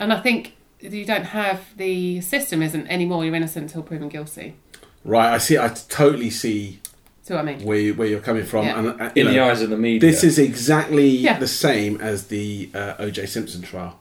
And 0.00 0.12
I 0.12 0.20
think 0.20 0.54
you 0.80 1.04
don't 1.04 1.26
have 1.26 1.60
the 1.76 2.20
system 2.20 2.62
isn't 2.62 2.88
anymore. 2.88 3.24
You're 3.24 3.36
innocent 3.36 3.66
until 3.70 3.82
proven 3.82 4.08
guilty. 4.08 4.56
Right, 5.04 5.34
I 5.34 5.38
see. 5.38 5.58
I 5.58 5.68
totally 5.68 6.30
see 6.30 6.80
See 7.22 7.34
what 7.34 7.40
I 7.40 7.44
mean? 7.44 7.60
where 7.64 7.78
you- 7.78 7.94
where 7.94 8.08
you're 8.08 8.20
coming 8.20 8.44
from. 8.44 8.64
Yeah. 8.66 8.78
And, 8.78 9.00
uh, 9.00 9.10
you 9.14 9.26
In 9.26 9.32
the 9.34 9.40
eyes 9.40 9.62
of 9.62 9.70
the 9.70 9.76
media. 9.76 10.00
This 10.00 10.24
is 10.24 10.38
exactly 10.38 11.08
Yeah. 11.08 11.38
the 11.38 11.46
same 11.48 12.00
as 12.00 12.24
the 12.28 12.70
uh, 12.74 12.94
O.J. 12.98 13.26
Simpson 13.26 13.62
trial. 13.62 14.00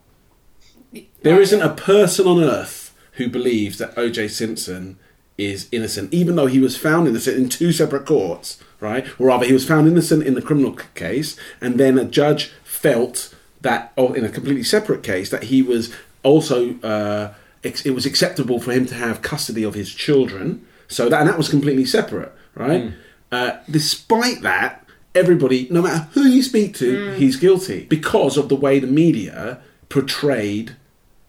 There 1.24 1.42
isn't 1.42 1.62
a 1.62 1.70
person 1.74 2.28
on 2.28 2.42
earth 2.44 2.94
who 3.14 3.28
believes 3.30 3.78
that 3.80 3.98
O.J. 3.98 4.28
Simpson 4.30 4.98
is 5.38 5.68
innocent, 5.72 6.14
even 6.14 6.36
though 6.36 6.46
he 6.46 6.60
was 6.60 6.78
found 6.78 7.08
innocent 7.08 7.38
in 7.38 7.50
two 7.50 7.72
separate 7.72 8.06
courts, 8.06 8.60
right? 8.80 9.06
Or 9.18 9.28
rather, 9.28 9.46
he 9.46 9.54
was 9.54 9.66
found 9.66 9.88
innocent 9.88 10.24
in 10.24 10.36
the 10.36 10.42
criminal 10.42 10.78
case, 10.96 11.36
and 11.60 11.80
then 11.80 11.98
a 11.98 12.06
judge 12.06 12.52
felt 12.64 13.34
that, 13.62 13.92
oh, 13.98 14.14
in 14.14 14.24
a 14.26 14.30
completely 14.30 14.64
separate 14.64 15.02
case, 15.02 15.30
that 15.32 15.44
he 15.46 15.62
was 15.64 15.92
also, 16.22 16.76
uh, 16.82 17.34
ex- 17.64 17.82
it 17.86 17.92
was 17.92 18.06
acceptable 18.06 18.60
for 18.60 18.72
him 18.74 18.86
to 18.86 18.94
have 18.96 19.22
custody 19.22 19.64
of 19.64 19.74
his 19.74 19.92
children. 19.94 20.62
So 20.94 21.10
that, 21.10 21.20
and 21.22 21.30
that 21.30 21.38
was 21.38 21.50
completely 21.50 21.86
separate, 21.86 22.32
right? 22.56 22.82
Uh, 23.32 23.58
despite 23.70 24.42
that, 24.42 24.86
everybody, 25.16 25.68
no 25.72 25.82
matter 25.82 26.08
who 26.14 26.24
you 26.28 26.44
speak 26.44 26.76
to, 26.78 27.12
he's 27.14 27.36
guilty 27.36 27.86
because 27.90 28.38
of 28.38 28.48
the 28.50 28.56
way 28.56 28.80
the 28.80 28.88
media 28.88 29.60
portrayed 29.90 30.76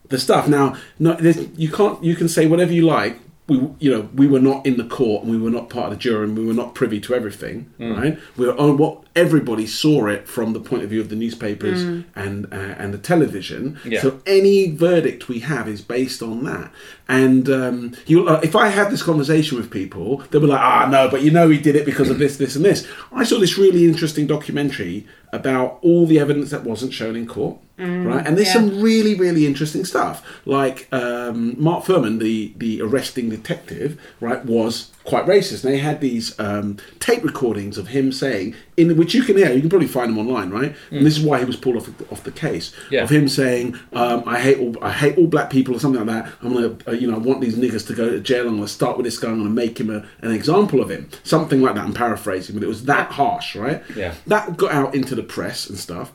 the 0.09 0.18
stuff. 0.18 0.46
Now, 0.48 0.77
no, 0.98 1.16
you 1.57 1.70
can't. 1.70 2.03
You 2.05 2.14
can 2.14 2.29
say 2.29 2.46
whatever 2.46 2.72
you 2.72 2.83
like. 2.83 3.18
We, 3.46 3.57
you 3.79 3.90
know, 3.90 4.09
we 4.14 4.27
were 4.27 4.40
not 4.40 4.64
in 4.64 4.79
the 4.79 4.85
court 4.85 5.22
and 5.22 5.31
we 5.31 5.37
were 5.37 5.50
not 5.50 5.68
part 5.68 5.87
of 5.87 5.98
the 5.98 5.98
jury 5.98 6.24
and 6.24 6.38
we 6.38 6.46
were 6.46 6.55
not 6.55 6.74
privy 6.74 6.98
to 7.00 7.14
everything, 7.14 7.70
right? 7.79 8.18
We 8.38 8.46
were 8.46 8.59
on 8.59 8.79
what 8.79 9.03
everybody 9.14 9.66
saw 9.66 10.07
it 10.07 10.27
from 10.27 10.55
the 10.55 10.61
point 10.61 10.83
of 10.83 10.88
view 10.88 11.03
of 11.03 11.11
the 11.11 11.14
newspapers 11.16 11.83
and 12.14 12.46
uh, 12.50 12.57
and 12.79 12.94
the 12.94 12.98
television. 12.98 13.79
Yeah. 13.85 14.00
So 14.00 14.20
any 14.24 14.70
verdict 14.70 15.29
we 15.29 15.40
have 15.40 15.68
is 15.68 15.83
based 15.83 16.22
on 16.22 16.44
that. 16.44 16.70
And 17.06 17.50
um, 17.50 17.94
you, 18.06 18.26
uh, 18.26 18.40
if 18.42 18.56
I 18.56 18.68
had 18.68 18.90
this 18.90 19.02
conversation 19.02 19.58
with 19.58 19.70
people, 19.70 20.18
they'll 20.30 20.40
be 20.40 20.46
like, 20.46 20.60
"Ah, 20.60 20.88
no, 20.90 21.08
but 21.08 21.22
you 21.22 21.30
know 21.30 21.50
he 21.50 21.58
did 21.58 21.76
it 21.76 21.84
because 21.84 22.08
of 22.08 22.18
this, 22.18 22.38
this, 22.38 22.56
and 22.56 22.64
this." 22.64 22.86
I 23.12 23.24
saw 23.24 23.38
this 23.38 23.58
really 23.58 23.84
interesting 23.84 24.26
documentary 24.26 25.06
about 25.30 25.78
all 25.82 26.06
the 26.06 26.18
evidence 26.18 26.50
that 26.50 26.64
wasn't 26.64 26.94
shown 26.94 27.14
in 27.14 27.26
court, 27.26 27.58
right? 27.76 28.26
And 28.26 28.38
there's 28.38 28.48
yeah. 28.48 28.54
some 28.54 28.80
really, 28.80 29.14
really 29.14 29.46
interesting 29.46 29.84
stuff. 29.84 30.24
Like 30.46 30.88
um, 30.92 31.62
Mark 31.62 31.84
Fuhrman, 31.84 32.20
the 32.20 32.54
the 32.56 32.80
arresting 32.80 33.28
detective, 33.28 34.00
right, 34.20 34.42
was 34.42 34.90
quite 35.04 35.26
racist. 35.26 35.64
And 35.64 35.72
they 35.74 35.78
had 35.78 36.00
these 36.00 36.38
um, 36.40 36.78
tape 36.98 37.22
recordings 37.22 37.76
of 37.78 37.88
him 37.88 38.10
saying, 38.10 38.54
in 38.76 38.96
which 38.96 39.14
you 39.14 39.22
can 39.22 39.36
hear, 39.36 39.52
you 39.52 39.60
can 39.60 39.68
probably 39.68 39.86
find 39.88 40.10
them 40.10 40.18
online, 40.18 40.50
right? 40.50 40.74
And 40.90 41.04
this 41.06 41.18
is 41.18 41.22
why 41.24 41.38
he 41.38 41.44
was 41.44 41.56
pulled 41.56 41.76
off 41.76 41.86
the, 41.86 42.08
off 42.10 42.24
the 42.24 42.32
case 42.32 42.72
Yeah. 42.90 43.02
of 43.04 43.10
him 43.10 43.28
saying, 43.28 43.78
um, 43.92 44.22
"I 44.26 44.40
hate 44.40 44.58
all 44.58 44.74
I 44.82 44.90
hate 44.92 45.16
all 45.18 45.26
black 45.26 45.50
people" 45.50 45.74
or 45.76 45.78
something 45.78 46.04
like 46.04 46.24
that. 46.24 46.32
I'm 46.42 46.52
gonna, 46.54 46.76
uh, 46.88 46.92
you 46.92 47.08
know, 47.08 47.14
I 47.16 47.18
want 47.18 47.40
these 47.40 47.56
niggers 47.56 47.86
to 47.88 47.94
go 47.94 48.10
to 48.10 48.18
jail. 48.20 48.48
I'm 48.48 48.56
gonna 48.56 48.66
start 48.68 48.96
with 48.96 49.04
this 49.04 49.18
guy. 49.18 49.28
I'm 49.30 49.38
gonna 49.38 49.50
make 49.50 49.78
him 49.78 49.90
a, 49.90 50.04
an 50.22 50.32
example 50.32 50.80
of 50.80 50.90
him, 50.90 51.08
something 51.22 51.60
like 51.60 51.74
that. 51.76 51.84
I'm 51.84 51.92
paraphrasing, 51.94 52.54
but 52.56 52.64
it 52.64 52.68
was 52.68 52.84
that 52.86 53.10
harsh, 53.12 53.54
right? 53.56 53.82
Yeah. 53.94 54.14
That 54.26 54.56
got 54.56 54.72
out 54.72 54.94
into 54.94 55.14
the 55.14 55.22
press 55.22 55.68
and 55.68 55.78
stuff. 55.78 56.12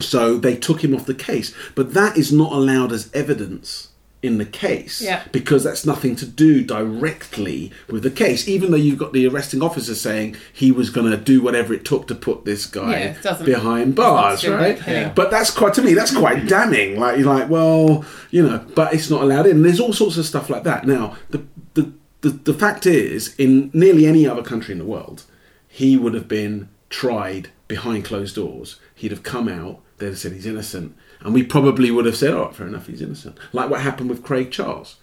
So 0.00 0.38
they 0.38 0.56
took 0.56 0.82
him 0.82 0.94
off 0.94 1.06
the 1.06 1.14
case. 1.14 1.54
But 1.74 1.92
that 1.94 2.16
is 2.16 2.32
not 2.32 2.52
allowed 2.52 2.92
as 2.92 3.10
evidence 3.14 3.88
in 4.22 4.36
the 4.38 4.44
case 4.44 5.00
Yeah. 5.00 5.22
because 5.32 5.64
that's 5.64 5.86
nothing 5.86 6.14
to 6.16 6.26
do 6.26 6.62
directly 6.62 7.72
with 7.88 8.02
the 8.02 8.10
case. 8.10 8.46
Even 8.48 8.70
though 8.70 8.76
you've 8.76 8.98
got 8.98 9.12
the 9.12 9.26
arresting 9.26 9.62
officer 9.62 9.94
saying 9.94 10.36
he 10.52 10.70
was 10.70 10.90
going 10.90 11.10
to 11.10 11.16
do 11.16 11.40
whatever 11.42 11.72
it 11.72 11.84
took 11.84 12.06
to 12.08 12.14
put 12.14 12.44
this 12.44 12.66
guy 12.66 13.16
Yeah, 13.24 13.42
behind 13.42 13.94
bars, 13.94 14.46
right? 14.46 14.78
Yeah. 14.86 15.12
But 15.14 15.30
that's 15.30 15.50
quite 15.50 15.74
to 15.74 15.82
me. 15.82 15.94
That's 15.94 16.14
quite 16.14 16.46
damning. 16.48 16.98
Like 17.00 17.18
you're 17.18 17.26
like, 17.34 17.48
well, 17.48 18.04
you 18.30 18.42
know, 18.46 18.64
but 18.74 18.92
it's 18.92 19.08
not 19.10 19.22
allowed 19.22 19.46
in. 19.46 19.56
And 19.56 19.64
there's 19.64 19.80
all 19.80 19.92
sorts 19.92 20.18
of 20.18 20.26
stuff 20.26 20.50
like 20.50 20.64
that. 20.64 20.86
Now, 20.86 21.16
the 21.30 21.42
the 21.74 21.92
the, 22.20 22.30
the 22.30 22.54
fact 22.54 22.84
is, 22.84 23.34
in 23.36 23.70
nearly 23.72 24.06
any 24.06 24.26
other 24.26 24.42
country 24.42 24.72
in 24.72 24.78
the 24.78 24.84
world, 24.84 25.24
he 25.66 25.96
would 25.96 26.12
have 26.12 26.28
been 26.28 26.68
tried 26.90 27.48
behind 27.68 28.04
closed 28.04 28.34
doors. 28.34 28.78
He'd 28.94 29.10
have 29.12 29.22
come 29.22 29.48
out. 29.48 29.80
They'd 29.96 30.06
have 30.08 30.18
said 30.18 30.32
he's 30.32 30.44
innocent, 30.46 30.94
and 31.22 31.34
we 31.34 31.42
probably 31.42 31.90
would 31.90 32.06
have 32.06 32.16
said, 32.16 32.30
"Oh, 32.34 32.50
fair 32.52 32.66
enough, 32.66 32.86
he's 32.86 33.02
innocent." 33.02 33.36
Like 33.52 33.70
what 33.70 33.80
happened 33.80 34.10
with 34.10 34.22
Craig 34.22 34.50
Charles. 34.50 34.96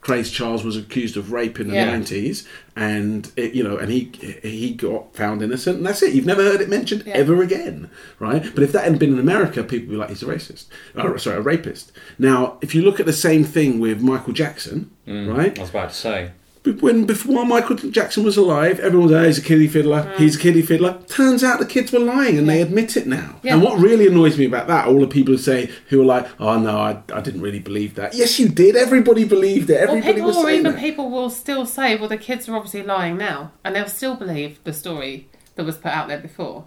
Craig 0.00 0.26
Charles 0.26 0.62
was 0.64 0.76
accused 0.76 1.16
of 1.16 1.32
rape 1.32 1.58
in 1.58 1.68
the 1.68 1.74
Yeah. 1.76 1.86
nineties, 1.86 2.46
and 2.76 3.30
it, 3.36 3.54
you 3.54 3.64
know, 3.64 3.78
and 3.78 3.90
he 3.90 4.10
he 4.42 4.72
got 4.74 5.16
found 5.16 5.40
innocent, 5.40 5.78
and 5.78 5.86
that's 5.86 6.02
it. 6.02 6.12
You've 6.12 6.26
never 6.26 6.42
heard 6.42 6.60
it 6.60 6.68
mentioned 6.68 7.04
Yeah. 7.06 7.14
ever 7.14 7.42
again, 7.42 7.88
right? 8.18 8.44
But 8.54 8.62
if 8.64 8.72
that 8.72 8.84
had 8.84 8.98
been 8.98 9.14
in 9.14 9.18
America, 9.18 9.62
people 9.64 9.86
would 9.86 9.90
be 9.92 9.96
like, 9.96 10.10
he's 10.10 10.22
a 10.22 10.26
racist, 10.26 10.66
oh, 10.94 11.16
sorry, 11.16 11.38
a 11.38 11.40
rapist. 11.40 11.90
Now, 12.18 12.58
if 12.60 12.74
you 12.74 12.82
look 12.82 13.00
at 13.00 13.06
the 13.06 13.14
same 13.14 13.44
thing 13.44 13.80
with 13.80 14.02
Michael 14.02 14.34
Jackson, 14.34 14.90
mm, 15.08 15.34
right? 15.34 15.56
I 15.58 15.62
was 15.62 15.70
about 15.70 15.88
to 15.88 15.96
say. 15.96 16.32
When 16.80 17.04
before 17.04 17.44
Michael 17.44 17.76
Jackson 17.76 18.24
was 18.24 18.38
alive, 18.38 18.80
everyone 18.80 19.08
was, 19.08 19.12
oh, 19.12 19.24
he's 19.24 19.36
a 19.38 19.42
kiddie 19.42 19.68
fiddler, 19.68 20.10
he's 20.16 20.36
a 20.36 20.38
kiddie 20.38 20.62
fiddler. 20.62 20.98
Turns 21.08 21.44
out 21.44 21.58
the 21.58 21.66
kids 21.66 21.92
were 21.92 21.98
lying 21.98 22.38
and 22.38 22.48
they 22.48 22.62
admit 22.62 22.96
it 22.96 23.06
now. 23.06 23.36
Yeah. 23.42 23.54
And 23.54 23.62
what 23.62 23.78
really 23.78 24.06
annoys 24.06 24.38
me 24.38 24.46
about 24.46 24.66
that, 24.68 24.88
all 24.88 24.98
the 24.98 25.06
people 25.06 25.34
who 25.34 25.38
say, 25.38 25.70
who 25.90 26.00
are 26.00 26.06
like, 26.06 26.26
oh 26.40 26.58
no, 26.58 26.78
I, 26.78 27.02
I 27.12 27.20
didn't 27.20 27.42
really 27.42 27.58
believe 27.58 27.96
that. 27.96 28.14
Yes, 28.14 28.38
you 28.38 28.48
did. 28.48 28.76
Everybody 28.76 29.24
believed 29.24 29.68
it. 29.68 29.74
Well, 29.88 29.98
Everybody 29.98 30.14
people 30.14 30.26
was 30.28 30.36
or 30.38 30.44
saying 30.44 30.60
even 30.60 30.72
that. 30.72 30.80
people 30.80 31.10
will 31.10 31.28
still 31.28 31.66
say, 31.66 31.96
well, 31.96 32.08
the 32.08 32.16
kids 32.16 32.48
are 32.48 32.56
obviously 32.56 32.82
lying 32.82 33.18
now, 33.18 33.52
and 33.62 33.76
they'll 33.76 33.86
still 33.86 34.16
believe 34.16 34.58
the 34.64 34.72
story 34.72 35.28
that 35.56 35.64
was 35.64 35.76
put 35.76 35.92
out 35.92 36.08
there 36.08 36.18
before. 36.18 36.64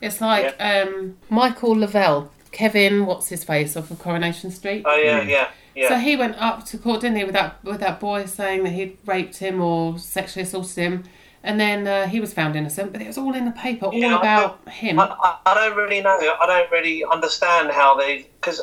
It's 0.00 0.22
like 0.22 0.56
um, 0.58 1.16
Michael 1.28 1.72
Le 1.72 1.86
Vell, 1.86 2.32
Kevin, 2.50 3.04
what's 3.04 3.28
his 3.28 3.44
face, 3.44 3.76
off 3.76 3.90
of 3.90 3.98
Coronation 3.98 4.50
Street. 4.50 4.84
Oh 4.86 4.96
yeah, 4.96 5.22
yeah, 5.22 5.50
yeah. 5.74 5.88
So 5.88 5.96
he 5.96 6.16
went 6.16 6.36
up 6.40 6.64
to 6.66 6.78
court, 6.78 7.00
didn't 7.00 7.16
he, 7.16 7.24
with 7.24 7.34
that 7.34 7.62
with 7.64 7.80
that 7.80 8.00
boy 8.00 8.26
saying 8.26 8.64
that 8.64 8.70
he'd 8.70 8.98
raped 9.06 9.38
him 9.38 9.60
or 9.60 9.98
sexually 9.98 10.42
assaulted 10.42 10.76
him, 10.76 11.04
and 11.42 11.58
then 11.60 11.86
uh, 11.86 12.06
he 12.06 12.20
was 12.20 12.32
found 12.32 12.56
innocent. 12.56 12.92
But 12.92 13.02
it 13.02 13.06
was 13.06 13.18
all 13.18 13.34
in 13.34 13.44
the 13.44 13.52
paper, 13.52 13.86
all 13.86 13.94
Yeah, 13.94 14.16
I 14.16 14.20
about 14.20 14.68
him. 14.68 14.98
I, 14.98 15.04
I, 15.06 15.38
I 15.46 15.54
don't 15.54 15.76
really 15.76 16.00
know. 16.00 16.16
I 16.42 16.46
don't 16.46 16.70
really 16.70 17.04
understand 17.04 17.70
how 17.70 17.96
they 17.96 18.26
because 18.40 18.60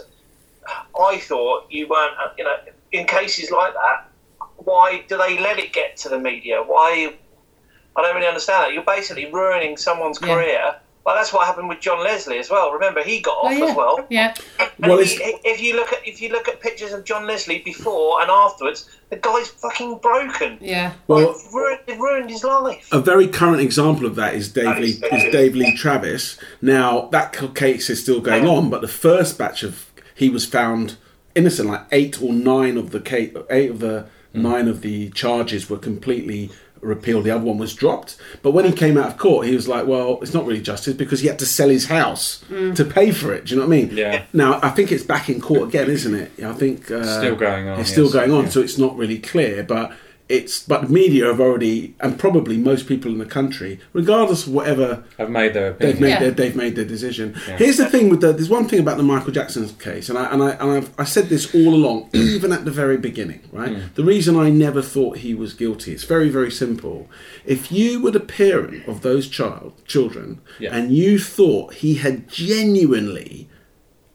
I 1.00 1.18
thought 1.18 1.68
you 1.70 1.88
weren't. 1.88 2.18
uh, 2.18 2.30
You 2.38 2.44
know, 2.46 2.56
in 2.92 3.06
cases 3.08 3.52
like 3.52 3.74
that, 3.74 4.10
why 4.58 5.04
do 5.08 5.18
they 5.18 5.40
let 5.40 5.60
it 5.60 5.74
get 5.74 5.98
to 5.98 6.10
the 6.10 6.20
media? 6.20 6.62
Why? 6.62 7.14
I 7.96 8.02
don't 8.02 8.16
really 8.16 8.28
understand 8.28 8.64
that. 8.66 8.74
You're 8.74 8.84
basically 8.84 9.32
ruining 9.32 9.76
someone's 9.78 10.20
Yeah. 10.22 10.28
career. 10.36 10.76
Well, 11.04 11.16
that's 11.16 11.34
what 11.34 11.48
happened 11.48 11.68
with 11.68 11.80
John 11.80 12.04
Leslie 12.04 12.38
as 12.38 12.50
well. 12.52 12.72
Remember, 12.72 13.02
he 13.02 13.22
got 13.22 13.36
Oh, 13.42 13.48
off 13.48 13.58
yeah. 13.58 13.66
as 13.66 13.76
well. 13.76 14.06
Yeah, 14.10 14.34
And 14.60 14.92
Well, 14.92 15.00
he- 15.00 15.16
if 15.44 15.60
you 15.60 15.76
look 15.76 15.92
at 15.94 16.08
if 16.08 16.22
you 16.22 16.30
look 16.30 16.48
at 16.48 16.60
pictures 16.60 16.94
of 16.94 17.04
John 17.06 17.26
Leslie 17.26 17.60
before 17.60 18.22
and 18.22 18.30
afterwards, 18.30 18.88
the 19.10 19.16
guy's 19.16 19.48
fucking 19.48 19.98
broken. 19.98 20.58
yeah. 20.62 20.94
Well- 21.08 21.28
Like, 21.34 21.54
ruined, 21.54 21.80
it 21.88 21.98
ruined 22.00 22.30
his 22.30 22.44
life. 22.44 22.88
A 22.92 23.00
very 23.00 23.28
current 23.28 23.62
example 23.62 24.06
of 24.06 24.16
that 24.16 24.36
is 24.36 24.50
Dave 24.50 24.66
That 24.66 24.80
Lee, 24.82 24.90
is- 24.90 25.02
is 25.02 25.32
Dave 25.32 25.56
Lee 25.56 25.76
Travis. 25.76 26.38
Now 26.62 27.10
that 27.12 27.36
case 27.56 27.90
is 27.90 28.02
still 28.02 28.20
going 28.22 28.48
on, 28.48 28.70
but 28.70 28.82
the 28.82 28.88
first 28.88 29.38
batch 29.40 29.64
of 29.64 29.86
he 30.14 30.30
was 30.30 30.46
found 30.46 30.98
innocent. 31.34 31.68
Like 31.70 31.86
eight 31.92 32.22
or 32.22 32.32
nine 32.32 32.78
of 32.78 32.92
the 32.92 33.00
case, 33.00 33.36
eight 33.50 33.72
of 33.72 33.80
the 33.80 34.06
hmm. 34.34 34.42
nine 34.44 34.68
of 34.68 34.82
the 34.82 35.10
charges 35.12 35.68
were 35.70 35.78
completely 35.80 36.52
repealed. 36.82 37.24
The 37.26 37.32
other 37.32 37.44
one 37.44 37.58
was 37.58 37.74
dropped. 37.74 38.18
But 38.42 38.52
when 38.52 38.66
he 38.66 38.72
came 38.72 38.98
out 38.98 39.08
of 39.08 39.18
court, 39.18 39.48
he 39.48 39.56
was 39.56 39.68
like, 39.68 39.88
"Well, 39.88 40.20
it's 40.22 40.34
not 40.34 40.46
really 40.46 40.62
justice 40.62 40.94
because 40.94 41.20
he 41.22 41.28
had 41.28 41.40
to 41.40 41.46
sell 41.46 41.70
his 41.70 41.86
house 41.88 42.44
to 42.50 42.84
pay 42.86 43.12
for 43.12 43.34
it." 43.34 43.46
Do 43.46 43.56
you 43.56 43.62
know 43.62 43.68
what 43.68 43.74
I 43.76 43.82
mean? 43.82 43.90
Yeah. 43.96 44.24
Now 44.34 44.60
I 44.62 44.70
think 44.70 44.92
it's 44.92 45.04
back 45.04 45.30
in 45.30 45.40
court 45.42 45.70
again, 45.70 45.90
isn't 45.90 46.14
it? 46.16 46.32
I 46.44 46.54
think 46.54 46.90
uh, 46.92 47.20
Still 47.20 47.36
going 47.36 47.68
on, 47.70 47.80
It's 47.80 47.92
still 47.92 48.06
yes. 48.06 48.14
going 48.14 48.32
on, 48.32 48.44
Yeah. 48.46 48.50
so 48.50 48.62
it's 48.62 48.78
not 48.78 48.96
really 48.98 49.20
clear, 49.20 49.64
but 49.64 49.92
it's 50.32 50.64
but 50.64 50.82
the 50.84 50.90
media 50.90 51.26
have 51.26 51.40
already, 51.42 51.94
and 52.00 52.18
probably 52.18 52.58
most 52.58 52.88
people 52.88 53.12
in 53.12 53.18
the 53.18 53.26
country, 53.26 53.80
regardless 53.94 54.48
of 54.48 54.54
whatever 54.54 55.04
I've 55.20 55.30
made 55.30 55.54
their 55.54 55.74
they've 55.74 56.00
made, 56.00 56.10
Yeah. 56.10 56.20
their, 56.20 56.32
they've 56.32 56.56
made 56.56 56.76
their 56.76 56.86
decision. 56.86 57.34
Here's 57.58 57.78
the 57.78 57.90
thing 57.90 58.10
with 58.10 58.22
the 58.22 58.32
there's 58.34 58.50
one 58.50 58.68
thing 58.68 58.80
about 58.80 58.98
the 58.98 59.04
Michael 59.04 59.32
Jackson 59.32 59.68
case, 59.90 60.10
and 60.10 60.18
I 60.18 60.26
and 60.34 60.42
I 60.42 60.52
and 60.52 60.72
I've, 60.72 60.90
I 60.98 61.04
said 61.04 61.30
this 61.30 61.54
all 61.54 61.74
along, 61.76 62.10
even 62.14 62.52
at 62.52 62.66
the 62.66 62.72
very 62.72 62.98
beginning, 62.98 63.42
right? 63.52 63.74
Hmm. 63.76 63.88
The 63.96 64.04
reason 64.04 64.36
I 64.38 64.50
never 64.50 64.82
thought 64.82 65.18
he 65.18 65.34
was 65.36 65.54
guilty, 65.54 65.92
it's 65.94 66.06
very 66.06 66.30
very 66.30 66.52
simple. 66.52 67.10
If 67.46 67.72
you 67.72 68.02
were 68.02 68.12
the 68.12 68.20
parent 68.22 68.88
of 68.88 69.02
those 69.02 69.28
child 69.28 69.74
children, 69.86 70.42
Yeah. 70.60 70.76
and 70.76 70.92
you 70.92 71.20
thought 71.20 71.74
he 71.76 71.96
had 71.96 72.28
genuinely 72.30 73.50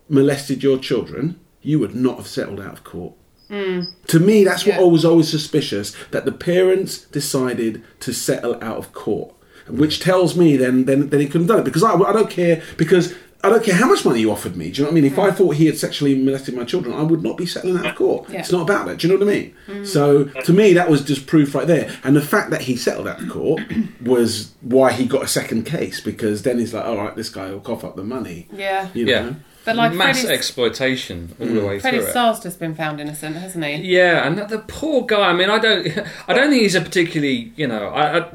molested 0.09 0.63
your 0.63 0.79
children, 0.79 1.39
you 1.63 1.79
would 1.81 1.95
not 1.95 2.17
have 2.17 2.27
settled 2.29 2.61
out 2.61 2.73
of 2.73 2.85
court. 2.85 3.15
Mm. 3.51 3.87
To 4.09 4.19
me, 4.21 4.45
that's 4.45 4.67
what 4.67 4.77
Yeah. 4.77 4.81
I 4.81 4.85
was 4.85 5.05
always 5.05 5.29
suspicious 5.29 5.95
that 6.11 6.25
the 6.25 6.33
parents 6.33 6.99
decided 6.99 7.83
to 8.01 8.13
settle 8.13 8.55
out 8.63 8.77
of 8.79 8.93
court, 8.93 9.35
which 9.69 10.01
tells 10.01 10.37
me 10.37 10.57
then 10.57 10.85
then, 10.85 11.09
then 11.11 11.21
he 11.21 11.27
couldn't 11.27 11.43
have 11.49 11.57
done 11.57 11.61
it 11.61 11.65
because 11.65 11.83
I, 11.85 11.95
I 11.95 12.13
don't 12.13 12.31
care 12.31 12.63
because 12.77 13.15
I 13.45 13.51
don't 13.51 13.63
care 13.63 13.75
how 13.77 13.87
much 13.87 14.05
money 14.05 14.21
you 14.21 14.33
offered 14.33 14.57
me. 14.57 14.71
Do 14.71 14.79
you 14.81 14.85
know 14.85 14.91
what 14.91 14.99
I 14.99 15.01
mean? 15.01 15.13
If 15.13 15.19
I 15.21 15.31
thought 15.31 15.55
he 15.55 15.67
had 15.67 15.79
sexually 15.79 16.21
molested 16.21 16.57
my 16.57 16.65
children, 16.65 16.93
I 16.97 17.03
would 17.03 17.23
not 17.23 17.37
be 17.37 17.47
settling 17.47 17.77
out 17.79 17.87
of 17.87 17.95
court. 17.95 18.29
Yeah. 18.29 18.41
It's 18.41 18.51
not 18.51 18.63
about 18.63 18.87
that. 18.87 18.99
Do 18.99 19.07
you 19.07 19.13
know 19.17 19.25
what 19.25 19.33
I 19.33 19.37
mean? 19.39 19.55
Mm. 19.69 19.87
So 19.87 20.25
to 20.25 20.53
me, 20.53 20.73
that 20.73 20.91
was 20.91 21.05
just 21.05 21.29
proof 21.29 21.55
right 21.55 21.67
there. 21.67 21.89
And 22.03 22.17
the 22.17 22.23
fact 22.23 22.51
that 22.51 22.63
he 22.63 22.75
settled 22.77 23.07
out 23.07 23.23
of 23.23 23.29
court 23.29 23.63
was 24.01 24.53
why 24.63 24.91
he 24.93 25.07
got 25.07 25.23
a 25.23 25.29
second 25.29 25.65
case 25.65 26.01
because 26.01 26.43
then 26.43 26.59
he's 26.59 26.75
like, 26.75 26.85
all 26.85 26.97
right, 26.97 27.15
this 27.15 27.29
guy 27.29 27.51
will 27.51 27.61
cough 27.61 27.85
up 27.85 27.95
the 27.95 28.03
money. 28.03 28.49
Yeah. 28.53 28.89
You 28.95 29.05
know? 29.05 29.13
Yeah. 29.13 29.35
But 29.67 29.77
like 29.77 29.93
Mass 29.93 30.21
Freddie's, 30.21 30.31
exploitation 30.31 31.35
all 31.39 31.47
the 31.47 31.67
way 31.67 31.79
Freddie 31.79 31.99
through 31.99 32.07
it. 32.07 32.11
Starr's 32.13 32.41
just 32.41 32.59
been 32.59 32.75
found 32.75 33.01
innocent, 33.01 33.37
hasn't 33.37 33.65
he? 33.65 33.75
Yeah, 33.75 34.27
and 34.27 34.39
the 34.39 34.61
poor 34.61 35.05
guy. 35.05 35.29
I 35.29 35.33
mean, 35.35 35.51
I 35.51 35.59
don't, 35.59 35.87
I 36.29 36.33
don't 36.33 36.51
think 36.51 36.63
he's 36.63 36.75
a 36.75 36.81
particularly, 36.81 37.53
you 37.57 37.67
know, 37.67 37.89
I, 37.89 38.19
I, 38.19 38.31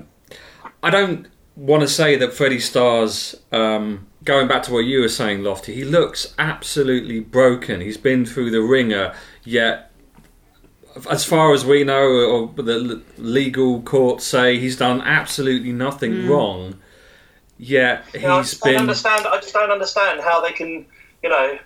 I 0.83 0.89
don't 0.89 1.27
want 1.55 1.81
to 1.81 1.87
say 1.87 2.15
that 2.17 2.33
Freddie 2.33 2.59
Starr's. 2.59 3.35
Um, 3.51 4.07
going 4.23 4.47
back 4.47 4.63
to 4.63 4.73
what 4.73 4.79
you 4.79 5.01
were 5.01 5.09
saying, 5.09 5.43
Lofty, 5.43 5.73
he 5.73 5.83
looks 5.83 6.33
absolutely 6.37 7.19
broken. 7.19 7.81
He's 7.81 7.97
been 7.97 8.25
through 8.25 8.51
the 8.51 8.61
ringer, 8.61 9.15
yet. 9.43 9.87
As 11.09 11.23
far 11.23 11.53
as 11.53 11.65
we 11.65 11.85
know, 11.85 12.03
or 12.03 12.63
the 12.63 13.01
legal 13.17 13.81
courts 13.83 14.25
say, 14.25 14.59
he's 14.59 14.75
done 14.75 15.01
absolutely 15.01 15.71
nothing 15.71 16.27
wrong. 16.27 16.77
Yet 17.57 18.05
You 18.13 18.21
know, 18.21 18.35
I 18.35 18.37
he's 18.39 18.51
just 18.51 18.63
been 18.63 18.75
understand. 18.75 19.25
I 19.27 19.39
just 19.39 19.53
don't 19.53 19.71
understand 19.71 20.19
how 20.19 20.41
they 20.41 20.51
can, 20.51 20.85
you 21.23 21.29
know, 21.29 21.57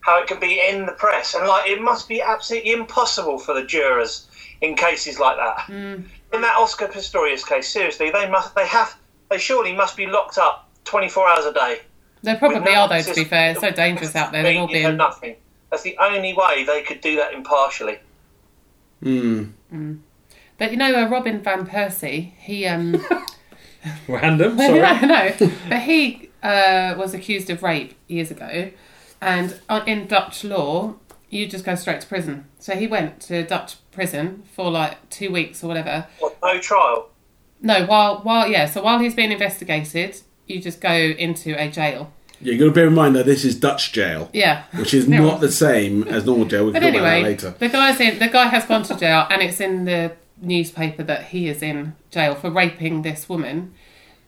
how 0.00 0.20
it 0.20 0.26
can 0.26 0.38
be 0.40 0.60
in 0.68 0.86
the 0.86 0.92
press, 0.92 1.34
and 1.34 1.46
like 1.46 1.68
it 1.68 1.80
must 1.80 2.08
be 2.08 2.20
absolutely 2.20 2.72
impossible 2.72 3.38
for 3.38 3.54
the 3.54 3.64
jurors 3.64 4.28
in 4.60 4.74
cases 4.76 5.18
like 5.18 5.36
that. 5.36 5.68
In 5.68 6.40
that 6.40 6.56
Oscar 6.56 6.88
Pistorius 6.88 7.46
case, 7.46 7.68
seriously, 7.68 8.10
they 8.10 8.28
must, 8.28 8.54
they 8.54 8.66
have, 8.66 8.96
they 9.30 9.38
surely 9.38 9.72
must 9.74 9.96
be 9.96 10.06
locked 10.06 10.38
up 10.38 10.68
twenty 10.84 11.08
four 11.08 11.28
hours 11.28 11.44
a 11.46 11.52
day. 11.52 11.80
They 12.22 12.34
probably 12.36 12.60
no 12.60 12.80
are, 12.80 12.88
though, 12.88 13.02
to 13.02 13.14
be 13.14 13.24
fair. 13.24 13.52
It's 13.52 13.60
so 13.60 13.70
dangerous 13.70 14.16
out 14.16 14.32
there. 14.32 14.42
They've 14.42 14.58
all 14.58 14.66
been. 14.66 14.96
nothing. 14.96 15.36
That's 15.70 15.82
the 15.82 15.96
only 15.98 16.32
way 16.34 16.64
they 16.64 16.82
could 16.82 17.00
do 17.00 17.16
that 17.16 17.34
impartially. 17.34 17.98
But 20.58 20.70
you 20.70 20.76
know, 20.76 20.94
uh, 20.94 21.08
Robin 21.08 21.40
Van 21.40 21.66
Persie, 21.66 22.32
he. 22.38 22.66
um 22.66 23.04
random. 24.08 24.58
I 24.60 24.66
Sorry. 24.66 25.06
know, 25.06 25.52
but 25.68 25.82
he 25.82 26.30
uh, 26.42 26.94
was 26.96 27.14
accused 27.14 27.50
of 27.50 27.62
rape 27.62 27.94
years 28.08 28.30
ago, 28.30 28.70
and 29.24 29.60
uh, 29.68 29.80
in 29.86 30.06
Dutch 30.06 30.44
law, 30.44 30.94
you 31.30 31.46
just 31.46 31.64
go 31.64 31.74
straight 31.74 32.00
to 32.02 32.06
prison. 32.06 32.46
So 32.58 32.74
he 32.76 32.86
went 32.86 33.20
to 33.22 33.42
Dutch 33.44 33.76
prison 33.90 34.44
for 34.54 34.70
like 34.70 35.08
two 35.10 35.30
weeks 35.32 35.64
or 35.64 35.68
whatever. 35.68 36.06
What, 36.18 36.36
no 36.42 36.58
trial. 36.60 37.08
No, 37.60 37.86
while 37.86 38.18
while 38.18 38.48
yeah, 38.48 38.66
so 38.66 38.82
while 38.82 38.98
he's 38.98 39.14
being 39.14 39.32
investigated, 39.32 40.20
you 40.46 40.60
just 40.60 40.80
go 40.80 40.92
into 40.92 41.60
a 41.60 41.70
jail. 41.70 42.12
Yeah, 42.40 42.52
you've 42.52 42.60
got 42.60 42.66
to 42.66 42.72
bear 42.72 42.86
in 42.88 42.94
mind 42.94 43.16
that 43.16 43.24
this 43.26 43.44
is 43.44 43.54
Dutch 43.58 43.92
jail, 43.92 44.28
Yeah, 44.32 44.64
which 44.74 44.92
is 44.92 45.06
Yeah. 45.08 45.20
not 45.20 45.40
the 45.40 45.50
same 45.52 46.02
as 46.08 46.26
normal 46.26 46.44
jail. 46.46 46.66
We 46.66 46.72
can 46.72 46.82
But 46.82 46.86
talk 46.90 46.94
about 46.96 47.02
that 47.04 47.14
anyway, 47.14 47.30
later. 47.30 47.54
the 47.58 47.68
guy's 47.68 48.00
in. 48.00 48.18
The 48.18 48.28
guy 48.28 48.46
has 48.48 48.66
gone 48.66 48.82
to 48.84 48.96
jail, 48.96 49.26
and 49.30 49.40
it's 49.40 49.60
in 49.60 49.84
the 49.86 50.12
newspaper 50.42 51.02
that 51.04 51.26
he 51.26 51.48
is 51.48 51.62
in 51.62 51.94
jail 52.10 52.34
for 52.34 52.50
raping 52.50 53.02
this 53.02 53.28
woman. 53.28 53.72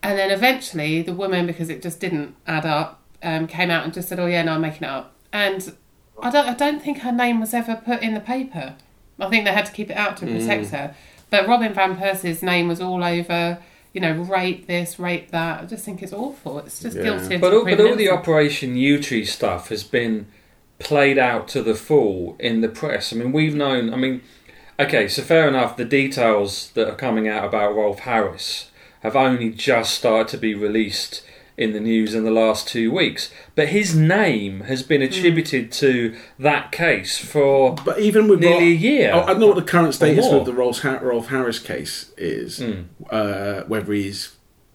And 0.03 0.17
then 0.19 0.31
eventually, 0.31 1.03
the 1.03 1.13
woman, 1.13 1.47
because 1.47 1.69
it 1.69 1.83
just 1.83 1.99
didn't 2.01 2.37
add 2.47 2.65
up, 2.65 3.03
um, 3.27 3.47
came 3.47 3.71
out 3.71 3.85
and 3.85 3.93
just 3.93 4.09
said, 4.09 4.19
"Oh 4.21 4.27
yeah, 4.27 4.43
no, 4.43 4.53
I'm 4.53 4.61
making 4.63 4.85
it 4.85 4.91
up." 4.91 5.13
And 5.33 5.75
I 6.23 6.31
don't, 6.31 6.49
I 6.49 6.55
don't 6.55 6.81
think 6.81 6.99
her 7.01 7.13
name 7.13 7.41
was 7.41 7.53
ever 7.53 7.77
put 7.85 8.01
in 8.03 8.15
the 8.15 8.21
paper. 8.21 8.77
I 9.19 9.29
think 9.29 9.45
they 9.45 9.53
had 9.53 9.67
to 9.67 9.73
keep 9.73 9.91
it 9.91 9.97
out 9.97 10.17
to 10.19 10.27
protect 10.27 10.69
her. 10.71 10.95
But 11.29 11.49
Robin 11.49 11.75
van 11.75 11.97
Persie's 11.97 12.43
name 12.43 12.69
was 12.69 12.81
all 12.81 13.03
over. 13.03 13.59
You 13.93 14.01
know, 14.01 14.13
rape 14.13 14.67
this, 14.67 14.99
rape 14.99 15.31
that. 15.31 15.63
I 15.63 15.65
just 15.67 15.85
think 15.85 16.03
it's 16.03 16.13
awful. 16.13 16.59
It's 16.61 16.81
just 16.81 16.97
Yeah. 16.97 17.03
guilty. 17.03 17.37
But 17.39 17.53
all, 17.55 17.65
but 17.65 17.81
all 17.81 17.97
the. 17.97 18.11
Operation 18.11 18.77
Yewtree 18.77 19.27
stuff 19.27 19.71
has 19.71 19.83
been 19.83 20.27
played 20.79 21.19
out 21.19 21.49
to 21.49 21.63
the 21.63 21.75
full 21.75 22.37
in 22.39 22.61
the 22.61 22.69
press. 22.69 23.13
I 23.13 23.17
mean, 23.17 23.33
we've 23.33 23.55
known. 23.55 23.93
I 23.93 23.97
mean, 23.97 24.21
okay, 24.79 25.09
so 25.09 25.23
fair 25.23 25.49
enough. 25.49 25.77
The 25.77 25.87
details 25.87 26.71
that 26.75 26.89
are 26.89 26.95
coming 26.95 27.27
out 27.27 27.45
about 27.45 27.75
Rolf 27.75 28.01
Harris 28.01 28.71
have 29.01 29.17
only 29.17 29.51
just 29.51 29.95
started 29.95 30.29
to 30.29 30.37
be 30.39 30.55
released 30.55 31.23
in 31.57 31.73
the 31.73 31.81
news 31.81 32.15
in 32.15 32.25
the 32.25 32.31
last 32.31 32.69
two 32.69 32.91
weeks. 32.93 33.33
But 33.55 33.69
his 33.69 33.95
name 33.97 34.61
has 34.63 34.83
been 34.83 35.01
attributed 35.03 35.73
to 35.73 36.15
that 36.39 36.71
case 36.73 37.17
for 37.19 37.75
But 37.85 37.99
even 37.99 38.29
with 38.29 38.41
nearly 38.41 38.57
Ro- 38.57 38.71
a 38.71 38.71
year. 38.91 39.13
I 39.15 39.23
I 39.23 39.27
don't 39.29 39.41
know 39.41 39.47
what 39.49 39.57
the 39.57 39.63
current 39.63 39.95
status 39.95 40.27
with 40.31 40.45
the 40.45 40.53
Rolf, 40.53 40.85
Rolf 40.85 41.29
Harris 41.29 41.59
case 41.59 42.13
is. 42.19 42.59
Hmm. 42.59 42.83
Uh, 43.11 43.63
whether 43.63 43.93
he's 43.93 44.33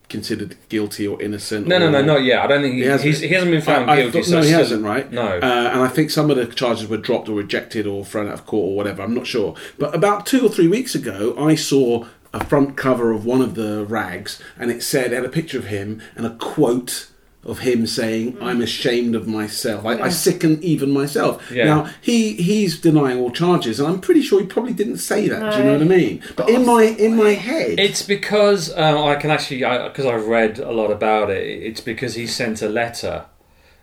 considered 0.09 0.57
guilty 0.67 1.07
or 1.07 1.21
innocent. 1.21 1.67
No, 1.67 1.77
no, 1.77 1.87
or- 1.87 1.91
no, 1.91 2.01
not 2.01 2.23
yet. 2.23 2.39
I 2.41 2.47
don't 2.47 2.61
think 2.61 2.73
he, 2.75 2.81
He 2.81 2.87
hasn't. 2.87 3.07
he's, 3.07 3.19
he 3.21 3.29
hasn't 3.29 3.51
been 3.51 3.61
found 3.61 3.89
I- 3.89 3.93
I 3.93 4.01
guilty. 4.01 4.19
thought- 4.19 4.25
so 4.27 4.39
no, 4.41 4.45
he 4.45 4.51
hasn't, 4.51 4.83
right? 4.83 5.09
No. 5.11 5.21
Uh, 5.25 5.69
and 5.73 5.81
I 5.81 5.87
think 5.87 6.09
some 6.09 6.29
of 6.29 6.35
the 6.35 6.47
charges 6.47 6.87
were 6.89 6.97
dropped 6.97 7.29
or 7.29 7.33
rejected 7.33 7.87
or 7.87 8.03
thrown 8.03 8.27
out 8.27 8.33
of 8.33 8.45
court 8.45 8.71
or 8.71 8.75
whatever. 8.75 9.03
I'm 9.03 9.13
not 9.13 9.25
sure. 9.27 9.55
But 9.77 9.95
about 9.95 10.25
two 10.25 10.45
or 10.45 10.49
three 10.49 10.67
weeks 10.67 10.95
ago, 10.95 11.33
I 11.37 11.55
saw 11.55 12.07
a 12.33 12.43
front 12.45 12.77
cover 12.77 13.11
of 13.11 13.25
one 13.25 13.41
of 13.41 13.55
the 13.55 13.85
rags, 13.85 14.41
and 14.57 14.71
it 14.71 14.83
said, 14.83 15.11
it 15.11 15.15
had 15.15 15.25
a 15.25 15.29
picture 15.29 15.57
of 15.57 15.65
him 15.65 16.01
and 16.15 16.25
a 16.25 16.35
quote 16.35 17.11
of 17.43 17.59
him 17.59 17.87
saying, 17.87 18.37
"I'm 18.39 18.61
ashamed 18.61 19.15
of 19.15 19.27
myself. 19.27 19.85
I, 19.85 19.99
I 19.99 20.09
sicken 20.09 20.61
even 20.61 20.91
myself." 20.91 21.51
Yeah. 21.51 21.65
Now 21.65 21.89
he 21.99 22.33
he's 22.33 22.79
denying 22.79 23.19
all 23.19 23.31
charges, 23.31 23.79
and 23.79 23.89
I'm 23.89 23.99
pretty 23.99 24.21
sure 24.21 24.39
he 24.39 24.45
probably 24.45 24.73
didn't 24.73 24.97
say 24.97 25.27
that. 25.27 25.51
Do 25.51 25.57
you 25.57 25.63
know 25.63 25.73
what 25.73 25.81
I 25.81 25.85
mean? 25.85 26.23
But 26.35 26.49
in 26.49 26.65
my 26.65 26.83
in 26.83 27.15
my 27.15 27.31
head, 27.31 27.79
It's 27.79 28.03
because 28.03 28.71
um, 28.77 28.97
I 28.99 29.15
can 29.15 29.31
actually, 29.31 29.61
because 29.61 30.05
I've 30.05 30.27
read 30.27 30.59
a 30.59 30.71
lot 30.71 30.91
about 30.91 31.29
it. 31.31 31.43
It's 31.43 31.81
because 31.81 32.13
he 32.15 32.27
sent 32.27 32.61
a 32.61 32.69
letter. 32.69 33.25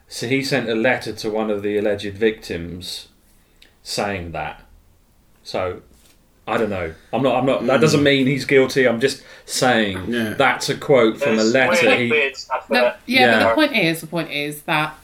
So 0.07 0.27
he 0.27 0.43
sent 0.43 0.69
a 0.71 0.75
letter 0.75 1.13
to 1.13 1.31
one 1.31 1.51
of 1.51 1.63
the 1.63 1.77
alleged 1.77 2.15
victims, 2.15 3.09
saying 3.83 4.33
that. 4.33 4.63
So 5.43 5.83
I 6.49 6.57
don't 6.59 6.71
know. 6.71 6.95
I'm 7.13 7.23
not. 7.23 7.37
I'm 7.37 7.47
not. 7.47 7.67
That 7.67 7.81
doesn't 7.81 8.03
mean 8.03 8.27
he's 8.27 8.45
guilty. 8.45 8.87
I'm 8.87 9.01
just 9.01 9.23
saying 9.47 10.07
Yeah. 10.09 10.35
that's 10.35 10.69
a 10.69 10.77
quote 10.77 11.19
from 11.21 11.39
a 11.39 11.43
letter. 11.45 11.87
weird, 11.87 12.01
He, 12.01 12.11
weird 12.11 12.37
stuff 12.37 12.69
No, 12.71 12.93
yeah, 13.07 13.21
Yeah. 13.21 13.39
but 13.41 13.49
the 13.49 13.55
point 13.55 13.77
is, 13.77 14.01
the 14.01 14.07
point 14.07 14.31
is 14.31 14.63
that 14.63 14.95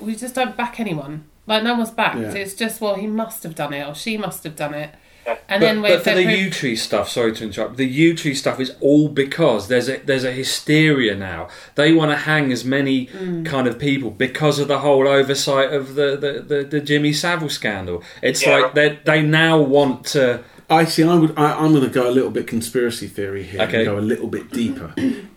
we 0.00 0.14
just 0.16 0.34
don't 0.34 0.56
back 0.56 0.80
anyone. 0.80 1.24
Like 1.46 1.62
no 1.62 1.74
one's 1.74 1.90
backed. 1.90 2.18
Yeah. 2.18 2.32
It's 2.32 2.54
just 2.54 2.80
well, 2.80 2.94
he 2.94 3.06
must 3.06 3.42
have 3.42 3.54
done 3.54 3.72
it 3.72 3.86
or 3.86 3.94
she 3.94 4.16
must 4.16 4.44
have 4.44 4.56
done 4.56 4.74
it. 4.74 4.90
Yeah. 5.26 5.36
And 5.50 5.60
but, 5.60 5.66
then 5.66 5.82
but 5.82 6.02
for 6.02 6.14
the 6.14 6.24
pro- 6.24 6.32
U 6.32 6.50
tree 6.50 6.76
stuff, 6.76 7.08
sorry 7.10 7.32
to 7.34 7.44
interrupt. 7.44 7.76
The 7.76 7.86
Yewtree 7.88 8.34
stuff 8.34 8.58
is 8.58 8.72
all 8.80 9.08
because 9.08 9.68
there's 9.68 9.88
a 9.88 9.98
there's 9.98 10.24
a 10.24 10.32
hysteria 10.32 11.14
now. 11.14 11.48
They 11.74 11.92
want 11.92 12.10
to 12.12 12.16
hang 12.16 12.50
as 12.52 12.64
many 12.64 13.06
Mm. 13.06 13.44
kind 13.44 13.66
of 13.66 13.78
people 13.78 14.10
because 14.10 14.58
of 14.58 14.68
the 14.68 14.78
whole 14.78 15.06
oversight 15.06 15.72
of 15.72 15.94
the 15.94 16.16
the, 16.16 16.32
the, 16.56 16.64
the 16.64 16.80
Jimmy 16.80 17.12
Savile 17.12 17.48
scandal. 17.50 18.02
It's 18.22 18.46
Yeah. 18.46 18.58
like 18.60 18.74
they 18.74 18.98
they 19.04 19.20
now 19.22 19.58
want 19.60 20.06
to. 20.16 20.42
I 20.70 20.84
see. 20.84 21.02
I 21.02 21.16
would. 21.16 21.36
I, 21.36 21.54
I'm 21.58 21.72
going 21.72 21.84
to 21.84 21.90
go 21.90 22.08
a 22.08 22.12
little 22.12 22.30
bit 22.30 22.46
conspiracy 22.46 23.08
theory 23.08 23.42
here. 23.42 23.60
Okay. 23.62 23.78
And 23.78 23.86
go 23.86 23.98
a 23.98 24.00
little 24.00 24.28
bit 24.28 24.50
deeper. 24.50 24.94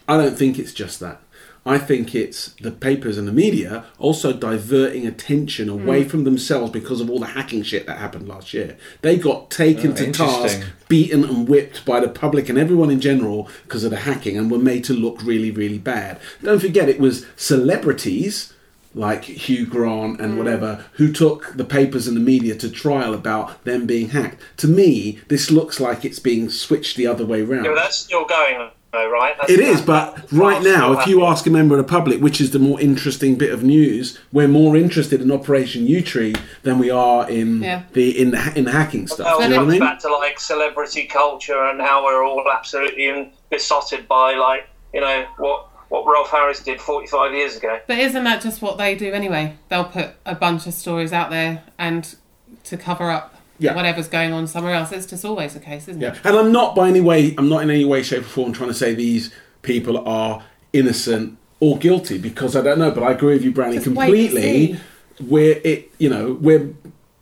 I 0.07 0.17
don't 0.17 0.37
think 0.37 0.59
it's 0.59 0.73
just 0.73 0.99
that. 0.99 1.19
I 1.65 1.77
think 1.77 2.13
it's 2.13 2.47
the 2.55 2.71
papers 2.71 3.17
and 3.17 3.25
the 3.25 3.31
media 3.31 3.85
also 3.97 4.33
diverting 4.33 5.07
attention 5.07 5.69
away 5.69 6.03
hmm. 6.03 6.09
from 6.09 6.23
themselves 6.25 6.71
because 6.71 6.99
of 6.99 7.09
all 7.09 7.19
the 7.19 7.27
hacking 7.27 7.63
shit 7.63 7.87
that 7.87 7.99
happened 7.99 8.27
last 8.27 8.53
year. 8.53 8.77
They 9.01 9.17
got 9.17 9.49
taken 9.49 9.91
Oh, 9.91 9.95
to 9.95 10.11
task, 10.11 10.61
beaten 10.89 11.23
and 11.23 11.47
whipped 11.47 11.85
by 11.85 12.01
the 12.01 12.09
public 12.09 12.49
and 12.49 12.57
everyone 12.57 12.91
in 12.91 12.99
general 12.99 13.49
because 13.63 13.85
of 13.85 13.91
the 13.91 13.97
hacking, 13.97 14.37
and 14.37 14.51
were 14.51 14.57
made 14.57 14.83
to 14.85 14.93
look 14.93 15.23
really, 15.23 15.51
really 15.51 15.79
bad. 15.79 16.19
Don't 16.43 16.59
forget, 16.59 16.89
it 16.89 16.99
was 16.99 17.25
celebrities 17.37 18.53
like 18.95 19.23
Hugh 19.23 19.65
Grant 19.65 20.19
and 20.21 20.33
mm. 20.33 20.37
whatever, 20.37 20.85
who 20.93 21.11
took 21.11 21.53
the 21.55 21.65
papers 21.65 22.07
and 22.07 22.15
the 22.15 22.21
media 22.21 22.55
to 22.55 22.69
trial 22.69 23.13
about 23.13 23.63
them 23.63 23.85
being 23.85 24.09
hacked. 24.09 24.41
To 24.57 24.67
me, 24.67 25.19
this 25.27 25.51
looks 25.51 25.79
like 25.79 26.05
it's 26.05 26.19
being 26.19 26.49
switched 26.49 26.95
the 26.95 27.07
other 27.07 27.25
way 27.25 27.41
round. 27.41 27.65
Yeah, 27.65 27.73
that's 27.75 27.97
still 27.97 28.25
going, 28.25 28.69
though, 28.91 29.09
right? 29.09 29.35
That's 29.39 29.51
It 29.51 29.59
is, 29.59 29.81
but 29.81 30.31
right 30.31 30.61
now, 30.61 30.93
if 30.99 31.07
you 31.07 31.25
ask 31.25 31.47
a 31.47 31.49
member 31.49 31.77
of 31.77 31.85
the 31.85 31.91
public 31.91 32.21
which 32.21 32.39
is 32.39 32.51
the 32.51 32.59
more 32.59 32.79
interesting 32.79 33.35
bit 33.35 33.51
of 33.51 33.63
news, 33.63 34.19
we're 34.31 34.47
more 34.47 34.77
interested 34.77 35.21
in 35.21 35.31
Operation 35.31 35.87
Yewtree 35.87 36.39
than 36.61 36.77
we 36.77 36.89
are 36.89 37.29
in 37.29 37.63
Yeah. 37.63 37.83
the 37.93 38.19
in 38.21 38.31
the, 38.31 38.53
in 38.55 38.65
the 38.65 38.71
hacking 38.71 39.07
stuff. 39.07 39.25
Well, 39.25 39.39
Do 39.39 39.45
it 39.45 39.49
you 39.49 39.55
know 39.55 39.61
what 39.61 39.67
I 39.67 39.71
mean? 39.71 39.79
back 39.79 39.99
to 39.99 40.13
like 40.13 40.39
celebrity 40.39 41.05
culture 41.07 41.63
and 41.65 41.81
how 41.81 42.05
we're 42.05 42.23
all 42.23 42.43
absolutely 42.51 43.33
besotted 43.49 44.07
by 44.07 44.35
like 44.35 44.67
you 44.93 45.01
know 45.01 45.25
what 45.37 45.67
what 45.93 46.07
Rolf 46.11 46.31
Harris 46.31 46.59
did 46.63 46.81
45 46.81 47.33
years 47.35 47.55
ago. 47.55 47.79
But 47.85 47.99
isn't 47.99 48.23
that 48.23 48.41
just 48.41 48.63
what 48.63 48.79
they 48.79 48.95
do 48.95 49.11
anyway? 49.13 49.55
They'll 49.69 49.85
put 49.85 50.15
a 50.25 50.33
bunch 50.33 50.65
of 50.65 50.73
stories 50.73 51.13
out 51.13 51.29
there 51.29 51.61
and 51.77 52.15
to 52.63 52.77
cover 52.77 53.11
up 53.11 53.35
Yeah. 53.59 53.75
whatever's 53.75 54.07
going 54.07 54.33
on 54.33 54.47
somewhere 54.47 54.73
else. 54.73 54.91
It's 54.91 55.05
just 55.05 55.23
always 55.23 55.53
the 55.53 55.59
case, 55.59 55.87
isn't 55.87 56.01
Yeah, 56.01 56.13
it? 56.13 56.19
and 56.23 56.35
I'm 56.35 56.51
not 56.51 56.75
by 56.75 56.87
any 56.89 56.99
way, 56.99 57.35
I'm 57.37 57.47
not 57.47 57.61
in 57.61 57.69
any 57.69 57.85
way, 57.85 58.01
shape, 58.01 58.21
or 58.21 58.25
form 58.25 58.53
trying 58.53 58.69
to 58.69 58.73
say 58.73 58.95
these 58.95 59.31
people 59.61 59.99
are 60.07 60.41
innocent 60.73 61.37
or 61.59 61.77
guilty 61.77 62.17
because 62.17 62.55
I 62.55 62.61
don't 62.63 62.79
know. 62.79 62.89
But 62.89 63.03
I 63.03 63.11
agree 63.11 63.35
with 63.35 63.43
you, 63.43 63.51
Brownie, 63.51 63.75
Just 63.75 63.83
completely. 63.85 64.41
see. 64.41 64.79
We're 65.21 65.61
it, 65.63 65.91
you 65.99 66.09
know, 66.09 66.39
we're 66.41 66.73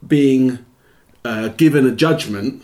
being 0.07 0.59
uh, 1.25 1.49
given 1.49 1.85
a 1.85 1.91
judgment, 1.91 2.63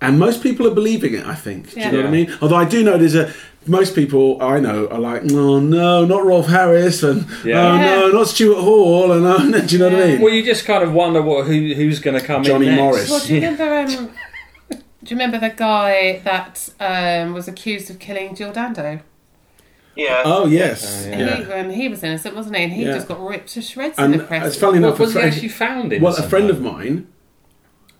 and 0.00 0.18
most 0.18 0.42
people 0.42 0.66
are 0.66 0.74
believing 0.74 1.14
it. 1.14 1.26
I 1.26 1.34
think. 1.34 1.70
Do 1.74 1.80
you 1.80 1.86
Yeah. 1.86 1.90
know 1.92 1.98
what 1.98 2.06
I 2.06 2.10
mean? 2.10 2.34
Although 2.40 2.56
I 2.56 2.64
do 2.64 2.82
know 2.82 2.96
there's 2.98 3.14
a 3.14 3.32
most 3.68 3.96
people 3.96 4.40
I 4.40 4.60
know 4.60 4.86
are 4.88 5.00
like, 5.00 5.22
oh 5.32 5.58
no, 5.58 6.04
not 6.04 6.24
Rolf 6.24 6.46
Harris, 6.46 7.02
and 7.02 7.26
Yeah. 7.44 7.60
oh 7.72 7.76
no, 7.78 8.18
not 8.18 8.28
Stuart 8.28 8.60
Hall, 8.60 9.10
and 9.12 9.26
oh, 9.26 9.38
no, 9.38 9.60
do 9.66 9.74
you 9.76 9.78
know 9.80 9.90
what 9.90 10.02
I 10.02 10.06
mean? 10.06 10.20
Well, 10.20 10.32
you 10.34 10.44
just 10.44 10.64
kind 10.64 10.84
of 10.84 10.92
wonder 10.92 11.20
what 11.22 11.46
who 11.46 11.74
who's 11.74 11.98
going 11.98 12.18
to 12.18 12.24
come 12.24 12.44
Johnny 12.44 12.66
in 12.68 12.76
next. 12.76 12.80
Morris. 12.82 13.10
Well, 13.10 13.20
do 13.26 13.34
you 13.34 13.40
remember? 13.40 13.74
Um, 13.74 14.10
do 14.70 15.14
you 15.14 15.16
remember 15.20 15.38
the 15.38 15.50
guy 15.54 16.20
that 16.24 16.68
um, 16.80 17.32
was 17.32 17.46
accused 17.48 17.90
of 17.90 17.98
killing 17.98 18.34
Jill 18.34 18.52
Dando? 18.52 19.00
Yeah. 19.96 20.22
Oh 20.26 20.46
yes, 20.46 21.06
And 21.06 21.20
Yeah. 21.20 21.36
He, 21.36 21.52
um, 21.52 21.70
he 21.70 21.88
was 21.88 22.02
innocent, 22.02 22.34
wasn't 22.36 22.56
he? 22.56 22.64
And 22.64 22.72
he 22.72 22.84
Yeah. 22.84 22.92
just 22.94 23.08
got 23.08 23.20
ripped 23.24 23.48
to 23.54 23.62
shreds 23.62 23.98
and 23.98 24.12
in 24.12 24.18
the 24.20 24.26
press. 24.26 24.46
it's 24.48 24.56
funny 24.56 24.76
enough. 24.78 24.98
What 24.98 25.06
was 25.06 25.16
a 25.16 25.22
he 25.22 25.26
actually 25.28 25.48
found 25.48 25.92
in? 25.92 26.02
well, 26.02 26.14
a 26.14 26.22
friend 26.22 26.50
of 26.50 26.60
mine 26.60 27.06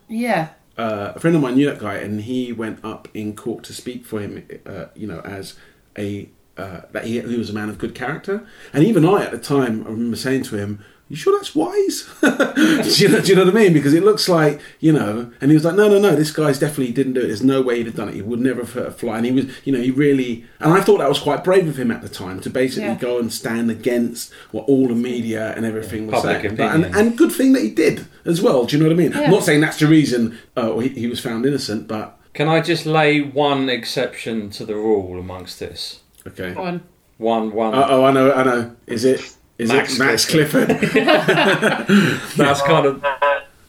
yeah. 0.09 0.49
Uh, 0.79 1.13
a 1.15 1.21
friend 1.21 1.35
of 1.37 1.43
mine 1.43 1.55
knew 1.55 1.67
that 1.67 1.79
guy, 1.79 1.95
and 1.95 2.23
he 2.23 2.53
went 2.53 2.85
up 2.85 3.09
in 3.15 3.35
court 3.35 3.65
to 3.65 3.73
speak 3.73 4.05
for 4.05 4.21
him. 4.21 4.47
Uh, 4.65 4.87
you 4.95 5.07
know, 5.07 5.21
as 5.21 5.55
a 5.99 6.29
uh, 6.57 6.83
that 6.93 7.05
he, 7.05 7.21
he 7.21 7.37
was 7.37 7.51
a 7.51 7.53
man 7.53 7.69
of 7.69 7.79
good 7.79 7.95
character, 7.95 8.47
and 8.73 8.85
even 8.85 9.05
I 9.05 9.25
at 9.25 9.31
the 9.31 9.39
time 9.39 9.87
I 9.87 9.91
remember 9.91 10.17
saying 10.17 10.45
to 10.45 10.57
him, 10.57 10.85
"You 11.09 11.17
sure 11.17 11.37
that's 11.39 11.55
wise?" 11.55 12.09
do, 12.21 13.05
you 13.05 13.09
know, 13.09 13.21
do 13.21 13.29
you 13.29 13.35
know 13.37 13.45
what 13.45 13.55
I 13.55 13.59
mean? 13.59 13.73
Because 13.73 13.95
it 13.95 14.03
looks 14.05 14.29
like 14.29 14.61
you 14.81 14.93
know, 14.93 15.31
and 15.41 15.51
he 15.51 15.55
was 15.55 15.65
like, 15.65 15.75
"No, 15.77 15.89
no, 15.89 15.99
no, 15.99 16.17
this 16.17 16.31
guy's 16.33 16.59
definitely 16.59 16.93
didn't 16.93 17.13
do 17.15 17.21
it. 17.21 17.27
There's 17.29 17.43
no 17.43 17.63
way 17.63 17.77
he'd 17.79 17.87
have 17.87 17.95
done 17.95 18.09
it. 18.09 18.15
He 18.15 18.23
would 18.23 18.41
never 18.41 18.61
have 18.63 18.73
hurt 18.73 18.89
a 18.89 18.91
fly." 18.91 19.17
And 19.19 19.27
he 19.27 19.33
was, 19.33 19.47
you 19.65 19.73
know, 19.73 19.81
he 19.81 19.91
really, 19.91 20.45
and 20.61 20.73
I 20.73 20.81
thought 20.81 20.99
that 20.99 21.09
was 21.09 21.19
quite 21.19 21.45
brave 21.45 21.69
of 21.69 21.79
him 21.79 21.91
at 21.91 22.03
the 22.03 22.09
time 22.09 22.41
to 22.41 22.51
basically 22.51 22.89
Yeah. 22.89 22.95
go 22.97 23.19
and 23.19 23.33
stand 23.33 23.71
against 23.71 24.33
what 24.53 24.65
all 24.69 24.89
the 24.89 24.95
media 24.95 25.53
and 25.57 25.65
everything 25.65 26.07
was 26.07 26.23
saying. 26.23 26.57
But- 26.57 26.75
and, 26.75 26.85
and 26.97 27.17
good 27.17 27.33
thing 27.33 27.53
that 27.53 27.63
he 27.63 27.71
did 27.71 28.07
as 28.25 28.43
well. 28.43 28.65
Do 28.67 28.77
you 28.77 28.83
know 28.83 28.89
what 28.89 28.95
I 28.95 29.03
mean? 29.03 29.13
Yeah. 29.13 29.23
I'm 29.23 29.31
not 29.31 29.45
saying 29.45 29.61
that's 29.61 29.79
the 29.79 29.87
reason 29.87 30.39
uh, 30.57 30.77
he, 30.79 30.89
he 30.91 31.07
was 31.07 31.21
found 31.21 31.47
innocent, 31.47 31.87
but 31.89 32.19
Can 32.35 32.49
I 32.49 32.61
just 32.61 32.85
lay 32.87 33.21
one 33.21 33.69
exception 33.69 34.51
to 34.51 34.65
the 34.67 34.75
rule 34.75 35.19
amongst 35.19 35.59
this? 35.61 36.01
okay. 36.27 36.53
Go 36.55 36.63
on. 36.63 36.83
One, 37.19 37.53
one. 37.53 37.75
Uh, 37.75 37.87
oh, 37.89 38.05
I 38.05 38.13
know, 38.13 38.33
I 38.33 38.43
know. 38.43 38.77
Is 38.87 39.05
it? 39.07 39.21
Is 39.59 39.71
Max 39.71 39.95
it 39.95 39.99
Max 39.99 40.25
Clifford? 40.27 40.69
That's 42.37 42.63
kind 42.63 42.87
of. 42.87 43.05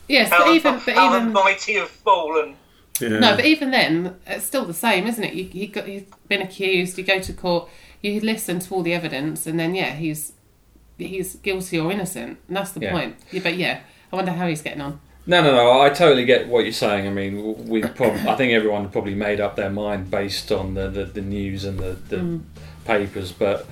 Yes, 0.08 0.30
but 0.30 0.50
even 0.50 0.82
but 0.86 0.96
how 0.96 1.16
even 1.16 1.28
the 1.28 1.34
mighty 1.34 1.76
have 1.76 1.90
fallen. 1.90 2.56
yeah. 3.00 3.20
no, 3.20 3.36
but 3.36 3.46
even 3.46 3.72
then, 3.72 4.16
it's 4.26 4.46
still 4.46 4.66
the 4.66 4.74
same, 4.74 5.08
isn't 5.08 5.24
it? 5.24 5.34
You, 5.34 5.50
you 5.52 5.68
got 5.68 5.88
you've 5.88 6.08
been 6.28 6.42
accused. 6.42 6.98
You 6.98 7.04
go 7.04 7.20
to 7.20 7.34
court. 7.34 7.70
You 8.02 8.20
listen 8.22 8.60
to 8.60 8.74
all 8.74 8.84
the 8.84 8.94
evidence, 8.94 9.48
and 9.48 9.60
then 9.60 9.76
yeah, 9.76 9.94
he's 9.94 10.34
he's 10.98 11.36
guilty 11.36 11.80
or 11.80 11.92
innocent, 11.92 12.40
and 12.48 12.58
that's 12.58 12.72
the 12.72 12.82
Yeah. 12.82 12.92
point. 12.92 13.16
Yeah, 13.32 13.42
but 13.44 13.58
yeah, 13.58 13.80
I 14.12 14.16
wonder 14.16 14.32
how 14.32 14.48
he's 14.48 14.62
getting 14.62 14.82
on. 14.82 15.00
No, 15.26 15.44
no, 15.44 15.54
no. 15.54 15.82
I 15.82 15.90
totally 15.90 16.24
get 16.24 16.48
what 16.48 16.64
you're 16.64 16.72
saying. 16.72 17.06
I 17.06 17.10
mean, 17.10 17.68
we 17.68 17.82
prob- 17.82 18.26
I 18.26 18.36
think 18.36 18.54
everyone 18.54 18.90
probably 18.90 19.14
made 19.14 19.42
up 19.42 19.58
their 19.58 19.70
mind 19.70 20.10
based 20.10 20.54
on 20.54 20.74
the, 20.74 20.90
the, 20.90 21.04
the 21.04 21.22
news 21.22 21.66
and 21.66 21.78
the, 21.78 21.98
the 22.08 22.16
mm. 22.16 22.42
papers. 22.86 23.34
But 23.34 23.68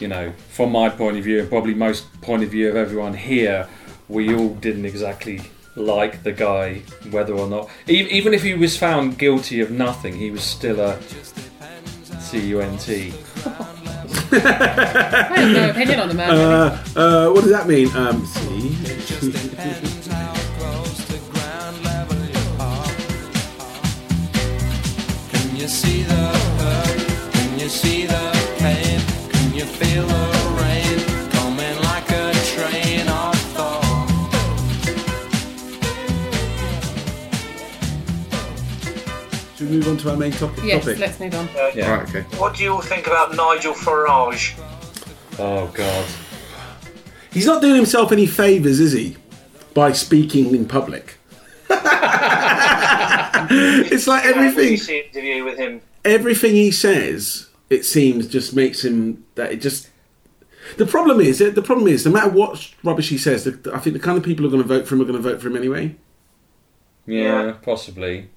you 0.00 0.08
know, 0.08 0.32
from 0.50 0.72
my 0.72 0.88
point 0.88 1.18
of 1.18 1.24
view, 1.24 1.40
and 1.40 1.48
probably 1.48 1.74
most 1.74 2.06
point 2.22 2.42
of 2.42 2.50
view 2.50 2.68
of 2.68 2.76
everyone 2.76 3.14
here, 3.14 3.68
we 4.08 4.34
all 4.34 4.48
didn't 4.54 4.84
exactly 4.86 5.40
like 5.76 6.22
the 6.22 6.32
guy, 6.32 6.82
whether 7.10 7.34
or 7.34 7.46
not. 7.48 7.68
e- 7.88 8.08
Even 8.10 8.34
if 8.34 8.42
he 8.42 8.54
was 8.54 8.76
found 8.76 9.18
guilty 9.18 9.60
of 9.60 9.70
nothing, 9.70 10.16
he 10.16 10.30
was 10.30 10.42
still 10.42 10.80
a 10.80 10.96
cunt. 10.96 11.26
I 14.32 15.32
have 15.36 15.52
no 15.52 15.70
opinion 15.70 16.00
on 16.00 16.08
the 16.08 16.14
man. 16.14 16.30
Uh, 16.30 16.84
uh, 16.96 17.30
what 17.32 17.42
does 17.42 17.50
that 17.50 17.66
mean? 17.66 17.88
Um, 17.96 18.24
see. 18.26 18.76
Depends 19.30 20.06
how 20.06 20.32
close 20.58 21.06
to 21.06 21.18
ground 21.32 21.82
level 21.84 22.16
you 22.26 22.60
are. 22.60 22.86
Can 25.30 25.56
you 25.56 25.68
see 25.68 26.02
the 26.02 26.14
hurt? 26.14 27.32
Can 27.32 27.58
you 27.58 27.68
see 27.68 28.06
the 28.06 28.39
we 39.70 39.76
move 39.78 39.88
on 39.88 39.96
to 39.98 40.10
our 40.10 40.16
main 40.16 40.32
topic? 40.32 40.64
yes, 40.64 40.84
topic? 40.84 40.98
let's 40.98 41.20
move 41.20 41.34
on. 41.34 41.48
Uh, 41.48 41.70
yeah. 41.74 41.90
Right, 41.92 42.08
okay. 42.08 42.22
What 42.38 42.56
do 42.56 42.62
you 42.64 42.72
all 42.74 42.80
think 42.80 43.06
about 43.06 43.34
Nigel 43.34 43.74
Farage? 43.74 44.58
Oh 45.38 45.68
God. 45.68 46.06
He's 47.32 47.46
not 47.46 47.62
doing 47.62 47.76
himself 47.76 48.10
any 48.12 48.26
favours, 48.26 48.80
is 48.80 48.92
he? 48.92 49.16
By 49.74 49.92
speaking 49.92 50.54
in 50.54 50.66
public. 50.66 51.16
it's 53.92 54.06
like 54.06 54.24
everything. 54.24 54.76
see 54.76 55.00
interview 55.00 55.44
with 55.44 55.58
him? 55.58 55.80
everything 56.04 56.52
he 56.54 56.70
says 56.70 57.48
it 57.68 57.84
seems 57.84 58.26
just 58.26 58.54
makes 58.56 58.84
him 58.84 59.24
that 59.36 59.52
it 59.52 59.60
just. 59.60 59.88
The 60.76 60.86
problem 60.86 61.20
is 61.20 61.38
the 61.38 61.62
problem 61.62 61.88
is 61.88 62.04
no 62.04 62.12
matter 62.12 62.30
what 62.30 62.72
rubbish 62.84 63.08
he 63.08 63.18
says, 63.18 63.44
the, 63.44 63.70
I 63.74 63.78
think 63.78 63.94
the 63.94 64.00
kind 64.00 64.18
of 64.18 64.24
people 64.24 64.42
who 64.42 64.48
are 64.48 64.50
going 64.52 64.62
to 64.62 64.68
vote 64.68 64.86
for 64.86 64.94
him 64.94 65.00
are 65.02 65.04
going 65.04 65.16
to 65.20 65.22
vote 65.28 65.40
for 65.40 65.48
him 65.48 65.56
anyway. 65.56 65.96
Yeah, 67.06 67.44
Yeah. 67.46 67.52
possibly. 67.62 68.30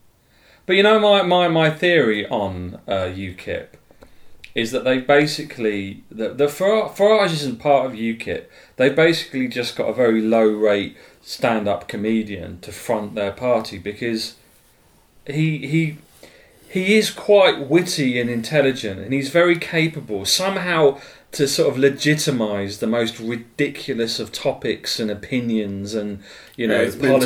But 0.65 0.75
you 0.75 0.83
know, 0.83 0.99
my, 0.99 1.21
my, 1.23 1.47
my 1.47 1.69
theory 1.69 2.27
on 2.27 2.79
uh, 2.87 3.11
UKIP 3.13 3.67
is 4.55 4.71
that 4.71 4.83
they 4.83 4.99
basically 4.99 6.03
the 6.11 6.29
the 6.29 6.45
Farage 6.45 7.33
isn't 7.33 7.59
part 7.59 7.85
of 7.87 7.93
UKIP. 7.93 8.45
They 8.75 8.89
basically 8.89 9.47
just 9.47 9.75
got 9.75 9.89
a 9.89 9.93
very 9.93 10.21
low 10.21 10.47
rate 10.47 10.95
stand 11.21 11.67
up 11.67 11.87
comedian 11.87 12.59
to 12.61 12.71
front 12.71 13.15
their 13.15 13.31
party 13.31 13.77
because 13.77 14.35
he 15.25 15.65
he 15.65 15.97
he 16.69 16.95
is 16.95 17.09
quite 17.11 17.67
witty 17.67 18.19
and 18.19 18.29
intelligent 18.29 18.99
and 18.99 19.13
he's 19.13 19.29
very 19.29 19.57
capable 19.57 20.25
somehow 20.25 20.99
to 21.31 21.47
sort 21.47 21.69
of 21.71 21.77
legitimize 21.79 22.79
the 22.79 22.87
most 22.87 23.19
ridiculous 23.19 24.19
of 24.19 24.31
topics 24.31 24.99
and 24.99 25.09
opinions 25.09 25.95
and 25.95 26.19
you 26.55 26.67
know 26.67 26.79
Yeah, 26.79 26.87
it's 26.87 26.95
mental. 26.95 27.21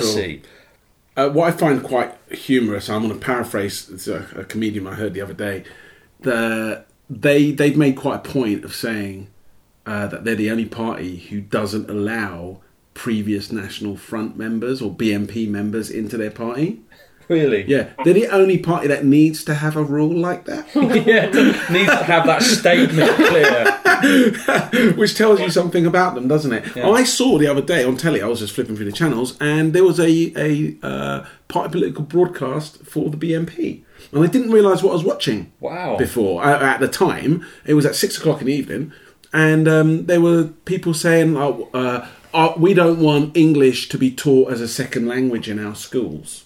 Uh, 1.18 1.30
what 1.30 1.52
I 1.52 1.58
find 1.58 1.84
quite 1.84 2.14
humorous, 2.30 2.92
I'm 2.92 3.02
going 3.02 3.20
to 3.20 3.26
paraphrase 3.26 4.08
a, 4.08 4.28
a 4.36 4.46
comedian 4.46 4.86
I 4.86 4.94
heard 4.94 5.16
the 5.16 5.22
other 5.22 5.34
day. 5.34 5.64
The 6.20 6.86
they 7.10 7.52
they've 7.52 7.76
made 7.76 7.96
quite 7.96 8.18
a 8.18 8.30
point 8.30 8.64
of 8.64 8.76
saying 8.76 9.28
uh, 9.88 10.06
that 10.08 10.24
they're 10.24 10.36
the 10.36 10.52
only 10.52 10.66
party 10.66 11.18
who 11.18 11.42
doesn't 11.42 11.90
allow 11.90 12.62
previous 12.94 13.52
National 13.52 13.98
Front 13.98 14.38
members 14.38 14.80
or 14.80 14.92
BNP 14.92 15.50
members 15.50 15.90
into 15.90 16.18
their 16.18 16.30
party. 16.30 16.82
Really? 17.28 17.66
Yeah, 17.66 17.90
they're 18.04 18.14
the 18.14 18.28
only 18.28 18.58
party 18.58 18.88
that 18.88 19.04
needs 19.04 19.44
to 19.46 19.54
have 19.54 19.76
a 19.76 19.84
rule 19.84 20.16
like 20.16 20.46
that, 20.46 20.68
yeah, 20.76 21.26
needs 21.72 21.92
to 21.92 22.04
have 22.04 22.26
that 22.26 22.42
statement 22.42 23.12
clear. 23.16 23.78
which 24.96 25.16
tells 25.16 25.40
you 25.40 25.50
something 25.50 25.86
about 25.86 26.16
them, 26.16 26.28
doesn't 26.28 26.54
it? 26.54 26.76
Yeah. 26.76 26.90
I 26.90 27.04
saw 27.04 27.38
the 27.38 27.48
other 27.48 27.62
day 27.62 27.84
on 27.84 27.98
telly. 27.98 28.22
I 28.22 28.28
was 28.28 28.40
just 28.40 28.54
flipping 28.54 28.76
through 28.76 28.86
the 28.86 28.92
channels, 28.92 29.38
and 29.42 29.74
there 29.74 29.84
was 29.84 30.00
a 30.00 30.34
a 30.38 30.78
uh, 30.84 31.26
party 31.48 31.72
political 31.72 32.04
broadcast 32.04 32.84
for 32.84 33.10
the 33.10 33.18
BNP, 33.18 33.84
and 34.12 34.24
I 34.24 34.28
didn't 34.28 34.52
realise 34.52 34.84
what 34.84 34.92
I 34.92 34.94
was 34.94 35.04
watching. 35.04 35.52
Wow. 35.60 35.98
Before 35.98 36.44
uh, 36.44 36.64
at 36.64 36.80
the 36.80 36.88
time, 36.88 37.46
it 37.66 37.74
was 37.74 37.86
at 37.86 37.96
six 37.96 38.18
o'clock 38.18 38.42
in 38.42 38.48
the 38.48 38.54
evening, 38.54 38.94
and 39.34 39.68
um, 39.68 40.06
there 40.06 40.22
were 40.22 40.46
people 40.66 40.94
saying, 40.94 41.36
oh, 41.36 41.70
uh, 41.74 42.08
uh, 42.34 42.54
"We 42.58 42.74
don't 42.74 43.00
want 43.00 43.36
English 43.36 43.90
to 43.90 43.98
be 43.98 44.12
taught 44.12 44.52
as 44.52 44.62
a 44.62 44.68
second 44.68 45.08
language 45.08 45.50
in 45.50 45.64
our 45.64 45.76
schools." 45.76 46.46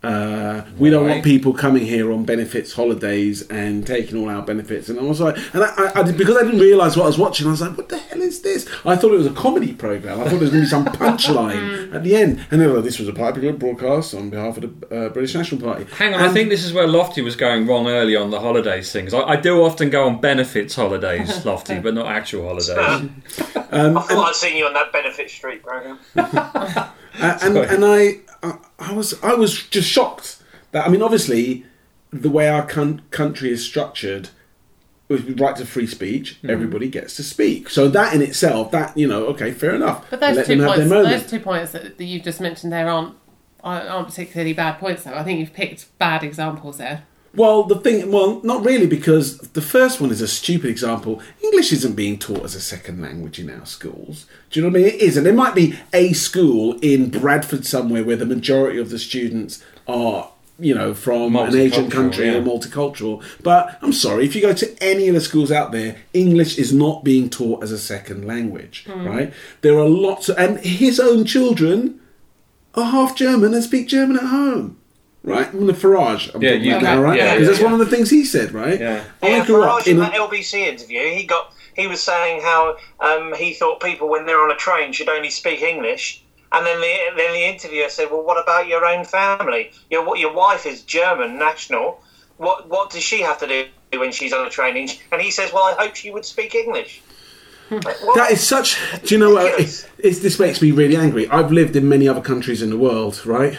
Uh, 0.00 0.62
we 0.78 0.90
don't 0.90 1.08
want 1.08 1.24
people 1.24 1.52
coming 1.52 1.84
here 1.84 2.12
on 2.12 2.24
benefits 2.24 2.72
holidays 2.72 3.42
and 3.48 3.84
taking 3.84 4.16
all 4.16 4.28
our 4.28 4.42
benefits. 4.42 4.88
And 4.88 4.98
I 4.98 5.02
was 5.02 5.20
like, 5.20 5.36
and 5.52 5.64
I, 5.64 5.74
I, 5.76 6.00
I 6.00 6.12
because 6.12 6.36
I 6.36 6.44
didn't 6.44 6.60
realise 6.60 6.96
what 6.96 7.02
I 7.02 7.06
was 7.08 7.18
watching, 7.18 7.48
I 7.48 7.50
was 7.50 7.60
like, 7.60 7.76
what 7.76 7.88
the 7.88 7.98
hell 7.98 8.22
is 8.22 8.42
this? 8.42 8.68
I 8.84 8.94
thought 8.94 9.12
it 9.12 9.18
was 9.18 9.26
a 9.26 9.32
comedy 9.32 9.72
program. 9.72 10.20
I 10.20 10.24
thought 10.24 10.30
there 10.30 10.38
was 10.38 10.50
going 10.50 10.62
to 10.62 10.66
be 10.66 10.70
some 10.70 10.84
punchline 10.86 11.92
at 11.92 12.04
the 12.04 12.14
end. 12.14 12.46
And 12.52 12.60
then 12.60 12.72
like, 12.72 12.84
this 12.84 13.00
was 13.00 13.08
a 13.08 13.12
popular 13.12 13.52
broadcast 13.52 14.14
on 14.14 14.30
behalf 14.30 14.56
of 14.58 14.80
the 14.88 14.96
uh, 14.96 15.08
British 15.08 15.34
National 15.34 15.60
Party. 15.60 15.84
Hang 15.94 16.14
on, 16.14 16.20
I 16.20 16.28
think 16.28 16.48
this 16.48 16.64
is 16.64 16.72
where 16.72 16.86
Lofty 16.86 17.20
was 17.22 17.34
going 17.34 17.66
wrong 17.66 17.88
early 17.88 18.14
on 18.14 18.30
the 18.30 18.38
holidays 18.38 18.92
things. 18.92 19.12
I, 19.12 19.20
I 19.22 19.36
do 19.36 19.64
often 19.64 19.90
go 19.90 20.06
on 20.06 20.20
benefits 20.20 20.76
holidays, 20.76 21.44
Lofty, 21.44 21.80
but 21.80 21.94
not 21.94 22.06
actual 22.06 22.44
holidays. 22.44 22.68
Um, 23.70 23.98
I 23.98 24.02
thought 24.02 24.28
I'd 24.28 24.34
seen 24.36 24.56
you 24.56 24.66
on 24.66 24.74
that 24.74 24.92
Benefit 24.92 25.28
Street 25.28 25.64
program. 25.64 25.98
Uh, 27.20 27.38
and 27.42 27.56
and 27.56 27.84
I, 27.84 28.18
I 28.42 28.58
I 28.78 28.92
was 28.92 29.14
I 29.22 29.34
was 29.34 29.62
just 29.64 29.88
shocked 29.88 30.42
that 30.72 30.86
I 30.86 30.90
mean 30.90 31.02
obviously 31.02 31.64
the 32.12 32.30
way 32.30 32.48
our 32.48 32.64
con- 32.66 33.02
country 33.10 33.50
is 33.50 33.64
structured 33.64 34.30
with 35.08 35.40
right 35.40 35.56
to 35.56 35.64
free 35.66 35.86
speech 35.86 36.38
Hmm. 36.42 36.50
everybody 36.50 36.88
gets 36.88 37.16
to 37.16 37.22
speak 37.22 37.68
so 37.70 37.88
that 37.88 38.14
in 38.14 38.22
itself 38.22 38.70
that 38.72 38.96
you 38.96 39.06
know 39.08 39.26
okay 39.26 39.52
fair 39.52 39.74
enough 39.74 40.04
But 40.10 40.20
those 40.20 40.36
let 40.36 40.46
two 40.46 40.64
points, 40.64 40.88
those 40.90 41.26
two 41.26 41.40
points 41.40 41.72
that, 41.72 41.98
that 41.98 42.04
you've 42.04 42.24
just 42.24 42.40
mentioned 42.40 42.72
there 42.72 42.88
aren't 42.88 43.14
aren't 43.64 43.88
aren't 43.88 44.08
particularly 44.08 44.52
bad 44.52 44.78
points. 44.78 45.02
Though 45.04 45.14
I 45.14 45.24
think 45.24 45.40
you've 45.40 45.52
picked 45.52 45.98
bad 45.98 46.22
examples 46.22 46.78
there. 46.78 47.04
Well 47.34 47.62
the 47.64 47.76
thing 47.76 48.10
well 48.10 48.40
not 48.42 48.64
really 48.64 48.86
because 48.86 49.38
the 49.38 49.62
first 49.62 50.00
one 50.00 50.10
is 50.10 50.20
a 50.20 50.28
stupid 50.28 50.70
example 50.70 51.20
English 51.42 51.72
isn't 51.72 51.94
being 51.94 52.18
taught 52.18 52.44
as 52.44 52.54
a 52.54 52.60
second 52.60 53.00
language 53.00 53.38
in 53.38 53.50
our 53.50 53.66
schools 53.66 54.26
do 54.50 54.60
you 54.60 54.64
know 54.64 54.72
what 54.72 54.80
I 54.80 54.84
mean 54.84 54.94
it 54.94 55.00
isn't 55.00 55.24
there 55.24 55.32
might 55.32 55.54
be 55.54 55.78
a 55.92 56.12
school 56.12 56.78
in 56.80 57.10
Bradford 57.10 57.66
somewhere 57.66 58.04
where 58.04 58.16
the 58.16 58.26
majority 58.26 58.78
of 58.78 58.90
the 58.90 58.98
students 58.98 59.62
are 59.86 60.30
you 60.58 60.74
know 60.74 60.92
from 60.92 61.36
an 61.36 61.54
Asian 61.54 61.90
country 61.90 62.26
yeah. 62.26 62.34
or 62.34 62.42
multicultural. 62.42 63.22
But 63.42 63.78
I'm 63.80 63.92
sorry, 63.92 64.24
if 64.24 64.34
you 64.34 64.42
go 64.42 64.52
to 64.52 64.82
any 64.82 65.08
of 65.08 65.14
the 65.14 65.20
schools 65.20 65.52
out 65.52 65.72
there, 65.72 65.96
English 66.12 66.58
is 66.58 66.72
not 66.72 67.04
being 67.04 67.30
taught 67.30 67.62
as 67.62 67.70
a 67.70 67.78
second 67.78 68.26
language, 68.26 68.84
hmm. 68.84 69.06
right? 69.06 69.32
There 69.60 69.78
are 69.78 69.88
lots 69.88 70.28
of, 70.28 70.38
and 70.38 70.58
his 70.58 70.98
own 70.98 71.24
children 71.24 72.00
are 72.74 72.90
half 72.90 73.16
German 73.16 73.54
and 73.54 73.62
speak 73.62 73.88
German 73.88 74.16
at 74.16 74.24
home. 74.24 74.78
Right, 75.24 75.48
I'm 75.52 75.66
the 75.66 75.72
Farage. 75.72 76.32
I'm 76.34 76.40
Yeah, 76.42 76.50
talking 76.52 76.64
you 76.64 76.70
about 76.72 76.82
can- 76.82 76.96
now, 76.96 77.02
right? 77.02 77.18
yeah, 77.18 77.24
Because 77.34 77.40
yeah, 77.42 77.48
that's 77.48 77.58
yeah. 77.60 77.64
one 77.70 77.72
of 77.74 77.78
the 77.80 77.86
things 77.96 78.08
he 78.10 78.24
said, 78.24 78.52
right? 78.52 78.80
Yeah. 78.80 79.04
I 79.22 79.28
yeah, 79.28 79.46
grew 79.46 79.62
up 79.62 79.82
Farage 79.82 79.86
in 79.88 79.92
in 79.96 79.98
that 80.00 80.12
LBC 80.14 80.54
interview, 80.66 81.00
he 81.10 81.24
got 81.24 81.52
he 81.74 81.86
was 81.86 82.00
saying 82.02 82.40
how 82.42 82.76
um, 83.00 83.34
he 83.34 83.54
thought 83.54 83.80
people 83.80 84.08
when 84.08 84.26
they're 84.26 84.40
on 84.42 84.50
a 84.50 84.56
train 84.56 84.92
should 84.92 85.08
only 85.08 85.30
speak 85.30 85.62
English. 85.62 86.22
And 86.50 86.64
then 86.66 86.80
the 86.80 86.96
then 87.16 87.32
the 87.34 87.44
interviewer 87.44 87.88
said, 87.90 88.10
"Well, 88.10 88.22
what 88.22 88.42
about 88.42 88.68
your 88.68 88.84
own 88.86 89.04
family? 89.04 89.70
Your 89.90 90.16
your 90.16 90.32
wife 90.32 90.64
is 90.66 90.82
German 90.82 91.38
national. 91.38 92.00
What 92.38 92.68
what 92.68 92.90
does 92.90 93.02
she 93.02 93.20
have 93.20 93.38
to 93.40 93.46
do 93.46 94.00
when 94.00 94.12
she's 94.12 94.32
on 94.32 94.46
a 94.46 94.50
train?" 94.50 94.88
And 95.12 95.20
he 95.20 95.30
says, 95.30 95.52
"Well, 95.52 95.64
I 95.64 95.74
hope 95.82 95.94
she 95.94 96.10
would 96.10 96.24
speak 96.24 96.54
English." 96.54 97.02
Well, 97.70 97.80
That 98.14 98.30
is 98.30 98.40
such. 98.46 98.78
Do 99.04 99.14
you 99.14 99.18
know 99.20 99.34
what? 99.34 99.44
It, 99.44 99.50
Ridiculous. 99.98 100.18
this 100.20 100.38
makes 100.38 100.62
me 100.62 100.70
really 100.70 100.96
angry. 100.96 101.28
I've 101.28 101.52
lived 101.52 101.76
in 101.76 101.86
many 101.86 102.08
other 102.08 102.22
countries 102.22 102.62
in 102.62 102.70
the 102.70 102.78
world, 102.78 103.26
right? 103.26 103.58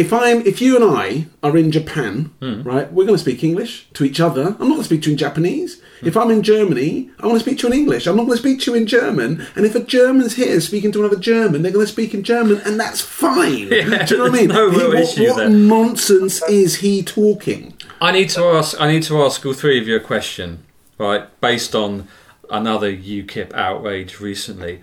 If 0.00 0.14
I'm, 0.14 0.46
if 0.46 0.62
you 0.62 0.76
and 0.76 0.96
I 0.98 1.26
are 1.42 1.58
in 1.58 1.70
Japan, 1.70 2.30
hmm. 2.40 2.62
right, 2.62 2.90
we're 2.90 3.04
going 3.04 3.18
to 3.18 3.22
speak 3.22 3.44
English 3.44 3.86
to 3.92 4.02
each 4.02 4.18
other. 4.18 4.56
I'm 4.58 4.68
not 4.68 4.76
going 4.76 4.78
to 4.78 4.84
speak 4.84 5.02
to 5.02 5.10
you 5.10 5.12
in 5.12 5.18
Japanese. 5.18 5.78
Hmm. 6.00 6.08
If 6.08 6.16
I'm 6.16 6.30
in 6.30 6.42
Germany, 6.42 7.10
I 7.18 7.26
want 7.26 7.38
to 7.38 7.44
speak 7.44 7.58
to 7.58 7.66
you 7.66 7.74
in 7.74 7.78
English. 7.80 8.06
I'm 8.06 8.16
not 8.16 8.24
going 8.24 8.38
to 8.38 8.42
speak 8.42 8.60
to 8.60 8.70
you 8.70 8.78
in 8.78 8.86
German. 8.86 9.46
And 9.54 9.66
if 9.66 9.74
a 9.74 9.80
German's 9.80 10.36
here 10.36 10.58
speaking 10.62 10.90
to 10.92 11.00
another 11.00 11.20
German, 11.20 11.60
they're 11.60 11.70
going 11.70 11.84
to 11.84 11.92
speak 11.92 12.14
in 12.14 12.22
German, 12.22 12.62
and 12.62 12.80
that's 12.80 13.02
fine. 13.02 13.68
Do 13.68 13.76
you 13.76 13.90
know 13.90 13.98
what 13.98 14.20
I 14.20 14.30
mean? 14.30 14.48
no 14.48 14.68
real 14.68 14.88
what 14.88 15.00
issue 15.00 15.28
what 15.28 15.36
there. 15.36 15.50
nonsense 15.50 16.42
is 16.44 16.76
he 16.76 17.02
talking? 17.02 17.74
I 18.00 18.10
need 18.10 18.30
to 18.30 18.44
ask. 18.44 18.80
I 18.80 18.90
need 18.90 19.02
to 19.02 19.22
ask 19.22 19.44
all 19.44 19.52
three 19.52 19.78
of 19.78 19.86
you 19.86 19.96
a 19.96 20.00
question, 20.00 20.64
right? 20.96 21.28
Based 21.42 21.74
on 21.74 22.08
another 22.48 22.90
UKIP 22.90 23.52
outrage 23.52 24.18
recently. 24.18 24.80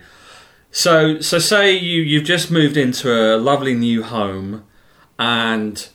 So, 0.70 1.20
so 1.20 1.40
say 1.40 1.76
you 1.76 2.02
you've 2.02 2.24
just 2.24 2.52
moved 2.52 2.76
into 2.76 3.12
a 3.12 3.36
lovely 3.36 3.74
new 3.74 4.04
home, 4.04 4.64
and 5.18 5.88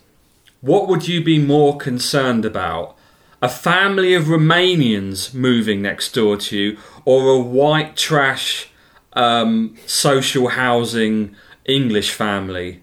what 0.62 0.88
would 0.88 1.08
you 1.08 1.24
be 1.24 1.40
more 1.40 1.78
concerned 1.78 2.46
about? 2.46 2.98
A 3.42 3.50
family 3.50 4.14
of 4.14 4.26
Romanians 4.26 5.34
moving 5.34 5.82
next 5.82 6.14
door 6.14 6.38
to 6.38 6.58
you, 6.58 6.78
or 7.04 7.30
a 7.30 7.40
white 7.40 7.98
trash 7.98 8.70
um, 9.14 9.76
social 9.86 10.50
housing 10.50 11.36
English 11.66 12.12
family? 12.12 12.82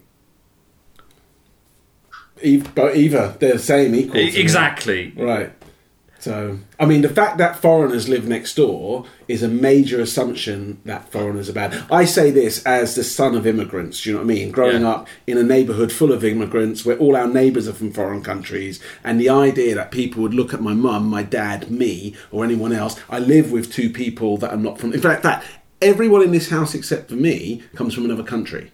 But 2.75 2.95
either 2.95 3.35
they're 3.39 3.53
the 3.53 3.59
same 3.59 3.95
equal. 3.95 4.19
Exactly. 4.19 5.13
Right. 5.15 5.51
So, 6.21 6.59
I 6.79 6.85
mean, 6.85 7.01
the 7.01 7.09
fact 7.09 7.39
that 7.39 7.55
foreigners 7.55 8.07
live 8.07 8.27
next 8.27 8.53
door 8.53 9.05
is 9.27 9.41
a 9.41 9.47
major 9.47 9.99
assumption 9.99 10.79
that 10.85 11.11
foreigners 11.11 11.49
are 11.49 11.53
bad. 11.53 11.83
I 11.91 12.05
say 12.05 12.29
this 12.29 12.63
as 12.63 12.93
the 12.93 13.03
son 13.03 13.33
of 13.33 13.47
immigrants, 13.47 14.03
do 14.03 14.09
you 14.09 14.13
know 14.15 14.21
what 14.21 14.25
I 14.31 14.35
mean? 14.35 14.51
Growing 14.51 14.83
Yeah. 14.83 14.89
up 14.89 15.07
in 15.25 15.39
a 15.39 15.43
neighbourhood 15.43 15.91
full 15.91 16.11
of 16.11 16.23
immigrants 16.23 16.85
where 16.85 16.95
all 16.97 17.15
our 17.15 17.27
neighbours 17.27 17.67
are 17.67 17.73
from 17.73 17.91
foreign 17.91 18.21
countries, 18.21 18.79
and 19.03 19.19
the 19.19 19.29
idea 19.29 19.73
that 19.73 19.89
people 19.89 20.21
would 20.21 20.35
look 20.35 20.53
at 20.53 20.61
my 20.61 20.75
mum, 20.75 21.07
my 21.07 21.23
dad, 21.23 21.71
me, 21.71 22.13
or 22.31 22.43
anyone 22.43 22.71
else. 22.71 22.99
I 23.09 23.17
live 23.17 23.51
with 23.51 23.73
two 23.73 23.89
people 23.89 24.37
that 24.37 24.53
are 24.53 24.57
not 24.57 24.79
from. 24.79 24.93
In 24.93 25.01
fact, 25.01 25.23
that 25.23 25.43
everyone 25.81 26.21
in 26.21 26.31
this 26.31 26.49
house 26.49 26.75
except 26.75 27.09
for 27.09 27.15
me 27.15 27.63
comes 27.75 27.95
from 27.95 28.05
another 28.05 28.23
country 28.23 28.69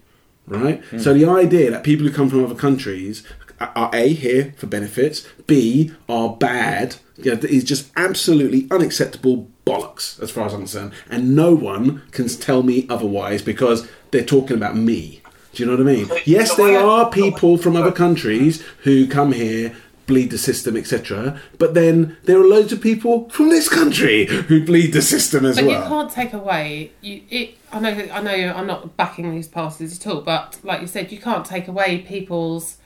right? 0.46 0.82
Hmm. 0.84 0.98
So 0.98 1.12
the 1.12 1.26
idea 1.26 1.70
that 1.70 1.84
people 1.84 2.06
who 2.06 2.12
come 2.12 2.30
from 2.30 2.42
other 2.42 2.54
countries 2.54 3.22
are- 3.60 3.72
are 3.74 3.90
a 3.92 4.08
here 4.08 4.54
for 4.56 4.66
benefits, 4.66 5.24
b 5.46 5.92
are 6.08 6.30
bad, 6.30 6.96
you 7.16 7.34
know, 7.34 7.40
is 7.42 7.64
just 7.64 7.86
absolutely 7.96 8.66
unacceptable 8.70 9.48
bollocks 9.66 10.20
as 10.22 10.30
far 10.30 10.46
as 10.46 10.52
I'm 10.54 10.60
concerned, 10.60 10.92
and 11.10 11.34
no 11.34 11.54
one 11.54 12.02
can 12.12 12.28
tell 12.28 12.62
me 12.62 12.86
otherwise 12.88 13.42
because 13.42 13.86
they're 14.10 14.24
talking 14.24 14.56
about 14.56 14.76
me. 14.76 15.20
Do 15.54 15.62
you 15.62 15.66
know 15.66 15.76
what 15.82 15.88
I 15.88 15.94
mean? 15.94 16.10
Yes, 16.24 16.54
there 16.54 16.78
are 16.78 17.10
people 17.10 17.58
from 17.58 17.74
other 17.76 17.92
countries 17.92 18.62
who 18.84 19.06
come 19.06 19.32
here. 19.32 19.74
Bleed 20.06 20.30
the 20.30 20.38
system, 20.38 20.74
etc. 20.74 21.38
But 21.58 21.74
then 21.74 22.16
there 22.24 22.40
are 22.40 22.46
loads 22.46 22.72
of 22.72 22.80
people 22.80 23.28
from 23.28 23.50
this 23.50 23.68
country 23.68 24.24
who 24.24 24.64
bleed 24.64 24.94
the 24.94 25.02
system 25.02 25.44
as 25.44 25.56
But 25.56 25.66
well. 25.66 25.80
But 25.80 25.84
you 25.84 25.88
can't 25.90 26.10
take 26.10 26.32
away 26.32 26.92
you. 27.02 27.20
It. 27.28 27.58
I 27.70 27.78
know. 27.78 27.90
I 27.90 28.22
know. 28.22 28.54
I'm 28.56 28.66
not 28.66 28.96
backing 28.96 29.30
these 29.30 29.48
passes 29.48 29.98
at 30.00 30.06
all. 30.06 30.22
But 30.22 30.60
like 30.62 30.80
you 30.80 30.86
said, 30.86 31.12
you 31.12 31.18
can't 31.18 31.44
take 31.44 31.68
away 31.68 31.98
people's 31.98 32.77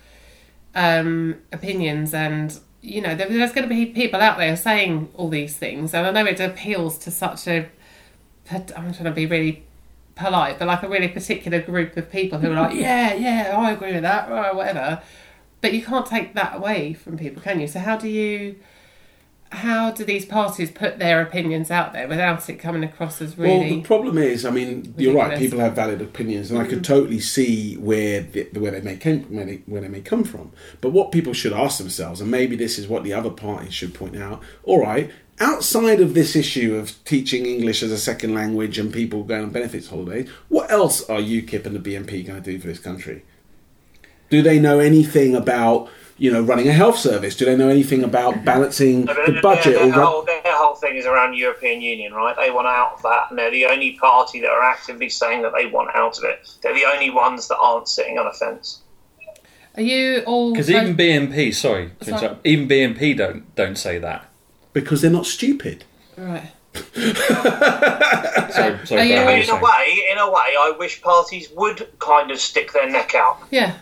um, 0.75 1.37
opinions 1.53 2.15
and 2.15 2.59
you 2.83 3.01
know, 3.01 3.15
there, 3.15 3.29
there's 3.29 3.53
going 3.53 3.69
to 3.69 3.75
be 3.75 3.87
people 3.87 4.21
out 4.21 4.39
there 4.39 4.57
saying 4.57 5.09
all 5.15 5.29
these 5.29 5.57
things, 5.57 5.95
and 5.95 6.05
I 6.07 6.11
know 6.11 6.29
it 6.29 6.41
appeals 6.41 6.99
to 6.99 7.11
such 7.11 7.47
a. 7.47 7.69
I'm 8.51 8.93
trying 8.93 9.05
to 9.05 9.13
be 9.13 9.25
really 9.25 9.63
polite, 10.17 10.59
but 10.59 10.67
like 10.67 10.83
a 10.83 10.89
really 10.89 11.09
particular 11.09 11.63
group 11.63 11.97
of 11.97 12.11
people 12.11 12.41
who 12.41 12.51
are 12.51 12.61
like, 12.61 12.75
yeah, 12.77 13.15
yeah, 13.15 13.55
I 13.57 13.71
agree 13.71 13.93
with 13.93 14.03
that, 14.03 14.31
or 14.31 14.57
whatever. 14.57 15.01
But 15.61 15.73
you 15.73 15.83
can't 15.83 16.05
take 16.05 16.35
that 16.35 16.57
away 16.57 16.93
from 16.93 17.17
people, 17.17 17.41
can 17.41 17.61
you? 17.61 17.69
So 17.69 17.79
how 17.79 17.97
do 17.97 18.09
you? 18.09 18.57
How 19.53 19.91
do 19.91 20.03
these 20.03 20.25
parties 20.25 20.71
put 20.71 20.99
their 20.99 21.21
opinions 21.21 21.71
out 21.71 21.93
there 21.93 22.09
without 22.09 22.49
it 22.49 22.55
coming 22.55 22.83
across 22.83 23.21
as 23.21 23.37
really? 23.37 23.59
Well, 23.59 23.69
the 23.69 23.83
problem 23.83 24.17
is, 24.17 24.47
I 24.47 24.51
mean, 24.51 24.95
you're 24.97 25.15
right. 25.15 25.39
People 25.39 25.61
have 25.61 25.75
valid 25.75 26.01
opinions, 26.01 26.51
and 26.51 26.59
I 26.59 26.67
could 26.67 26.79
mm. 26.79 26.85
totally 26.85 27.21
see 27.21 27.77
where 27.77 28.23
the, 28.23 28.45
where 28.59 28.71
they 28.71 28.81
may 28.81 28.97
come 28.97 29.21
where 29.25 29.45
they, 29.45 29.57
where 29.67 29.83
they 29.83 29.89
may 29.89 30.01
come 30.01 30.25
from. 30.25 30.53
But 30.81 30.91
what 30.91 31.13
people 31.13 31.35
should 31.35 31.53
ask 31.53 31.77
themselves, 31.77 32.23
and 32.23 32.31
maybe 32.31 32.57
this 32.57 32.79
is 32.79 32.89
what 32.89 33.05
the 33.05 33.13
other 33.13 33.29
parties 33.29 33.75
should 33.75 33.93
point 33.93 34.17
out. 34.17 34.43
All 34.65 34.81
right, 34.81 35.11
outside 35.39 36.01
of 36.01 36.15
this 36.15 36.35
issue 36.35 36.75
of 36.77 37.05
teaching 37.05 37.45
English 37.45 37.83
as 37.83 37.93
a 37.93 37.99
second 37.99 38.33
language 38.33 38.79
and 38.79 38.91
people 38.91 39.23
going 39.23 39.43
on 39.43 39.51
benefits 39.51 39.89
holidays, 39.89 40.31
what 40.49 40.71
else 40.71 41.03
are 41.11 41.21
UKIP 41.21 41.67
and 41.67 41.77
the 41.77 41.91
BNP 41.91 42.27
going 42.27 42.43
to 42.43 42.51
do 42.53 42.59
for 42.59 42.69
this 42.69 42.79
country? 42.79 43.23
Do 44.31 44.41
they 44.41 44.59
know 44.59 44.79
anything 44.79 45.37
about? 45.37 45.91
You 46.23 46.31
know, 46.33 46.41
running 46.41 46.69
a 46.69 46.73
health 46.73 46.99
service. 46.99 47.35
Do 47.35 47.45
they 47.47 47.57
know 47.57 47.69
anything 47.69 48.05
about 48.05 48.45
balancing 48.45 49.07
But 49.07 49.17
the 49.27 49.33
their- 49.33 49.43
budget 49.43 49.75
Their, 49.75 49.87
or 49.87 49.91
run- 49.91 50.07
whole, 50.07 50.23
their 50.23 50.41
whole 50.47 50.77
thing 50.77 50.95
is 50.95 51.05
around 51.05 51.35
European 51.35 51.81
Union, 51.81 52.13
right? 52.15 52.37
They 52.37 52.53
want 52.53 52.69
out 52.69 52.93
of 52.95 53.03
that, 53.03 53.25
and 53.31 53.37
they're 53.39 53.51
the 53.51 53.67
only 53.67 53.95
party 53.95 54.41
that 54.43 54.49
are 54.51 54.63
actively 54.63 55.09
saying 55.09 55.43
that 55.43 55.53
they 55.53 55.67
want 55.67 55.91
out 55.97 56.19
of 56.19 56.25
it. 56.25 56.49
They're 56.63 56.75
the 56.75 56.85
only 56.85 57.11
ones 57.11 57.49
that 57.49 57.57
aren't 57.59 57.89
sitting 57.89 58.19
on 58.19 58.29
a 58.29 58.33
fence. 58.33 58.83
Are 59.75 59.83
you 59.83 60.23
all? 60.25 60.53
Because 60.53 60.71
even 60.71 60.97
BNP, 60.97 61.53
sorry, 61.55 61.91
Sorry. 62.03 62.13
interrupt, 62.23 62.47
even 62.47 62.69
BNP 62.69 63.17
don't 63.17 63.53
don't 63.57 63.77
say 63.77 63.99
that. 63.99 64.25
because 64.73 65.03
they're 65.03 65.11
not 65.11 65.27
stupid? 65.27 65.85
right. 66.17 66.53
Sorry, 68.53 68.87
sorry 68.87 69.01
Are 69.01 69.05
you- 69.05 69.15
about 69.17 69.27
But 69.27 69.27
what 69.27 69.43
in 69.43 69.51
a 69.51 69.61
way, 69.61 70.09
in 70.13 70.19
a 70.19 70.31
way, 70.31 70.51
I 70.67 70.73
wish 70.79 71.03
parties 71.03 71.49
would 71.57 71.89
kind 71.99 72.31
of 72.31 72.39
stick 72.39 72.73
their 72.73 72.89
neck 72.89 73.15
out. 73.15 73.39
Yeah, 73.51 73.75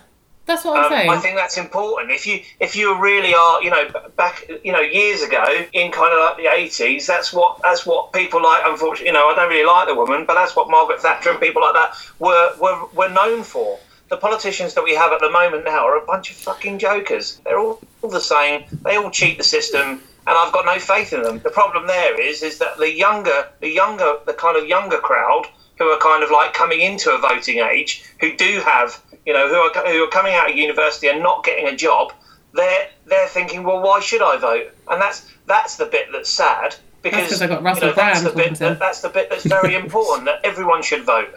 that's 0.50 0.64
what 0.64 0.78
I'm 0.78 0.84
Um, 0.86 0.90
saying. 0.90 1.10
I 1.10 1.18
think 1.18 1.36
that's 1.36 1.56
important. 1.56 2.10
If 2.10 2.26
you 2.26 2.40
if 2.58 2.74
you 2.74 2.86
really 3.00 3.32
are, 3.34 3.62
you 3.62 3.70
know, 3.70 3.84
back 4.16 4.36
you 4.64 4.72
know 4.72 4.80
years 4.80 5.22
ago 5.22 5.44
in 5.72 5.92
kind 5.92 6.12
of 6.12 6.18
like 6.26 6.36
the 6.36 6.48
eighties, 6.60 7.06
that's 7.06 7.32
what 7.32 7.60
that's 7.62 7.86
what 7.86 8.12
people 8.12 8.42
like. 8.42 8.62
Unfortunately, 8.66 9.06
you 9.06 9.12
know, 9.12 9.28
I 9.28 9.34
don't 9.36 9.48
really 9.48 9.66
like 9.74 9.86
the 9.88 9.94
woman, 9.94 10.24
but 10.26 10.34
that's 10.34 10.54
what 10.56 10.68
Margaret 10.68 11.00
Thatcher 11.00 11.30
and 11.30 11.40
people 11.40 11.62
like 11.62 11.74
that 11.74 11.90
were 12.18 12.46
were, 12.62 12.78
were 12.98 13.08
known 13.08 13.42
for. 13.44 13.78
The 14.08 14.16
politicians 14.16 14.74
that 14.74 14.82
we 14.82 14.94
have 14.96 15.12
at 15.12 15.20
the 15.20 15.30
moment 15.30 15.64
now 15.64 15.86
are 15.86 15.96
a 15.96 16.04
bunch 16.04 16.30
of 16.32 16.36
fucking 16.36 16.80
jokers. 16.80 17.40
They're 17.44 17.60
all, 17.60 17.80
all 18.02 18.10
the 18.10 18.20
same. 18.20 18.64
They 18.82 18.96
all 18.96 19.08
cheat 19.12 19.38
the 19.38 19.44
system, 19.44 19.86
and 20.26 20.34
I've 20.40 20.52
got 20.52 20.64
no 20.66 20.78
faith 20.80 21.12
in 21.12 21.22
them. 21.22 21.38
The 21.38 21.50
problem 21.50 21.86
there 21.86 22.20
is 22.20 22.42
is 22.42 22.58
that 22.58 22.76
the 22.78 22.92
younger 22.92 23.38
the 23.60 23.70
younger 23.82 24.10
the 24.26 24.34
kind 24.34 24.56
of 24.56 24.66
younger 24.66 24.98
crowd 24.98 25.46
who 25.78 25.86
are 25.94 25.98
kind 25.98 26.22
of 26.22 26.30
like 26.30 26.52
coming 26.52 26.80
into 26.80 27.08
a 27.10 27.18
voting 27.18 27.60
age, 27.60 28.04
who 28.20 28.36
do 28.36 28.60
have, 28.60 29.00
you 29.30 29.36
know, 29.36 29.46
who 29.46 29.54
are 29.54 29.86
who 29.86 30.02
are 30.02 30.08
coming 30.08 30.34
out 30.34 30.50
of 30.50 30.56
university 30.56 31.06
and 31.06 31.22
not 31.22 31.44
getting 31.44 31.68
a 31.68 31.76
job, 31.76 32.12
they're 32.52 32.88
they're 33.06 33.28
thinking, 33.28 33.62
well, 33.62 33.80
why 33.80 34.00
should 34.00 34.22
I 34.22 34.36
vote? 34.38 34.72
And 34.90 35.00
that's 35.00 35.30
that's 35.46 35.76
the 35.76 35.86
bit 35.86 36.08
that's 36.10 36.28
sad 36.28 36.74
because 37.00 37.28
'cause 37.28 37.38
they 37.38 37.46
got 37.46 37.60
you 37.60 37.64
Russell 37.64 37.88
know, 37.88 37.94
that's 37.94 38.22
the 38.22 38.30
bit 38.30 38.54
that, 38.56 38.80
that's 38.80 39.02
the 39.02 39.08
bit 39.08 39.30
that's 39.30 39.44
very 39.44 39.74
important 39.84 40.24
that 40.26 40.40
everyone 40.42 40.82
should 40.82 41.04
vote. 41.04 41.32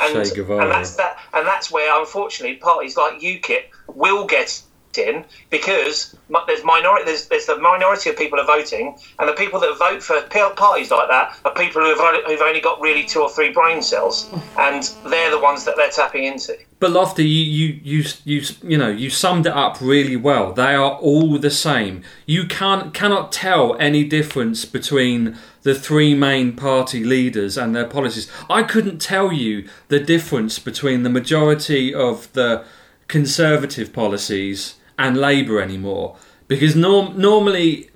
And, 0.00 0.16
and 0.62 0.70
that's 0.72 0.96
that, 0.96 1.16
and 1.32 1.46
that's 1.46 1.70
where 1.70 1.96
unfortunately 2.00 2.56
parties 2.56 2.96
like 2.96 3.20
UKIP 3.20 3.66
will 3.86 4.26
get 4.26 4.60
in 4.98 5.24
because 5.50 6.16
there's 6.46 6.64
minority 6.64 7.04
there's, 7.04 7.26
there's 7.28 7.46
the 7.46 7.56
minority 7.58 8.10
of 8.10 8.16
people 8.16 8.38
are 8.38 8.46
voting 8.46 8.96
and 9.18 9.28
the 9.28 9.32
people 9.32 9.60
that 9.60 9.76
vote 9.78 10.02
for 10.02 10.20
parties 10.56 10.90
like 10.90 11.08
that 11.08 11.36
are 11.44 11.54
people 11.54 11.82
who 11.82 11.88
have 11.88 12.00
only, 12.00 12.20
who've 12.26 12.40
only 12.40 12.60
got 12.60 12.80
really 12.80 13.04
two 13.04 13.20
or 13.20 13.30
three 13.30 13.52
brain 13.52 13.82
cells 13.82 14.28
and 14.58 14.94
they're 15.06 15.30
the 15.30 15.40
ones 15.40 15.64
that 15.64 15.74
they're 15.76 15.90
tapping 15.90 16.24
into 16.24 16.56
But 16.80 16.92
Lofty, 16.92 17.24
you, 17.24 17.44
you 17.44 17.80
you 17.82 18.08
you 18.24 18.42
you 18.62 18.78
know 18.78 18.88
you 18.88 19.10
summed 19.10 19.46
it 19.46 19.52
up 19.52 19.80
really 19.80 20.16
well. 20.16 20.52
They 20.52 20.74
are 20.74 20.92
all 20.92 21.36
the 21.38 21.50
same. 21.50 22.04
You 22.24 22.46
can't 22.46 22.94
cannot 22.94 23.32
tell 23.32 23.76
any 23.80 24.04
difference 24.04 24.64
between 24.64 25.36
the 25.62 25.74
three 25.74 26.14
main 26.14 26.54
party 26.54 27.02
leaders 27.04 27.58
and 27.58 27.74
their 27.74 27.84
policies. 27.84 28.30
I 28.48 28.62
couldn't 28.62 29.00
tell 29.00 29.32
you 29.32 29.68
the 29.88 29.98
difference 29.98 30.58
between 30.58 31.02
the 31.02 31.10
majority 31.10 31.92
of 31.92 32.32
the 32.32 32.64
conservative 33.08 33.92
policies 33.92 34.77
and 34.98 35.16
Labour 35.16 35.60
anymore. 35.60 36.16
Because 36.48 36.74
norm, 36.74 37.18
normally 37.18 37.90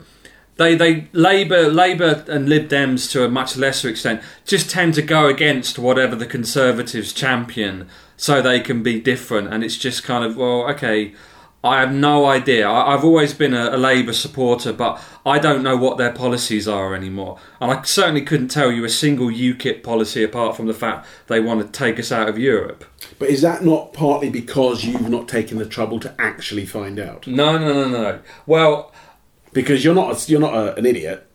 they 0.57 0.75
they 0.75 1.09
Labour 1.13 1.69
Labour 1.69 2.25
and 2.29 2.49
Lib 2.49 2.69
Dems 2.69 3.11
to 3.13 3.25
a 3.25 3.29
much 3.29 3.57
lesser 3.57 3.89
extent 3.89 4.23
just 4.47 4.71
tend 4.71 4.95
to 4.95 5.03
go 5.03 5.27
against 5.27 5.79
whatever 5.79 6.15
the 6.15 6.27
Conservatives 6.27 7.13
champion 7.13 7.89
so 8.17 8.41
they 8.41 8.61
can 8.61 8.83
be 8.83 9.01
different. 9.01 9.53
And 9.53 9.65
it's 9.65 9.77
just 9.77 10.05
kind 10.05 10.25
of 10.25 10.37
well 10.37 10.69
okay 10.71 11.15
I 11.65 11.81
have 11.81 11.93
no 11.93 12.27
idea 12.27 12.69
I, 12.69 12.95
I've 12.95 13.05
always 13.05 13.33
been 13.35 13.55
a, 13.55 13.71
a 13.71 13.79
Labour 13.79 14.13
supporter 14.13 14.73
but 14.73 15.01
I 15.25 15.39
don't 15.39 15.63
know 15.63 15.77
what 15.77 15.97
their 15.99 16.13
policies 16.13 16.67
are 16.67 16.95
anymore 16.95 17.39
and 17.61 17.71
I 17.71 17.83
certainly 17.83 18.23
couldn't 18.23 18.49
tell 18.49 18.73
you 18.73 18.85
a 18.85 18.89
single 18.89 19.29
UKIP 19.29 19.83
policy 19.83 20.23
apart 20.25 20.57
from 20.57 20.67
the 20.67 20.75
fact 20.75 21.07
they 21.29 21.41
want 21.41 21.61
to 21.65 21.69
take 21.79 21.99
us 22.01 22.11
out 22.11 22.29
of 22.29 22.37
Europe 22.39 22.85
But 23.19 23.29
is 23.29 23.43
that 23.43 23.65
not 23.65 23.93
partly 23.93 24.31
because 24.31 24.85
you've 24.85 25.09
not 25.09 25.29
taken 25.29 25.59
the 25.59 25.67
trouble 25.67 26.01
to 26.01 26.15
actually 26.19 26.67
find 26.67 26.99
out? 26.99 27.27
no 27.27 27.57
no 27.59 27.73
no 27.73 27.89
no 27.89 28.21
well 28.47 28.93
Because 29.53 29.85
you're 29.85 29.95
not 29.95 30.09
a, 30.17 30.31
you're 30.31 30.41
not 30.41 30.55
a, 30.55 30.75
an 30.77 30.87
idiot. 30.87 31.27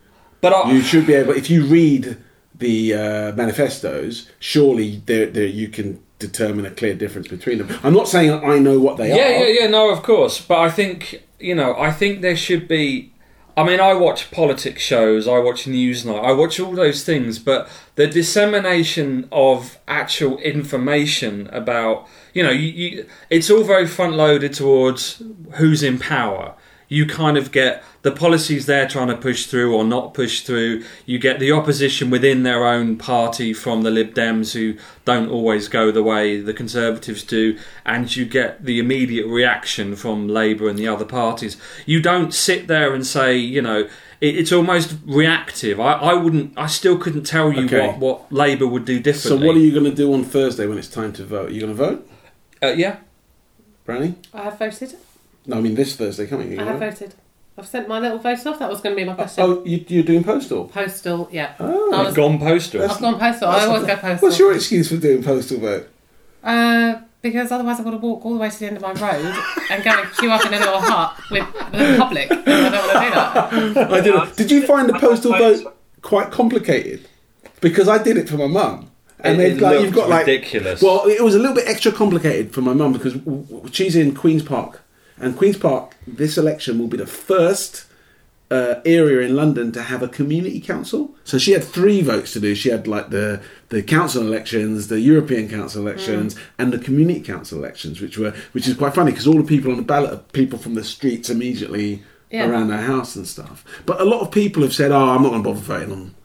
but 0.42 0.52
I, 0.54 0.72
You 0.72 0.82
should 0.82 1.06
be 1.08 1.14
able. 1.14 1.34
If 1.34 1.50
you 1.50 1.64
read 1.66 2.18
the 2.56 2.94
uh, 2.96 3.32
manifestos, 3.34 4.30
surely 4.40 5.04
there, 5.06 5.28
there 5.28 5.46
you 5.46 5.68
can 5.70 6.02
determine 6.20 6.66
a 6.66 6.72
clear 6.72 6.96
difference 6.96 7.28
between 7.28 7.60
them. 7.60 7.80
I'm 7.84 7.94
not 7.94 8.08
saying 8.08 8.32
I 8.44 8.60
know 8.60 8.80
what 8.80 8.98
they 8.98 9.10
yeah, 9.10 9.16
are. 9.16 9.18
yeah, 9.18 9.40
yeah. 9.40 9.62
Yeah. 9.62 9.68
No, 9.68 9.92
of 9.92 10.04
course, 10.04 10.42
but 10.42 10.60
I 10.60 10.70
think 10.70 11.24
you 11.40 11.56
know, 11.56 11.76
I 11.78 11.92
think 11.92 12.22
there 12.22 12.36
should 12.36 12.68
be. 12.68 13.14
I 13.56 13.64
mean, 13.64 13.80
I 13.80 13.96
watch 13.96 14.30
politics 14.30 14.84
shows, 14.84 15.28
I 15.28 15.40
watch 15.40 15.64
Newsnight, 15.64 16.24
I 16.24 16.32
watch 16.32 16.60
all 16.60 16.74
those 16.74 17.04
things, 17.04 17.40
but 17.40 17.68
the 17.96 18.06
dissemination 18.06 19.28
of 19.32 19.80
actual 19.88 20.38
information 20.38 21.48
about, 21.48 22.08
you 22.36 22.44
know, 22.44 22.52
you, 22.52 22.68
you, 22.68 23.06
it's 23.32 23.50
all 23.50 23.64
very 23.64 23.88
front 23.88 24.14
loaded 24.14 24.54
towards 24.54 25.24
who's 25.54 25.82
in 25.82 25.98
power. 25.98 26.54
You 26.90 27.06
kind 27.06 27.38
of 27.38 27.52
get 27.52 27.84
the 28.02 28.12
policies 28.12 28.66
they're 28.66 28.88
trying 28.88 29.10
to 29.10 29.18
push 29.18 29.48
through 29.48 29.76
or 29.76 29.84
not 29.84 30.14
push 30.14 30.42
through. 30.42 30.86
You 31.06 31.20
get 31.20 31.38
the 31.40 31.52
opposition 31.52 32.10
within 32.10 32.44
their 32.44 32.66
own 32.66 32.96
party 32.98 33.52
from 33.54 33.82
the 33.82 33.92
Lib 33.92 34.14
Dems 34.14 34.54
who 34.54 34.78
don't 35.04 35.30
always 35.30 35.68
go 35.68 35.92
the 35.92 36.02
way 36.04 36.40
the 36.40 36.54
Conservatives 36.54 37.24
do, 37.24 37.58
and 37.86 38.16
you 38.16 38.24
get 38.24 38.64
the 38.64 38.80
immediate 38.80 39.28
reaction 39.28 39.98
from 39.98 40.30
Labour 40.30 40.70
and 40.70 40.80
the 40.80 40.88
other 40.88 41.04
parties. 41.04 41.58
You 41.86 42.02
don't 42.02 42.34
sit 42.34 42.68
there 42.68 42.94
and 42.94 43.06
say, 43.06 43.36
you 43.36 43.62
know, 43.62 43.90
it, 44.22 44.38
it's 44.38 44.54
almost 44.54 44.96
reactive. 45.06 45.82
I, 45.82 45.92
I 45.94 46.14
wouldn't, 46.14 46.54
I 46.58 46.68
still 46.68 46.98
couldn't 46.98 47.24
tell 47.26 47.52
you 47.52 47.66
Okay. 47.66 47.86
what, 47.86 47.98
what 48.00 48.32
Labour 48.32 48.66
would 48.66 48.86
do 48.86 49.02
differently. 49.02 49.40
So 49.42 49.46
what 49.46 49.58
are 49.58 49.60
you 49.60 49.74
going 49.74 49.84
to 49.92 49.96
do 49.96 50.14
on 50.14 50.24
Thursday 50.24 50.66
when 50.68 50.78
it's 50.78 50.88
time 50.88 51.12
to 51.14 51.26
vote? 51.26 51.50
Are 51.50 51.54
you 51.54 51.60
going 51.60 51.76
to 51.76 51.84
vote, 51.84 52.10
Uh, 52.64 52.68
yeah. 52.68 52.98
Brownie? 53.84 54.16
I 54.34 54.44
have 54.44 54.58
voted. 54.58 54.96
No, 55.48 55.58
I 55.58 55.62
mean 55.62 55.76
this 55.76 55.96
Thursday 55.96 56.28
coming. 56.28 56.52
You 56.52 56.60
I 56.60 56.64
have 56.66 56.80
know? 56.80 56.90
voted. 56.90 57.16
I've 57.58 57.66
sent 57.68 57.88
my 57.88 58.00
little 58.00 58.20
vote 58.20 58.46
off. 58.46 58.60
That 58.60 58.70
was 58.70 58.82
going 58.82 58.96
to 58.96 59.02
be 59.02 59.06
my 59.08 59.16
question. 59.16 59.44
Oh, 59.44 59.64
you, 59.66 59.84
you're 59.88 60.04
doing 60.04 60.24
postal. 60.24 60.66
Postal, 60.66 61.28
yeah. 61.32 61.56
Oh. 61.60 61.92
I 61.96 62.04
was, 62.04 62.14
Gone 62.14 62.38
postal. 62.38 62.84
I've 62.84 63.00
gone 63.00 63.18
postal. 63.18 63.50
I 63.50 63.66
always 63.66 63.84
go 63.88 63.96
postal. 63.96 64.28
What's 64.28 64.38
your 64.38 64.54
excuse 64.54 64.90
for 64.90 64.98
doing 64.98 65.24
postal 65.24 65.60
vote? 65.60 65.90
Uh, 66.44 67.00
because 67.24 67.52
otherwise 67.52 67.80
I've 67.80 67.86
got 67.86 67.92
to 67.92 67.98
walk 67.98 68.24
all 68.26 68.34
the 68.34 68.40
way 68.40 68.50
to 68.52 68.60
the 68.60 68.68
end 68.68 68.78
of 68.78 68.84
my 68.84 68.94
road 68.94 69.36
and 69.72 69.84
go 69.84 69.90
and 69.90 70.12
queue 70.14 70.30
up 70.32 70.46
in 70.46 70.54
a 70.54 70.60
little 70.60 70.80
hut 70.80 71.18
with 71.32 71.46
the 71.72 71.96
public. 71.98 72.30
And 72.30 72.48
I 72.48 72.70
don't 72.70 72.88
want 72.88 73.54
to 73.56 73.64
do 73.64 73.74
that. 73.74 73.92
I 73.92 74.02
did. 74.02 74.36
Did 74.36 74.52
you 74.52 74.68
find 74.68 74.88
the 74.88 74.94
postal 75.00 75.32
vote 75.32 75.76
quite 76.04 76.30
complicated? 76.32 77.08
Because 77.60 77.88
I 77.88 77.98
did 78.02 78.18
it 78.18 78.30
for 78.30 78.38
my 78.38 78.46
mum, 78.46 78.92
and 79.22 79.34
It- 79.34 79.38
they've 79.38 79.58
it 79.58 79.62
like 79.62 79.82
you've 79.82 79.96
got 79.96 80.10
like 80.10 80.28
ridiculous. 80.28 80.80
Well, 80.80 81.08
it 81.08 81.24
was 81.24 81.34
a 81.34 81.40
little 81.40 81.56
bit 81.56 81.68
extra 81.68 81.92
complicated 81.92 82.54
for 82.54 82.62
my 82.62 82.74
mum 82.74 82.94
because 82.94 83.16
w- 83.16 83.42
w- 83.48 83.68
she's 83.74 83.96
in 83.96 84.14
Queens 84.14 84.44
Park, 84.44 84.84
and 85.20 85.36
Queens 85.38 85.58
Park 85.58 85.96
this 86.06 86.38
election 86.38 86.80
will 86.80 86.88
be 86.88 86.98
the 86.98 87.06
first 87.08 87.86
uh, 88.50 88.76
area 88.86 89.28
in 89.28 89.36
London 89.36 89.74
to 89.74 89.82
have 89.84 90.02
a 90.02 90.08
community 90.08 90.62
council. 90.62 91.14
So 91.26 91.38
she 91.38 91.52
had 91.52 91.66
three 91.66 92.02
votes 92.02 92.32
to 92.34 92.40
do. 92.40 92.56
She 92.56 92.70
had 92.70 92.88
like 92.88 93.10
the 93.10 93.42
the 93.70 93.84
council 93.84 94.22
elections, 94.22 94.88
the 94.88 95.02
European 95.02 95.50
council 95.50 95.86
elections, 95.86 96.36
and 96.58 96.72
the 96.72 96.80
community 96.80 97.20
council 97.20 97.58
elections, 97.60 98.00
which 98.00 98.18
were 98.18 98.34
which 98.54 98.68
is 98.68 98.76
quite 98.78 98.94
funny 98.96 99.12
because 99.12 99.28
all 99.28 99.38
the 99.42 99.44
people 99.44 99.72
on 99.72 99.78
the 99.78 99.84
ballot 99.84 100.14
are 100.14 100.24
people 100.32 100.58
from 100.60 100.76
the 100.76 100.84
streets 100.84 101.30
immediately 101.30 102.04
Yeah. 102.32 102.50
around 102.50 102.68
their 102.70 102.82
house 102.94 103.16
and 103.18 103.28
stuff. 103.28 103.64
But 103.86 104.00
a 104.02 104.06
lot 104.06 104.22
of 104.22 104.32
people 104.32 104.62
have 104.64 104.74
said, 104.74 104.92
"Oh, 104.92 105.10
I'm 105.10 105.24
not 105.24 105.30
going 105.32 105.44
to 105.44 105.50
bother 105.50 105.60
voting 105.62 105.92
on 105.92 106.16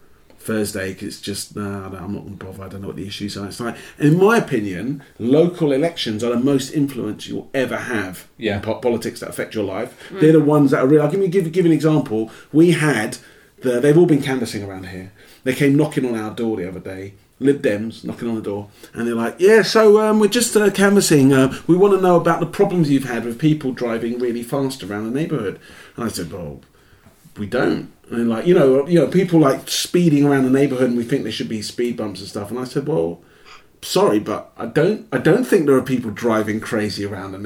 Thursday 0.43 0.93
because 0.93 1.09
it's 1.09 1.20
just 1.20 1.57
no, 1.57 1.88
no, 1.88 1.99
I'm 1.99 2.12
not 2.14 2.24
going 2.24 2.36
to 2.38 2.45
bother. 2.45 2.64
I 2.64 2.68
don't 2.68 2.80
know 2.82 2.88
what 2.88 2.97
the 2.97 3.07
issues 3.07 3.36
are. 3.36 3.47
It's 3.47 3.61
like, 3.61 3.76
in 3.99 4.18
my 4.18 4.36
opinion, 4.38 5.03
local 5.18 5.72
elections 5.72 6.22
are 6.22 6.30
the 6.30 6.38
most 6.40 6.70
influence 6.72 7.26
you'll 7.28 7.51
ever 7.55 7.76
have 7.76 8.28
Yeah. 8.38 8.57
in 8.57 8.62
po- 8.62 8.80
politics 8.80 9.20
that 9.20 9.28
affect 9.30 9.55
your 9.55 9.64
life. 9.64 9.95
They're 10.12 10.32
the 10.32 10.40
ones 10.40 10.70
that 10.72 10.82
are 10.82 10.86
real. 10.86 11.03
I'll 11.03 11.11
give 11.11 11.20
you 11.20 11.28
give, 11.28 11.51
give 11.53 11.66
an 11.66 11.72
example. 11.72 12.30
We 12.53 12.72
had 12.72 13.18
the 13.61 13.80
they've 13.80 13.97
all 13.97 14.07
been 14.07 14.22
canvassing 14.22 14.62
around 14.64 14.86
here. 14.88 15.12
They 15.45 15.55
came 15.55 15.76
knocking 15.76 16.05
on 16.05 16.14
our 16.16 16.34
door 16.34 16.57
the 16.57 16.68
other 16.68 16.80
day. 16.80 17.14
Lib 17.40 17.61
Dems 17.61 18.05
knocking 18.05 18.28
on 18.28 18.36
the 18.36 18.40
door, 18.43 18.68
and 18.95 19.05
they're 19.05 19.16
like, 19.16 19.34
"Yeah, 19.40 19.62
so 19.62 19.99
um, 20.01 20.20
we're 20.20 20.28
just 20.28 20.57
uh, 20.57 20.70
canvassing. 20.70 21.32
Uh, 21.32 21.53
we 21.66 21.76
want 21.76 21.93
to 21.93 22.01
know 22.01 22.14
about 22.14 22.38
the 22.38 22.47
problems 22.47 22.88
you've 22.88 23.09
had 23.11 23.24
with 23.24 23.40
people 23.40 23.72
driving 23.72 24.20
really 24.20 24.45
fast 24.45 24.84
around 24.84 25.07
the 25.12 25.20
neighbourhood." 25.20 25.59
And 25.97 26.05
I 26.05 26.09
said, 26.09 26.30
"Well, 26.32 26.61
we 27.37 27.47
don't." 27.47 27.93
And 28.11 28.28
like, 28.28 28.47
you 28.47 28.55
know, 28.55 28.87
you 28.87 28.99
know, 28.99 29.07
people 29.09 29.41
like 29.41 29.68
speeding 29.68 30.24
around 30.24 30.45
the 30.45 30.51
neighbourhood, 30.51 30.91
and 30.91 30.97
we 30.97 31.05
think 31.05 31.22
there 31.22 31.33
should 31.33 31.49
be 31.49 31.62
speed 31.62 31.97
bumps 31.97 32.20
and 32.20 32.28
stuff. 32.28 32.51
And 32.51 32.59
I 32.59 32.64
said, 32.64 32.87
"Well, 32.87 33.22
sorry, 33.83 34.20
but 34.20 34.53
I 34.57 34.66
don't. 34.66 35.07
I 35.12 35.18
don't 35.18 35.45
think 35.45 35.66
there 35.66 35.76
are 35.76 35.83
people 35.83 36.11
driving 36.11 36.61
crazy 36.61 37.05
around 37.05 37.33
the 37.33 37.39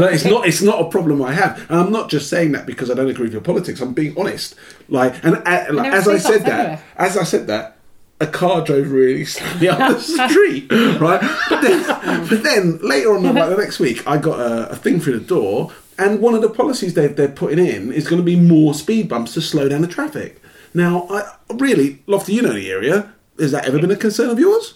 don't, 0.00 0.14
it's 0.14 0.24
not. 0.24 0.46
It's 0.46 0.62
not 0.62 0.80
a 0.80 0.88
problem 0.88 1.22
I 1.22 1.32
have, 1.32 1.58
and 1.70 1.78
I'm 1.80 1.92
not 1.92 2.10
just 2.10 2.28
saying 2.28 2.52
that 2.52 2.66
because 2.66 2.90
I 2.90 2.94
don't 2.94 3.08
agree 3.08 3.24
with 3.24 3.32
your 3.32 3.42
politics. 3.42 3.80
I'm 3.80 3.92
being 3.92 4.18
honest. 4.18 4.54
Like, 4.88 5.22
and 5.24 5.36
uh, 5.36 5.66
like, 5.72 5.92
as 5.92 6.08
I 6.08 6.18
said 6.18 6.42
that, 6.42 6.60
everywhere. 6.60 6.82
as 6.96 7.16
I 7.16 7.24
said 7.24 7.46
that, 7.48 7.76
a 8.20 8.26
car 8.26 8.62
drove 8.62 8.90
really 8.90 9.24
slowly 9.24 9.68
up 9.68 9.78
the 9.78 10.00
street, 10.28 10.70
right? 11.00 11.20
But 11.48 11.60
then, 11.60 12.28
but 12.28 12.42
then 12.42 12.78
later 12.78 13.14
on, 13.14 13.22
like 13.22 13.50
the 13.50 13.56
next 13.56 13.78
week, 13.78 14.06
I 14.06 14.18
got 14.18 14.40
a, 14.40 14.70
a 14.70 14.76
thing 14.76 15.00
through 15.00 15.18
the 15.18 15.26
door, 15.26 15.72
and 15.98 16.20
one 16.20 16.34
of 16.34 16.42
the 16.42 16.50
policies 16.50 16.94
they're, 16.94 17.08
they're 17.08 17.28
putting 17.28 17.64
in 17.64 17.92
is 17.92 18.08
going 18.08 18.20
to 18.20 18.24
be 18.24 18.36
more 18.36 18.74
speed 18.74 19.08
bumps 19.08 19.34
to 19.34 19.40
slow 19.40 19.68
down 19.68 19.82
the 19.82 19.88
traffic. 19.88 20.40
Now, 20.72 21.06
I 21.08 21.34
really, 21.52 22.02
Lofty, 22.06 22.34
you 22.34 22.42
know 22.42 22.52
the 22.52 22.70
area. 22.70 23.12
Has 23.38 23.52
that 23.52 23.66
ever 23.66 23.78
been 23.78 23.90
a 23.90 23.96
concern 23.96 24.30
of 24.30 24.38
yours? 24.38 24.74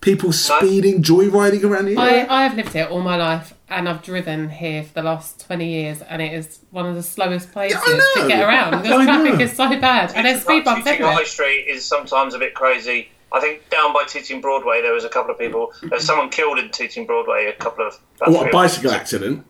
People 0.00 0.32
speeding, 0.32 1.02
joyriding 1.02 1.64
around 1.64 1.86
the 1.86 1.96
I, 1.96 2.10
area? 2.10 2.26
I 2.28 2.42
have 2.44 2.56
lived 2.56 2.72
here 2.72 2.86
all 2.86 3.00
my 3.00 3.16
life 3.16 3.54
and 3.68 3.88
I've 3.88 4.02
driven 4.02 4.50
here 4.50 4.84
for 4.84 4.94
the 4.94 5.02
last 5.02 5.44
20 5.46 5.68
years 5.68 6.02
and 6.02 6.22
it 6.22 6.32
is 6.32 6.60
one 6.70 6.86
of 6.86 6.94
the 6.94 7.02
slowest 7.02 7.50
places 7.50 7.80
I 7.84 7.92
know. 7.96 8.22
to 8.22 8.28
get 8.28 8.42
around 8.42 8.70
because 8.82 9.04
traffic 9.04 9.34
know. 9.34 9.40
is 9.40 9.52
so 9.56 9.68
bad 9.80 10.12
and 10.14 10.26
there's 10.26 10.42
speed 10.42 10.64
bumps 10.64 10.86
everywhere. 10.86 11.12
High 11.12 11.24
Street 11.24 11.66
is 11.68 11.84
sometimes 11.84 12.34
a 12.34 12.38
bit 12.38 12.54
crazy. 12.54 13.10
I 13.32 13.40
think 13.40 13.68
down 13.70 13.92
by 13.92 14.04
Tooting 14.06 14.40
Broadway 14.40 14.80
there 14.82 14.92
was 14.92 15.04
a 15.04 15.08
couple 15.08 15.32
of 15.32 15.38
people. 15.38 15.72
There's 15.82 16.04
someone 16.04 16.30
killed 16.30 16.58
in 16.58 16.70
Tooting 16.70 17.06
Broadway. 17.06 17.46
A 17.46 17.52
couple 17.54 17.86
of 17.86 17.98
what, 18.26 18.46
a 18.46 18.48
or- 18.48 18.52
bicycle 18.52 18.92
accident? 18.92 19.44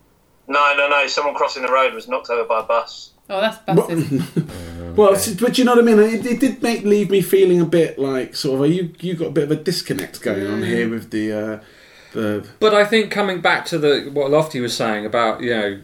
No, 0.47 0.73
no, 0.77 0.87
no. 0.89 1.07
Someone 1.07 1.35
crossing 1.35 1.63
the 1.63 1.71
road 1.71 1.93
was 1.93 2.07
knocked 2.07 2.29
over 2.29 2.43
by 2.47 2.61
a 2.61 2.63
bus. 2.63 3.11
Oh, 3.29 3.41
that's 3.41 3.57
buses. 3.57 4.21
Well, 4.95 5.13
s- 5.15 5.33
but 5.35 5.57
you 5.57 5.65
know 5.65 5.75
what 5.75 5.79
I 5.79 5.83
mean. 5.83 5.99
It, 5.99 6.25
it 6.25 6.39
did 6.39 6.63
make 6.63 6.83
leave 6.83 7.09
me 7.09 7.21
feeling 7.21 7.59
a 7.59 7.65
bit 7.65 7.99
like 7.99 8.35
sort 8.35 8.61
of 8.65 8.71
you 8.73 8.93
you 9.01 9.15
got 9.15 9.27
a 9.27 9.31
bit 9.31 9.43
of 9.45 9.51
a 9.51 9.55
disconnect 9.57 10.21
going 10.21 10.47
on 10.47 10.63
here 10.63 10.89
with 10.89 11.11
the 11.11 11.33
uh, 11.33 11.59
the 12.13 12.47
But 12.61 12.73
I 12.73 12.85
think 12.85 13.11
coming 13.11 13.41
back 13.41 13.65
to 13.67 13.77
the 13.77 14.09
what 14.13 14.31
Lofty 14.31 14.61
was 14.61 14.75
saying 14.75 15.05
about 15.05 15.41
you 15.41 15.49
know 15.49 15.81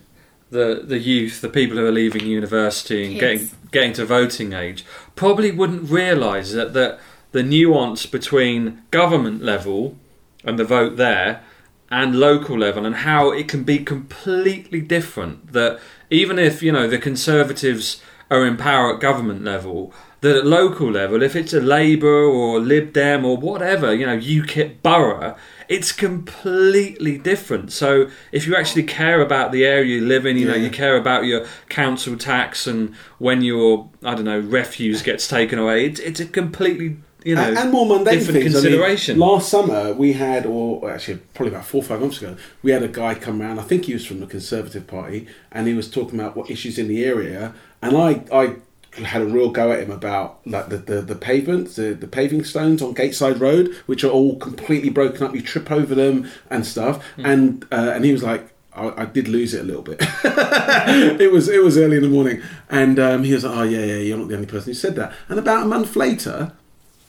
the 0.51 0.83
the 0.85 0.99
youth, 0.99 1.41
the 1.41 1.49
people 1.49 1.75
who 1.77 1.85
are 1.85 1.91
leaving 1.91 2.25
university 2.25 3.03
and 3.05 3.19
Kids. 3.19 3.41
getting 3.51 3.57
getting 3.71 3.93
to 3.93 4.05
voting 4.05 4.53
age, 4.53 4.85
probably 5.15 5.51
wouldn't 5.51 5.89
realise 5.89 6.53
that 6.53 6.73
that 6.73 6.99
the 7.33 7.43
nuance 7.43 8.05
between 8.05 8.81
government 8.91 9.43
level 9.43 9.97
and 10.45 10.57
the 10.57 10.63
vote 10.63 10.95
there 10.95 11.41
and 11.93 12.19
local 12.19 12.57
level 12.57 12.85
and 12.87 12.95
how 12.95 13.29
it 13.31 13.47
can 13.47 13.63
be 13.63 13.77
completely 13.77 14.81
different. 14.81 15.53
That 15.53 15.79
even 16.09 16.39
if 16.39 16.63
you 16.63 16.71
know 16.71 16.87
the 16.87 16.97
Conservatives 16.97 18.01
are 18.31 18.45
in 18.47 18.57
power 18.57 18.95
at 18.95 18.99
government 18.99 19.43
level, 19.43 19.93
that 20.21 20.35
at 20.35 20.45
local 20.45 20.89
level, 20.89 21.21
if 21.21 21.35
it's 21.35 21.53
a 21.53 21.61
Labour 21.61 22.23
or 22.23 22.59
Lib 22.59 22.93
Dem 22.93 23.23
or 23.23 23.37
whatever, 23.37 23.93
you 23.93 24.05
know, 24.07 24.17
UKIP 24.17 24.81
borough, 24.81 25.35
it's 25.69 25.91
completely 25.91 27.17
different. 27.19 27.71
So 27.71 28.09
if 28.31 28.47
you 28.47 28.55
actually 28.55 28.83
care 28.83 29.21
about 29.21 29.51
the 29.51 29.63
area 29.65 29.95
you 29.99 30.05
live 30.05 30.25
in, 30.25 30.35
you 30.37 30.47
know, 30.47 30.55
Yeah. 30.55 30.63
you 30.63 30.69
care 30.71 30.97
about 30.97 31.25
your 31.25 31.45
council 31.69 32.17
tax 32.17 32.65
and 32.65 32.95
when 33.19 33.41
your 33.43 33.89
I 34.03 34.15
don't 34.15 34.25
know 34.25 34.39
refuse 34.39 35.03
gets 35.03 35.27
taken 35.27 35.59
away, 35.59 35.85
it's 35.85 35.99
it's 35.99 36.19
a 36.19 36.25
completely 36.25 36.97
you 37.23 37.35
know 37.35 37.41
and, 37.41 37.57
and 37.57 37.71
more 37.71 37.85
mundane 37.85 38.19
different 38.19 38.41
things. 38.41 38.55
I 38.55 38.59
mean, 38.59 38.71
consideration. 38.71 39.19
last 39.19 39.49
summer 39.49 39.93
we 39.93 40.13
had, 40.13 40.45
or 40.45 40.89
actually 40.91 41.19
probably 41.33 41.53
about 41.53 41.65
four 41.65 41.81
or 41.81 41.85
five 41.85 42.01
months 42.01 42.21
ago, 42.21 42.35
we 42.61 42.71
had 42.71 42.83
a 42.83 42.87
guy 42.87 43.15
come 43.15 43.41
round. 43.41 43.59
I 43.59 43.63
think 43.63 43.85
he 43.85 43.93
was 43.93 44.05
from 44.05 44.19
the 44.19 44.27
Conservative 44.27 44.87
Party, 44.87 45.27
and 45.51 45.67
he 45.67 45.73
was 45.73 45.89
talking 45.89 46.19
about 46.19 46.35
what 46.35 46.49
issues 46.49 46.77
in 46.77 46.87
the 46.87 47.03
area. 47.05 47.53
And 47.81 47.97
I, 47.97 48.23
I 48.31 48.55
had 49.01 49.21
a 49.21 49.25
real 49.25 49.49
go 49.49 49.71
at 49.71 49.79
him 49.79 49.91
about 49.91 50.39
like 50.45 50.69
the 50.69 50.77
the, 50.77 51.01
the 51.01 51.15
pavements, 51.15 51.75
the, 51.75 51.93
the 51.93 52.07
paving 52.07 52.43
stones 52.43 52.81
on 52.81 52.93
Gateside 52.93 53.39
Road, 53.39 53.75
which 53.85 54.03
are 54.03 54.11
all 54.11 54.37
completely 54.37 54.89
broken 54.89 55.23
up. 55.23 55.33
You 55.33 55.41
trip 55.41 55.71
over 55.71 55.95
them 55.95 56.29
and 56.49 56.65
stuff. 56.65 57.05
Hmm. 57.15 57.25
And 57.25 57.63
uh, 57.71 57.91
and 57.95 58.05
he 58.05 58.11
was 58.11 58.23
like. 58.23 58.49
I, 58.75 59.03
I 59.03 59.05
did 59.05 59.27
lose 59.27 59.53
it 59.53 59.59
a 59.59 59.63
little 59.63 59.83
bit. 59.83 59.97
it 60.23 61.31
was 61.31 61.47
it 61.47 61.61
was 61.61 61.77
early 61.77 61.97
in 61.97 62.01
the 62.01 62.09
morning, 62.09 62.41
and 62.71 62.97
um, 62.97 63.23
he 63.23 63.31
was 63.31 63.43
like, 63.43 63.55
"Oh 63.55 63.61
yeah, 63.61 63.85
yeah, 63.85 63.97
you're 63.97 64.17
not 64.17 64.29
the 64.29 64.33
only 64.33 64.47
person 64.47 64.71
who 64.71 64.73
said 64.73 64.95
that." 64.95 65.13
And 65.29 65.37
about 65.37 65.61
a 65.61 65.65
month 65.67 65.95
later, 65.95 66.53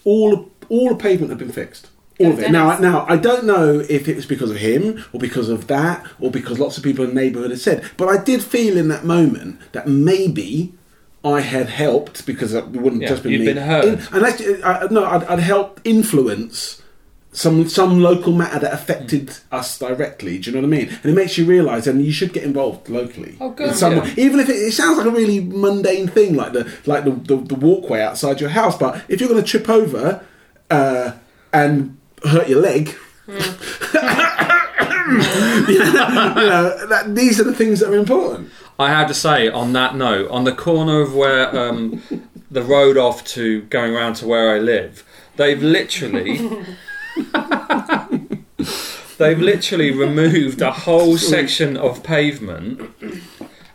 all 0.05 0.51
all 0.69 0.89
the 0.91 0.97
pavement 0.97 1.31
had 1.31 1.39
been 1.39 1.53
fixed. 1.53 1.91
All 2.21 2.31
of 2.33 2.39
it. 2.39 2.51
Now, 2.53 2.79
now 2.79 3.05
I 3.09 3.17
don't 3.17 3.45
know 3.45 3.81
if 3.81 4.07
it 4.09 4.15
was 4.17 4.25
because 4.25 4.51
of 4.51 4.59
him 4.59 5.05
or 5.13 5.19
because 5.19 5.49
of 5.49 5.67
that 5.67 6.07
or 6.21 6.31
because 6.31 6.59
lots 6.61 6.77
of 6.79 6.85
people 6.85 7.05
in 7.05 7.15
the 7.15 7.21
neighbourhood 7.21 7.51
had 7.51 7.59
said, 7.61 7.91
but 7.97 8.09
I 8.09 8.23
did 8.23 8.43
feel 8.43 8.77
in 8.79 8.87
that 8.89 9.05
moment 9.05 9.59
that 9.73 9.89
maybe 9.89 10.75
I 11.25 11.41
had 11.41 11.69
helped 11.69 12.25
because 12.25 12.55
it 12.55 12.69
wouldn't 12.69 13.03
Yeah, 13.03 13.09
just 13.09 13.23
been 13.25 13.33
you'd 13.33 13.41
me. 13.41 13.47
been 13.47 13.57
heard. 13.57 13.85
In- 13.85 14.01
and 14.13 14.25
actually, 14.25 14.63
I, 14.63 14.87
no, 14.91 15.05
I'd, 15.05 15.25
I'd 15.25 15.41
helped 15.41 15.81
influence 15.85 16.81
some 17.35 17.69
some 17.69 18.01
local 18.01 18.33
matter 18.33 18.61
that 18.61 18.73
affected 18.73 19.37
us 19.51 19.79
directly. 19.79 20.39
Do 20.39 20.51
you 20.51 20.57
know 20.57 20.67
what 20.67 20.75
I 20.75 20.79
mean? 20.79 20.89
And 20.89 21.13
it 21.13 21.15
makes 21.15 21.37
you 21.37 21.45
realise, 21.45 21.87
and 21.87 22.03
you 22.03 22.13
should 22.13 22.33
get 22.33 22.45
involved 22.45 22.89
locally. 22.89 23.37
Oh, 23.41 23.51
good. 23.51 23.69
In 23.71 23.75
some 23.75 23.97
Yeah. 23.97 24.15
Even 24.17 24.41
if 24.41 24.49
it, 24.49 24.57
it 24.57 24.73
sounds 24.73 24.99
like 24.99 25.07
a 25.07 25.11
really 25.11 25.41
mundane 25.41 26.07
thing, 26.07 26.35
like 26.35 26.53
the 26.53 26.73
like 26.87 27.05
the, 27.05 27.11
the, 27.11 27.37
the 27.37 27.55
walkway 27.57 28.01
outside 28.01 28.41
your 28.41 28.51
house, 28.51 28.79
but 28.79 29.05
if 29.09 29.21
you're 29.21 29.29
going 29.29 29.43
to 29.43 29.49
trip 29.49 29.69
over 29.69 30.25
uh, 30.71 31.13
and 31.53 31.99
hurt 32.25 32.49
your 32.49 32.61
leg. 32.61 32.95
you 33.27 33.35
know, 35.79 36.87
that, 36.89 37.15
these 37.15 37.41
are 37.41 37.45
the 37.45 37.55
things 37.55 37.81
that 37.81 37.91
are 37.91 37.97
important. 37.97 38.51
I 38.79 38.91
have 38.91 39.09
to 39.09 39.15
say, 39.15 39.49
on 39.49 39.73
that 39.73 39.97
note, 39.97 40.31
on 40.31 40.45
the 40.45 40.53
corner 40.53 41.01
of 41.01 41.15
where 41.15 41.57
um, 41.57 42.03
the 42.51 42.63
road 42.63 42.97
off 42.97 43.25
to 43.27 43.63
going 43.63 43.95
around 43.95 44.15
to 44.17 44.27
where 44.27 44.55
I 44.55 44.59
live, 44.59 45.05
they've 45.37 45.63
literally. 45.63 46.65
they've 49.19 49.41
literally 49.41 49.91
removed 49.91 50.61
a 50.61 50.73
whole 50.73 51.17
section 51.17 51.77
of 51.77 52.03
pavement 52.03 52.91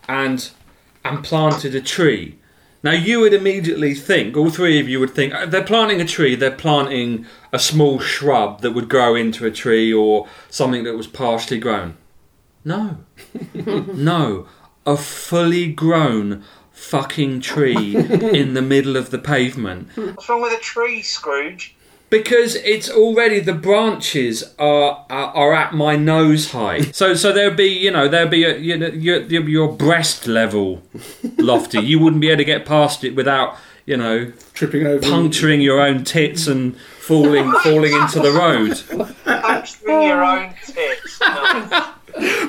and 0.07 0.51
and 1.05 1.23
planted 1.23 1.75
a 1.75 1.81
tree. 1.81 2.35
Now 2.81 2.91
you 2.91 3.19
would 3.19 3.33
immediately 3.33 3.93
think, 3.93 4.37
all 4.37 4.49
three 4.49 4.79
of 4.79 4.87
you 4.87 4.99
would 4.99 5.11
think, 5.11 5.33
"Uh, 5.33 5.45
they're 5.45 5.63
planting 5.63 6.01
a 6.01 6.05
tree. 6.05 6.35
They're 6.35 6.51
planting 6.51 7.25
a 7.51 7.59
small 7.59 7.99
shrub 7.99 8.61
that 8.61 8.71
would 8.71 8.89
grow 8.89 9.15
into 9.15 9.45
a 9.45 9.51
tree 9.51 9.93
or 9.93 10.27
something 10.49 10.83
that 10.85 10.95
was 10.95 11.07
partially 11.07 11.59
grown. 11.59 11.97
No, 12.63 12.97
no, 13.53 14.47
a 14.85 14.97
fully 14.97 15.71
grown 15.71 16.43
fucking 16.71 17.41
tree 17.41 17.95
in 17.97 18.53
the 18.53 18.61
middle 18.61 18.95
of 18.95 19.09
the 19.09 19.17
pavement 19.17 19.89
What's 19.95 20.29
wrong 20.29 20.41
with 20.41 20.57
a 20.57 20.61
tree, 20.61 21.01
Scrooge? 21.01 21.75
Because 22.09 22.55
it's 22.55 22.89
already 22.89 23.39
the 23.39 23.53
branches 23.53 24.43
are 24.57 25.05
are, 25.09 25.27
are 25.35 25.53
at 25.53 25.73
my 25.73 25.95
nose 25.95 26.51
height. 26.51 26.95
So 26.95 27.13
so 27.13 27.31
there'd 27.31 27.57
be 27.57 27.65
you 27.67 27.91
know 27.91 28.07
there'd 28.07 28.29
be 28.29 28.43
a, 28.43 28.57
you 28.57 28.77
know, 28.77 28.87
your, 28.87 29.21
your 29.23 29.49
your 29.49 29.71
breast 29.71 30.27
level 30.27 30.81
lofty. 31.37 31.79
You 31.79 31.99
wouldn't 31.99 32.21
be 32.21 32.29
able 32.29 32.37
to 32.37 32.45
get 32.45 32.65
past 32.65 33.03
it 33.03 33.15
without 33.15 33.55
you 33.85 33.97
know 33.97 34.31
Tripping 34.53 34.85
over. 34.85 35.01
puncturing 35.01 35.61
your 35.61 35.79
own 35.81 36.03
tits 36.03 36.47
and 36.47 36.75
falling 36.77 37.51
falling 37.63 37.93
into 37.93 38.19
the 38.19 38.31
road. 38.31 39.15
Puncturing 39.25 40.01
your 40.03 40.23
own 40.23 40.53
tits. 40.65 41.19
No. 41.21 41.93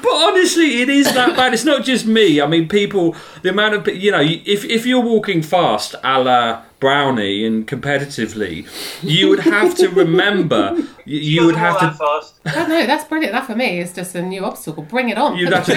But 0.02 0.12
honestly, 0.12 0.82
it 0.82 0.88
is 0.88 1.12
that 1.14 1.36
bad. 1.36 1.52
It's 1.54 1.64
not 1.64 1.84
just 1.84 2.06
me. 2.06 2.40
I 2.40 2.46
mean, 2.46 2.68
people. 2.68 3.14
The 3.42 3.50
amount 3.50 3.74
of 3.74 3.84
pe- 3.84 3.94
you 3.94 4.10
know, 4.10 4.20
if 4.22 4.64
if 4.64 4.86
you're 4.86 5.00
walking 5.04 5.42
fast, 5.42 5.94
a 6.04 6.20
la 6.20 6.62
Brownie, 6.80 7.44
and 7.46 7.66
competitively, 7.68 8.66
you 9.02 9.28
would 9.28 9.40
have 9.40 9.74
to 9.76 9.88
remember. 9.88 10.76
You, 11.04 11.18
you 11.20 11.46
would 11.46 11.56
have 11.56 11.78
to. 11.80 11.86
that 11.86 11.98
fast. 11.98 12.34
Oh, 12.46 12.66
no, 12.66 12.86
that's 12.86 13.04
brilliant. 13.04 13.32
That 13.34 13.46
for 13.46 13.54
me 13.54 13.80
is 13.80 13.92
just 13.92 14.14
a 14.14 14.22
new 14.22 14.44
obstacle. 14.44 14.82
Bring 14.84 15.08
it 15.10 15.18
on. 15.18 15.36
You'd 15.36 15.52
have 15.52 15.66
to- 15.66 15.72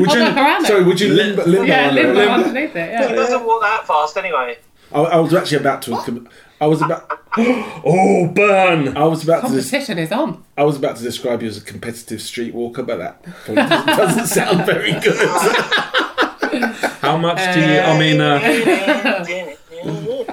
Would 0.00 0.12
you, 0.12 0.18
look 0.20 0.36
around 0.36 0.64
it. 0.64 0.68
sorry, 0.68 0.84
would 0.84 1.00
you 1.00 1.12
limbo, 1.14 1.44
limbo 1.44 1.62
yeah, 1.64 1.88
under 1.88 2.00
it? 2.00 2.04
limbo 2.04 2.20
Limbo- 2.20 2.32
underneath 2.48 2.76
it. 2.76 3.08
He 3.10 3.14
doesn't 3.16 3.44
walk 3.44 3.60
that 3.62 3.86
fast 3.86 4.16
anyway. 4.16 4.58
I, 4.92 5.00
I 5.00 5.16
was 5.18 5.34
actually 5.34 5.58
about 5.58 5.82
to. 5.82 6.28
I 6.60 6.66
was 6.66 6.82
about. 6.82 7.10
Oh, 7.38 8.28
burn! 8.34 8.96
I 8.96 9.04
was 9.04 9.22
about 9.22 9.42
to. 9.42 9.48
Des- 9.48 9.56
Competition 9.60 9.98
is 9.98 10.10
on. 10.10 10.42
I 10.56 10.64
was 10.64 10.78
about 10.78 10.96
to 10.96 11.02
describe 11.02 11.42
you 11.42 11.48
as 11.48 11.58
a 11.58 11.60
competitive 11.60 12.20
streetwalker, 12.20 12.86
but 12.86 12.96
that 12.96 13.22
doesn't, 13.46 13.86
doesn't 13.86 14.26
sound 14.28 14.64
very 14.64 14.92
good. 14.92 15.16
How 17.02 17.18
much 17.18 17.36
do 17.54 17.60
you? 17.60 17.78
I 17.78 17.98
mean, 17.98 18.20
uh, 18.22 18.38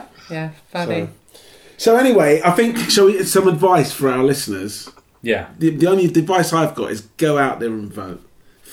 Yeah, 0.30 0.52
Funny. 0.72 1.10
So 1.78 1.98
anyway, 1.98 2.42
I 2.46 2.52
think 2.52 2.78
so. 2.90 3.08
It's 3.10 3.32
some 3.32 3.48
advice 3.50 3.92
for 3.92 4.08
our 4.10 4.24
listeners. 4.24 4.90
Yeah. 5.22 5.50
The, 5.60 5.72
the 5.72 5.88
only 5.88 6.06
advice 6.06 6.54
I've 6.54 6.74
got 6.76 6.92
is 6.92 7.02
go 7.18 7.38
out 7.38 7.60
there 7.60 7.70
and 7.70 7.92
vote. 7.92 8.22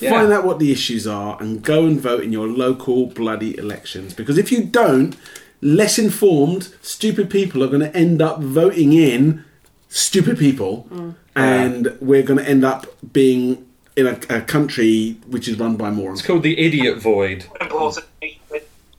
Yeah. 0.01 0.11
Find 0.11 0.33
out 0.33 0.45
what 0.45 0.59
the 0.61 0.70
issues 0.72 1.07
are 1.07 1.37
and 1.43 1.62
go 1.62 1.85
and 1.87 2.01
vote 2.01 2.22
in 2.22 2.33
your 2.33 2.47
local 2.47 3.07
bloody 3.07 3.59
elections. 3.59 4.14
Because 4.14 4.39
if 4.39 4.51
you 4.53 4.62
don't, 4.64 5.16
less 5.61 5.98
informed, 5.98 6.74
stupid 6.82 7.30
people 7.30 7.62
are 7.62 7.68
going 7.68 7.80
to 7.80 7.96
end 7.96 8.22
up 8.22 8.40
voting 8.40 8.92
in 8.92 9.44
stupid 9.88 10.38
people, 10.38 10.86
and 11.34 11.96
we're 12.00 12.22
going 12.22 12.38
to 12.38 12.48
end 12.48 12.64
up 12.64 12.86
being 13.12 13.66
in 13.96 14.06
a, 14.06 14.18
a 14.30 14.40
country 14.40 15.16
which 15.26 15.48
is 15.48 15.58
run 15.58 15.76
by 15.76 15.90
morons. 15.90 16.20
It's 16.20 16.26
called 16.26 16.42
the 16.42 16.58
idiot 16.58 16.98
void. 16.98 17.46
Importantly, 17.61 18.40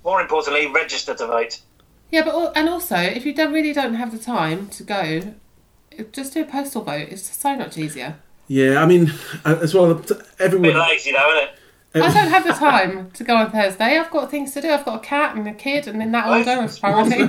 more 0.03 0.22
importantly, 0.22 0.68
register 0.68 1.16
to 1.16 1.28
vote. 1.28 1.62
Yeah, 2.12 2.24
but 2.26 2.53
and 2.55 2.68
also 2.68 2.97
if 2.97 3.26
you 3.26 3.34
don't 3.34 3.53
really 3.53 3.74
don't 3.74 3.93
have 3.95 4.12
the 4.12 4.20
time 4.20 4.68
to 4.70 4.84
go, 4.84 5.34
just 6.12 6.34
do 6.34 6.41
a 6.41 6.45
postal 6.45 6.84
vote. 6.84 7.07
It's 7.09 7.34
so 7.36 7.55
much 7.55 7.78
easier. 7.78 8.18
Yeah, 8.47 8.84
I 8.84 8.86
mean, 8.86 9.14
uh, 9.45 9.59
as 9.62 9.74
well, 9.74 9.86
everyone. 9.86 10.03
Bit 10.03 10.22
everyone. 10.39 10.78
lazy 10.78 11.14
though, 11.14 11.38
isn't 11.38 11.49
it? 11.49 11.55
I 11.94 12.00
don't 12.00 12.30
have 12.30 12.46
the 12.46 12.54
time 12.54 13.12
to 13.12 13.24
go 13.26 13.36
on 13.36 13.52
Thursday. 13.52 13.98
I've 13.98 14.10
got 14.12 14.32
things 14.32 14.54
to 14.54 14.62
do. 14.62 14.70
I've 14.70 14.86
got 14.86 15.04
a 15.04 15.06
cat 15.06 15.36
and 15.36 15.46
a 15.46 15.54
kid, 15.54 15.88
and 15.88 16.02
in 16.02 16.14
that 16.14 16.26
order 16.28 16.64
of 16.64 16.80
priority. 16.80 17.24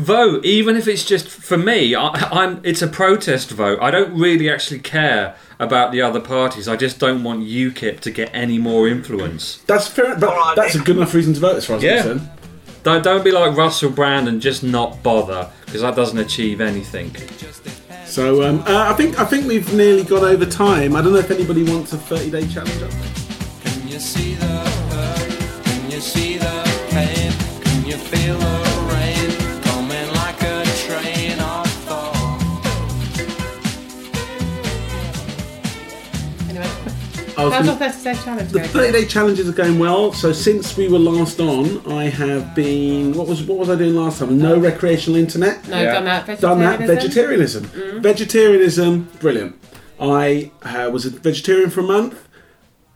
Vote, 0.00 0.44
even 0.44 0.76
if 0.76 0.86
it's 0.86 1.04
just 1.04 1.28
for 1.28 1.58
me. 1.58 1.96
I, 1.96 2.08
I'm. 2.30 2.60
It's 2.62 2.82
a 2.82 2.86
protest 2.86 3.50
vote. 3.50 3.80
I 3.82 3.90
don't 3.90 4.16
really 4.16 4.48
actually 4.48 4.78
care 4.78 5.34
about 5.58 5.90
the 5.90 6.02
other 6.02 6.20
parties. 6.20 6.68
I 6.68 6.76
just 6.76 7.00
don't 7.00 7.24
want 7.24 7.40
UKIP 7.42 7.98
to 8.00 8.10
get 8.12 8.30
any 8.32 8.58
more 8.58 8.86
influence. 8.86 9.58
That's 9.66 9.88
fair, 9.88 10.14
but 10.16 10.28
All 10.28 10.36
right, 10.36 10.54
that's 10.54 10.76
a 10.76 10.80
good 10.80 10.96
enough 10.96 11.12
reason 11.12 11.34
to 11.34 11.40
vote, 11.40 11.56
as 11.56 11.66
far 11.66 11.78
as 11.78 11.82
Yeah. 11.82 11.96
I'm 11.96 12.02
concerned. 12.02 12.30
Don't, 12.84 13.02
don't 13.02 13.24
be 13.24 13.32
like 13.32 13.56
Russell 13.56 13.90
Brand 13.90 14.28
and 14.28 14.40
just 14.40 14.62
not 14.62 15.02
bother 15.02 15.50
because 15.64 15.80
that 15.80 15.96
doesn't 15.96 16.18
achieve 16.18 16.60
anything. 16.60 17.12
So 18.04 18.44
um, 18.44 18.60
uh, 18.60 18.90
I 18.90 18.92
think 18.92 19.18
I 19.18 19.24
think 19.24 19.46
we've 19.46 19.74
nearly 19.74 20.04
got 20.04 20.22
over 20.22 20.46
time. 20.46 20.94
I 20.94 21.02
don't 21.02 21.12
know 21.12 21.18
if 21.18 21.32
anybody 21.32 21.64
wants 21.64 21.92
a 21.92 21.98
30 21.98 22.30
day 22.30 22.46
challenge. 22.46 22.80
Up 22.80 23.15
how's 37.36 37.66
gonna- 37.66 37.78
30 37.78 38.02
day 38.04 38.14
challenge 38.24 38.52
the 38.52 38.60
30 38.60 38.92
day 38.92 39.04
challenges 39.04 39.48
are 39.48 39.52
going 39.52 39.78
well. 39.78 40.12
So 40.12 40.32
since 40.32 40.76
we 40.76 40.88
were 40.88 40.98
last 40.98 41.40
on, 41.40 41.80
I 41.90 42.04
have 42.04 42.54
been 42.54 43.14
what 43.14 43.26
was 43.26 43.42
what 43.42 43.58
was 43.58 43.70
I 43.70 43.76
doing 43.76 43.94
last 43.94 44.18
time? 44.18 44.38
No 44.38 44.58
recreational 44.58 45.18
internet. 45.18 45.66
No, 45.68 45.80
Yeah. 45.80 45.94
done 45.94 46.04
that. 46.04 46.40
Done 46.40 46.58
that. 46.60 46.80
Vegetarianism? 46.80 47.64
Vegetarianism. 47.64 48.02
Vegetarianism. 48.02 49.08
Brilliant. 49.20 49.54
I 49.98 50.50
uh, 50.62 50.90
was 50.92 51.06
a 51.06 51.10
vegetarian 51.10 51.70
for 51.70 51.80
a 51.80 51.84
month, 51.84 52.25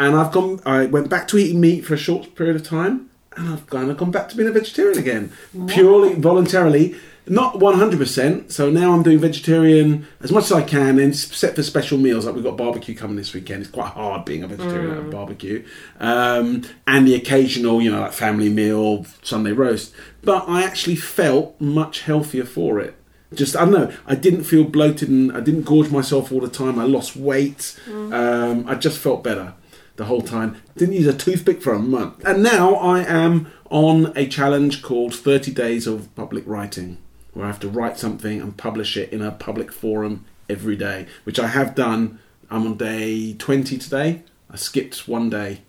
and 0.01 0.16
I've 0.16 0.32
gone. 0.32 0.61
I 0.64 0.86
went 0.86 1.09
back 1.09 1.28
to 1.28 1.38
eating 1.38 1.61
meat 1.61 1.84
for 1.84 1.94
a 1.94 1.98
short 1.98 2.34
period 2.34 2.57
of 2.57 2.64
time, 2.64 3.11
and 3.36 3.48
I've 3.51 3.66
kind 3.68 3.90
of 3.90 3.98
gone 3.98 4.11
back 4.11 4.30
to 4.30 4.36
being 4.36 4.48
a 4.48 4.53
vegetarian 4.53 4.98
again, 4.98 5.32
purely 5.68 6.14
voluntarily. 6.14 6.96
Not 7.26 7.57
100%, 7.57 8.51
so 8.51 8.70
now 8.70 8.92
I'm 8.92 9.05
doing 9.05 9.18
vegetarian 9.18 10.09
as 10.20 10.32
much 10.32 10.44
as 10.44 10.53
I 10.53 10.62
can, 10.62 10.98
and 10.98 11.12
except 11.12 11.55
for 11.55 11.62
special 11.62 11.96
meals. 11.98 12.24
Like 12.24 12.34
we've 12.34 12.42
got 12.42 12.57
barbecue 12.57 12.96
coming 12.96 13.16
this 13.16 13.32
weekend. 13.34 13.62
It's 13.62 13.70
quite 13.70 13.92
hard 13.92 14.24
being 14.24 14.42
a 14.42 14.48
vegetarian 14.48 14.90
at 14.90 14.98
a 14.98 15.03
barbecue. 15.03 15.64
Um, 16.01 16.62
and 16.88 17.07
the 17.07 17.14
occasional, 17.14 17.82
you 17.82 17.92
know, 17.92 18.01
like 18.01 18.14
family 18.14 18.48
meal, 18.48 19.05
Sunday 19.22 19.53
roast. 19.53 19.94
But 20.22 20.48
I 20.48 20.64
actually 20.64 20.96
felt 20.96 21.61
much 21.61 22.01
healthier 22.01 22.46
for 22.46 22.80
it. 22.80 22.96
Just, 23.32 23.55
I 23.55 23.61
don't 23.61 23.74
know, 23.74 23.92
I 24.07 24.16
didn't 24.16 24.42
feel 24.42 24.64
bloated 24.64 25.09
and 25.09 25.30
I 25.30 25.40
didn't 25.40 25.62
gorge 25.62 25.90
myself 25.90 26.32
all 26.32 26.40
the 26.40 26.48
time. 26.48 26.80
I 26.80 26.84
lost 26.84 27.14
weight. 27.14 27.78
Um, 28.12 28.64
I 28.66 28.74
just 28.74 28.98
felt 28.98 29.22
better 29.22 29.55
the 30.01 30.07
whole 30.07 30.22
time. 30.22 30.57
Didn't 30.78 30.94
use 30.94 31.07
a 31.07 31.12
toothpick 31.12 31.61
for 31.61 31.74
a 31.74 31.78
month. 31.78 32.24
And 32.24 32.42
now 32.42 32.74
I 32.74 33.03
am 33.03 33.53
on 33.68 34.14
a 34.16 34.26
challenge 34.26 34.80
called 34.80 35.14
30 35.14 35.53
Days 35.53 35.86
of 35.86 36.12
Public 36.14 36.42
Writing, 36.46 36.96
where 37.34 37.44
I 37.44 37.48
have 37.48 37.61
to 37.61 37.68
write 37.68 37.98
something 37.98 38.40
and 38.40 38.57
publish 38.57 38.96
it 38.96 39.12
in 39.12 39.20
a 39.20 39.30
public 39.30 39.70
forum 39.70 40.24
every 40.48 40.74
day, 40.74 41.07
which 41.24 41.38
I 41.38 41.48
have 41.48 41.74
done. 41.74 42.18
I'm 42.51 42.66
on 42.66 42.78
day 42.78 43.34
20 43.34 43.76
today. 43.76 44.22
I 44.51 44.57
skipped 44.57 45.07
one 45.07 45.28
day, 45.28 45.61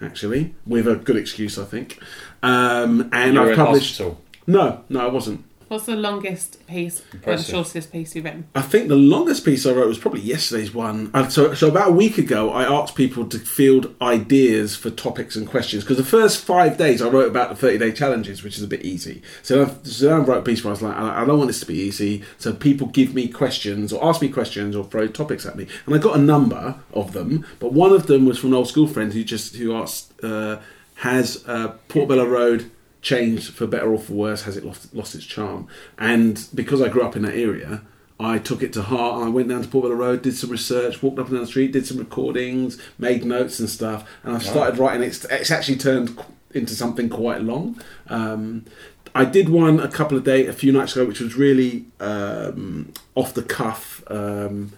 actually, 0.00 0.54
with 0.64 0.86
a 0.86 0.94
good 0.94 1.16
excuse, 1.16 1.58
I 1.58 1.64
think. 1.64 2.00
Um, 2.44 3.10
and 3.12 3.36
I've 3.36 3.56
published. 3.56 4.00
No, 4.46 4.84
no, 4.88 5.00
I 5.00 5.10
wasn't. 5.10 5.44
What's 5.70 5.86
the 5.86 5.94
longest 5.94 6.66
piece 6.66 6.98
and 6.98 7.14
Impressive. 7.14 7.46
shortest 7.54 7.92
piece 7.92 8.16
you've 8.16 8.24
written? 8.24 8.48
I 8.56 8.60
think 8.60 8.88
the 8.88 8.96
longest 8.96 9.44
piece 9.44 9.64
I 9.64 9.70
wrote 9.70 9.86
was 9.86 9.98
probably 9.98 10.20
yesterday's 10.20 10.74
one. 10.74 11.12
Uh, 11.14 11.28
So, 11.28 11.54
so 11.54 11.68
about 11.68 11.90
a 11.90 11.92
week 11.92 12.18
ago, 12.18 12.50
I 12.50 12.64
asked 12.64 12.96
people 12.96 13.24
to 13.26 13.38
field 13.38 13.94
ideas 14.02 14.74
for 14.74 14.90
topics 14.90 15.36
and 15.36 15.46
questions 15.48 15.84
because 15.84 15.96
the 15.96 16.02
first 16.02 16.44
five 16.44 16.76
days 16.76 17.00
I 17.00 17.08
wrote 17.08 17.28
about 17.28 17.50
the 17.50 17.54
30 17.54 17.78
day 17.78 17.92
challenges, 17.92 18.42
which 18.42 18.56
is 18.56 18.64
a 18.64 18.66
bit 18.66 18.84
easy. 18.84 19.22
So, 19.44 19.62
I, 19.64 19.86
so 19.86 20.06
then 20.06 20.14
I 20.20 20.24
wrote 20.24 20.38
a 20.38 20.42
piece 20.42 20.64
where 20.64 20.70
I 20.70 20.72
was 20.72 20.82
like, 20.82 20.96
I 20.96 21.22
I 21.22 21.24
don't 21.24 21.38
want 21.38 21.46
this 21.46 21.60
to 21.60 21.66
be 21.66 21.78
easy. 21.78 22.24
So 22.38 22.52
people 22.52 22.88
give 22.88 23.14
me 23.14 23.28
questions 23.28 23.92
or 23.92 24.04
ask 24.04 24.20
me 24.20 24.28
questions 24.28 24.74
or 24.74 24.82
throw 24.82 25.06
topics 25.06 25.46
at 25.46 25.54
me, 25.54 25.68
and 25.86 25.94
I 25.94 25.98
got 25.98 26.16
a 26.16 26.20
number 26.20 26.80
of 26.92 27.12
them. 27.12 27.46
But 27.60 27.72
one 27.72 27.92
of 27.92 28.08
them 28.08 28.24
was 28.26 28.38
from 28.40 28.48
an 28.48 28.54
old 28.56 28.66
school 28.66 28.88
friend 28.88 29.12
who 29.12 29.22
just 29.22 29.54
who 29.54 29.72
asked, 29.76 30.12
uh, 30.24 30.56
"Has 30.96 31.44
uh, 31.46 31.74
Portobello 31.86 32.24
Road?" 32.26 32.72
Changed 33.02 33.52
for 33.52 33.66
better 33.66 33.92
or 33.92 33.98
for 33.98 34.12
worse? 34.12 34.42
Has 34.42 34.56
it 34.56 34.64
lost, 34.64 34.94
lost 34.94 35.14
its 35.14 35.24
charm? 35.24 35.68
And 35.98 36.46
because 36.54 36.80
I 36.82 36.88
grew 36.88 37.02
up 37.02 37.16
in 37.16 37.22
that 37.22 37.34
area, 37.34 37.82
I 38.18 38.38
took 38.38 38.62
it 38.62 38.72
to 38.74 38.82
heart 38.82 39.16
and 39.16 39.24
I 39.24 39.28
went 39.28 39.48
down 39.48 39.62
to 39.62 39.68
Portobello 39.68 39.98
Road, 39.98 40.22
did 40.22 40.36
some 40.36 40.50
research, 40.50 41.02
walked 41.02 41.18
up 41.18 41.28
and 41.28 41.36
down 41.36 41.42
the 41.42 41.46
street, 41.46 41.72
did 41.72 41.86
some 41.86 41.96
recordings, 41.96 42.78
made 42.98 43.24
notes 43.24 43.58
and 43.58 43.68
stuff, 43.68 44.06
and 44.22 44.34
I've 44.34 44.42
started 44.42 44.78
writing. 44.78 45.02
It's, 45.02 45.24
it's 45.24 45.50
actually 45.50 45.78
turned 45.78 46.22
into 46.52 46.74
something 46.74 47.08
quite 47.08 47.40
long. 47.40 47.80
Um, 48.08 48.66
I 49.14 49.24
did 49.24 49.48
one 49.48 49.80
a 49.80 49.88
couple 49.88 50.18
of 50.18 50.24
days, 50.24 50.48
a 50.48 50.52
few 50.52 50.70
nights 50.70 50.94
ago, 50.94 51.06
which 51.06 51.20
was 51.20 51.34
really 51.34 51.86
um, 51.98 52.92
off 53.14 53.32
the 53.34 53.42
cuff. 53.42 54.04
Um, 54.08 54.72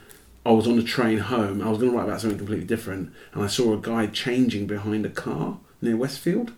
I 0.47 0.53
was 0.53 0.67
on 0.67 0.77
the 0.77 0.83
train 0.83 1.19
home. 1.19 1.61
I 1.63 1.69
was 1.69 1.79
going 1.79 1.91
to 1.91 1.97
write 1.97 2.07
about 2.07 2.21
something 2.21 2.39
completely 2.39 2.67
different, 2.67 3.13
and 3.33 3.43
I 3.45 3.47
saw 3.47 3.75
a 3.75 3.77
guy 3.77 4.07
changing 4.07 4.67
behind 4.67 5.05
a 5.05 5.11
car 5.11 5.59
near 5.81 5.97
Westfield. 5.97 6.53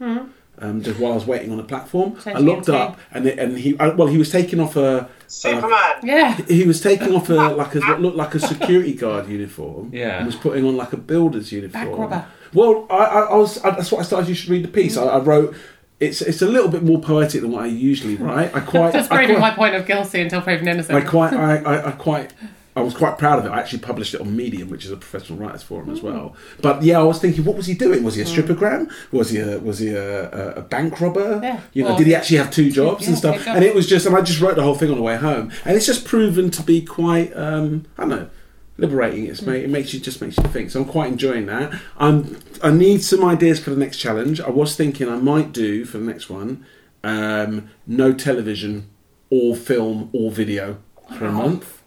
Um, 0.58 0.82
just 0.82 1.00
while 1.00 1.12
I 1.12 1.14
was 1.16 1.26
waiting 1.26 1.50
on 1.50 1.56
the 1.56 1.64
platform, 1.64 2.16
I 2.26 2.38
looked 2.38 2.68
up 2.68 2.98
and 3.12 3.26
it, 3.26 3.38
and 3.38 3.58
he 3.58 3.78
I, 3.80 3.88
well 3.88 4.06
he 4.06 4.18
was 4.18 4.30
taking 4.30 4.60
off 4.60 4.76
a 4.76 5.08
Superman. 5.26 5.96
Yeah. 6.04 6.36
he 6.46 6.64
was 6.64 6.80
taking 6.80 7.12
off 7.14 7.28
a 7.28 7.34
like 7.34 7.74
a 7.74 7.80
what 7.80 8.00
looked 8.00 8.16
like 8.16 8.34
a 8.34 8.38
security 8.40 8.94
guard 8.94 9.28
uniform. 9.28 9.90
Yeah. 9.92 10.18
And 10.18 10.26
was 10.26 10.36
putting 10.36 10.64
on 10.64 10.76
like 10.76 10.92
a 10.92 10.96
builder's 10.96 11.50
uniform. 11.50 11.88
Back 11.88 11.98
rubber. 11.98 12.26
Well, 12.52 12.86
I, 12.88 12.94
I, 12.94 13.20
I 13.22 13.36
was. 13.36 13.62
I, 13.64 13.70
that's 13.70 13.90
what 13.90 14.00
I 14.00 14.04
started. 14.04 14.28
You 14.28 14.34
should 14.34 14.50
read 14.50 14.64
the 14.64 14.68
piece. 14.68 14.96
I, 14.96 15.04
I 15.04 15.18
wrote. 15.18 15.56
It's 16.00 16.22
it's 16.22 16.42
a 16.42 16.46
little 16.46 16.68
bit 16.68 16.82
more 16.82 17.00
poetic 17.00 17.40
than 17.40 17.50
what 17.50 17.64
I 17.64 17.66
usually 17.66 18.16
write. 18.16 18.54
I 18.54 18.60
quite. 18.60 18.92
Just 18.92 19.10
I 19.10 19.24
proving 19.24 19.40
my 19.40 19.50
point 19.50 19.74
of 19.74 19.86
guilty 19.86 20.20
until 20.20 20.40
proven 20.40 20.68
innocent. 20.68 20.96
I 20.96 21.00
quite. 21.02 21.32
I, 21.32 21.56
I, 21.56 21.88
I 21.88 21.92
quite. 21.92 22.32
I 22.76 22.80
was 22.80 22.92
quite 22.92 23.18
proud 23.18 23.38
of 23.38 23.46
it. 23.46 23.50
I 23.50 23.60
actually 23.60 23.78
published 23.80 24.14
it 24.14 24.20
on 24.20 24.34
Medium, 24.34 24.68
which 24.68 24.84
is 24.84 24.90
a 24.90 24.96
professional 24.96 25.38
writers 25.38 25.62
forum 25.62 25.90
as 25.90 26.02
well. 26.02 26.34
But 26.60 26.82
yeah, 26.82 26.98
I 26.98 27.04
was 27.04 27.20
thinking, 27.20 27.44
what 27.44 27.56
was 27.56 27.66
he 27.66 27.74
doing? 27.74 28.02
Was 28.02 28.16
he 28.16 28.22
a 28.22 28.24
strippergram? 28.24 28.90
Was 29.12 29.30
he 29.30 29.38
a 29.38 29.60
was 29.60 29.78
he 29.78 29.90
a, 29.90 30.54
a, 30.56 30.62
bank 30.62 31.00
robber? 31.00 31.40
Yeah. 31.40 31.60
You 31.72 31.84
know, 31.84 31.96
did 31.96 32.08
he 32.08 32.14
actually 32.16 32.38
have 32.38 32.50
two 32.50 32.72
jobs 32.72 33.02
Yeah, 33.02 33.10
and 33.10 33.18
stuff? 33.18 33.46
And 33.46 33.64
it 33.64 33.76
was 33.76 33.86
just, 33.86 34.06
and 34.06 34.16
I 34.16 34.22
just 34.22 34.40
wrote 34.40 34.56
the 34.56 34.62
whole 34.62 34.74
thing 34.74 34.90
on 34.90 34.96
the 34.96 35.02
way 35.02 35.16
home, 35.16 35.52
and 35.64 35.76
it's 35.76 35.86
just 35.86 36.04
proven 36.04 36.50
to 36.50 36.62
be 36.62 36.82
quite. 36.82 37.32
Um, 37.36 37.86
I 37.96 38.02
don't 38.02 38.10
know. 38.10 38.30
Liberating, 38.76 39.26
it's 39.26 39.40
made, 39.40 39.62
it 39.62 39.70
makes 39.70 39.94
you 39.94 40.00
just 40.00 40.20
makes 40.20 40.36
you 40.36 40.42
think. 40.44 40.72
So 40.72 40.82
I'm 40.82 40.88
quite 40.88 41.12
enjoying 41.12 41.46
that. 41.46 41.80
I'm 41.96 42.40
I 42.60 42.72
need 42.72 43.04
some 43.04 43.24
ideas 43.24 43.60
for 43.60 43.70
the 43.70 43.76
next 43.76 43.98
challenge. 43.98 44.40
I 44.40 44.50
was 44.50 44.74
thinking 44.74 45.08
I 45.08 45.16
might 45.16 45.52
do 45.52 45.84
for 45.84 45.98
the 45.98 46.04
next 46.04 46.28
one, 46.28 46.66
um, 47.04 47.70
no 47.86 48.12
television, 48.12 48.90
or 49.30 49.54
film, 49.54 50.10
or 50.12 50.32
video 50.32 50.78
for 51.16 51.26
a 51.26 51.32
month. 51.32 51.83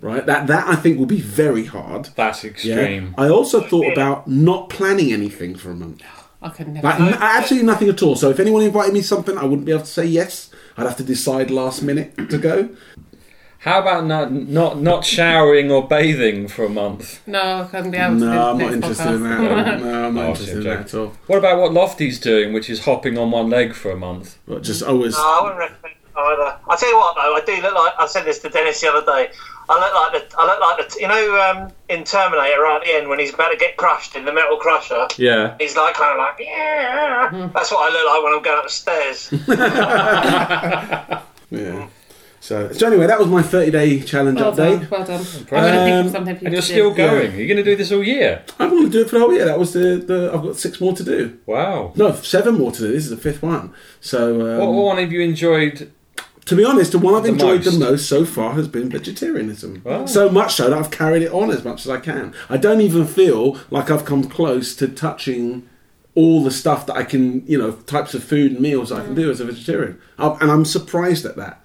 Right, 0.00 0.24
that 0.26 0.46
that 0.46 0.68
I 0.68 0.76
think 0.76 0.98
will 0.98 1.06
be 1.06 1.20
very 1.20 1.64
hard. 1.66 2.10
That's 2.14 2.44
Yeah. 2.44 2.50
extreme. 2.50 3.14
I 3.18 3.28
also 3.28 3.60
thought 3.60 3.92
about 3.92 4.28
not 4.28 4.68
planning 4.68 5.12
anything 5.12 5.56
for 5.56 5.70
a 5.70 5.74
month. 5.74 6.02
I 6.40 6.50
could 6.50 6.68
never. 6.68 6.86
Like, 6.86 7.00
n- 7.00 7.14
absolutely 7.20 7.66
nothing 7.66 7.88
at 7.88 8.00
all. 8.02 8.14
So 8.14 8.30
if 8.30 8.38
anyone 8.38 8.62
invited 8.62 8.94
me 8.94 9.00
something, 9.02 9.36
I 9.36 9.44
wouldn't 9.44 9.64
be 9.64 9.72
able 9.72 9.82
to 9.82 9.88
say 9.90 10.04
yes. 10.04 10.50
I'd 10.76 10.86
have 10.86 10.96
to 10.98 11.02
decide 11.02 11.50
last 11.50 11.82
minute 11.82 12.14
to 12.30 12.38
go. 12.38 12.68
How 13.62 13.80
about 13.80 14.06
not 14.06 14.30
not 14.32 14.80
not 14.80 15.04
showering 15.04 15.72
or 15.72 15.88
bathing 15.88 16.46
for 16.46 16.64
a 16.64 16.68
month? 16.68 17.18
no, 17.26 17.62
I 17.62 17.64
couldn't 17.68 17.90
be 17.90 17.98
able 17.98 18.14
to. 18.14 18.20
do 18.20 18.26
No, 18.30 18.50
I'm 18.52 18.58
not 18.58 18.72
interested 18.72 19.08
in 19.14 19.22
that. 19.24 19.80
No, 19.80 20.04
I'm 20.06 20.14
not 20.14 20.24
Oh, 20.26 20.28
interested 20.28 20.58
in 20.58 20.62
that 20.64 20.78
at 20.80 20.94
all. 20.94 21.12
What 21.26 21.38
about 21.38 21.58
what 21.58 21.72
Lofty's 21.72 22.20
doing, 22.20 22.52
which 22.52 22.70
is 22.70 22.84
hopping 22.84 23.18
on 23.18 23.32
one 23.32 23.50
leg 23.50 23.74
for 23.74 23.90
a 23.90 23.96
month? 23.96 24.38
But 24.46 24.62
just 24.62 24.84
always. 24.84 25.14
No, 25.14 25.24
I 25.24 25.40
wouldn't 25.42 25.58
recommend 25.58 25.94
it 25.96 26.16
either. 26.16 26.56
I 26.68 26.76
tell 26.76 26.88
you 26.88 26.96
what, 26.98 27.16
though, 27.16 27.34
I 27.34 27.40
do 27.44 27.62
look 27.62 27.74
like. 27.74 27.94
I 27.98 28.06
said 28.06 28.24
this 28.24 28.38
to 28.40 28.48
Dennis 28.48 28.80
the 28.80 28.92
other 28.92 29.04
day. 29.04 29.32
I 29.70 29.74
look 29.78 29.94
like 29.94 30.12
the. 30.30 30.38
I 30.38 30.46
look 30.46 30.60
like 30.60 30.88
the. 30.88 31.00
You 31.00 31.08
know, 31.08 31.40
um, 31.40 31.72
in 31.88 32.04
Terminator, 32.04 32.60
right 32.62 32.76
at 32.80 32.84
the 32.86 32.94
end 32.94 33.08
when 33.08 33.18
he's 33.18 33.34
about 33.34 33.50
to 33.50 33.56
get 33.56 33.76
crushed 33.76 34.16
in 34.16 34.24
the 34.24 34.32
metal 34.32 34.56
crusher. 34.56 35.06
Yeah. 35.18 35.56
He's 35.60 35.76
like 35.76 35.94
kind 35.94 36.12
of 36.12 36.18
like, 36.18 36.36
yeah. 36.40 37.50
That's 37.54 37.70
what 37.70 37.90
I 37.90 37.92
look 37.92 38.06
like 38.06 38.22
when 38.24 38.32
I'm 38.34 38.42
going 38.42 38.58
up 38.58 38.64
the 38.64 38.70
stairs. 38.70 39.30
Yeah. 41.50 41.88
So, 42.40 42.70
so 42.72 42.86
anyway, 42.86 43.06
that 43.06 43.18
was 43.18 43.26
my 43.28 43.42
30 43.42 43.70
day 43.70 44.00
challenge 44.00 44.38
Well 44.38 44.52
update. 44.52 44.80
done, 44.80 44.88
well 44.90 45.04
done. 45.04 45.26
I'm 45.26 45.44
going 45.46 45.72
to 45.72 45.84
think 45.84 45.94
Um, 46.00 46.06
of 46.06 46.12
something 46.12 46.36
for 46.36 46.40
you 46.42 46.46
And 46.46 46.52
you're 46.52 46.62
to 46.62 46.68
still 46.68 46.90
do. 46.90 46.96
going. 46.96 47.36
You're 47.38 47.46
going 47.46 47.56
to 47.56 47.62
do 47.64 47.74
this 47.74 47.90
all 47.90 48.02
year. 48.04 48.44
I'm 48.60 48.70
going 48.70 48.84
to 48.84 48.90
do 48.90 49.00
it 49.00 49.08
for 49.10 49.16
the 49.16 49.20
whole 49.20 49.32
year. 49.32 49.44
That 49.46 49.58
was 49.58 49.72
the, 49.72 49.96
the. 50.06 50.30
I've 50.32 50.42
got 50.42 50.56
six 50.56 50.80
more 50.80 50.94
to 50.94 51.02
do. 51.02 51.38
Wow. 51.46 51.92
No, 51.96 52.12
seven 52.14 52.54
more 52.58 52.70
to 52.72 52.78
do. 52.80 52.92
This 52.92 53.04
is 53.04 53.10
the 53.10 53.16
fifth 53.16 53.42
one. 53.42 53.72
So, 54.00 54.40
um, 54.42 54.58
What 54.58 54.72
one 54.84 54.98
have 54.98 55.10
you 55.10 55.20
enjoyed? 55.22 55.90
To 56.48 56.56
be 56.56 56.64
honest, 56.64 56.92
the 56.92 56.98
one 56.98 57.14
I've 57.14 57.24
The 57.24 57.28
enjoyed 57.30 57.62
the 57.62 57.70
most? 57.72 57.78
most 57.80 58.08
so 58.08 58.24
far 58.24 58.54
has 58.54 58.68
been 58.68 58.88
vegetarianism. 58.90 59.82
Wow. 59.84 60.06
So 60.06 60.28
much 60.30 60.54
so 60.54 60.70
that 60.70 60.78
I've 60.78 60.90
carried 60.90 61.22
it 61.22 61.30
on 61.32 61.50
as 61.50 61.64
much 61.64 61.84
as 61.84 61.90
I 61.90 61.98
can. 62.00 62.34
I 62.48 62.56
don't 62.56 62.80
even 62.80 63.06
feel 63.06 63.58
like 63.70 63.90
I've 63.90 64.04
come 64.06 64.24
close 64.24 64.74
to 64.76 64.88
touching 64.88 65.68
all 66.14 66.42
the 66.42 66.50
stuff 66.50 66.86
that 66.86 66.96
I 66.96 67.04
can, 67.04 67.46
you 67.46 67.58
know, 67.58 67.72
types 67.72 68.14
of 68.14 68.24
food 68.24 68.52
and 68.52 68.60
meals 68.60 68.90
I 68.90 69.04
can 69.04 69.14
do 69.14 69.30
as 69.30 69.40
a 69.40 69.44
vegetarian. 69.44 70.00
i 70.18 70.28
and 70.40 70.50
I'm 70.50 70.64
surprised 70.64 71.24
at 71.26 71.36
that. 71.36 71.62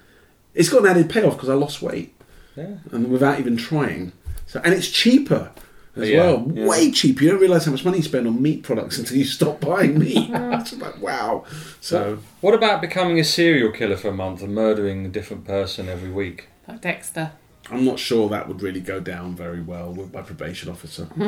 It's 0.54 0.70
got 0.70 0.82
an 0.84 0.88
added 0.88 1.10
payoff 1.10 1.34
because 1.36 1.50
I 1.50 1.56
lost 1.56 1.82
weight, 1.82 2.14
Yeah. 2.56 2.76
and 2.92 3.10
without 3.10 3.40
even 3.40 3.58
trying. 3.58 4.12
So, 4.46 4.62
and 4.64 4.74
it's 4.74 4.90
cheaper 4.90 5.50
as 5.96 6.10
Yeah, 6.10 6.20
well, 6.22 6.52
yeah. 6.54 6.68
way 6.68 6.92
cheaper. 6.92 7.24
You 7.24 7.32
don't 7.32 7.40
realise 7.42 7.66
how 7.66 7.72
much 7.72 7.86
money 7.86 7.98
you 7.98 8.04
spend 8.04 8.28
on 8.28 8.42
meat 8.42 8.64
products 8.64 8.98
until 8.98 9.18
you 9.18 9.26
stop 9.26 9.60
buying 9.62 10.00
meat. 10.00 10.30
it's 10.34 10.74
like 10.74 11.02
wow. 11.02 11.46
So. 11.82 12.20
What 12.42 12.54
about 12.54 12.82
becoming 12.82 13.20
a 13.20 13.24
serial 13.24 13.72
killer 13.72 13.98
for 13.98 14.10
a 14.10 14.14
month 14.14 14.42
and 14.42 14.54
murdering 14.56 15.06
a 15.06 15.10
different 15.10 15.46
person 15.46 15.90
every 15.90 16.10
week? 16.12 16.48
Like 16.68 16.82
Dexter. 16.82 17.32
I'm 17.72 17.86
not 17.86 17.98
sure 17.98 18.28
that 18.30 18.48
would 18.50 18.62
really 18.62 18.82
go 18.82 19.00
down 19.00 19.36
very 19.36 19.62
well 19.62 19.94
with 19.94 20.14
my 20.14 20.22
probation 20.22 20.70
officer. 20.70 21.08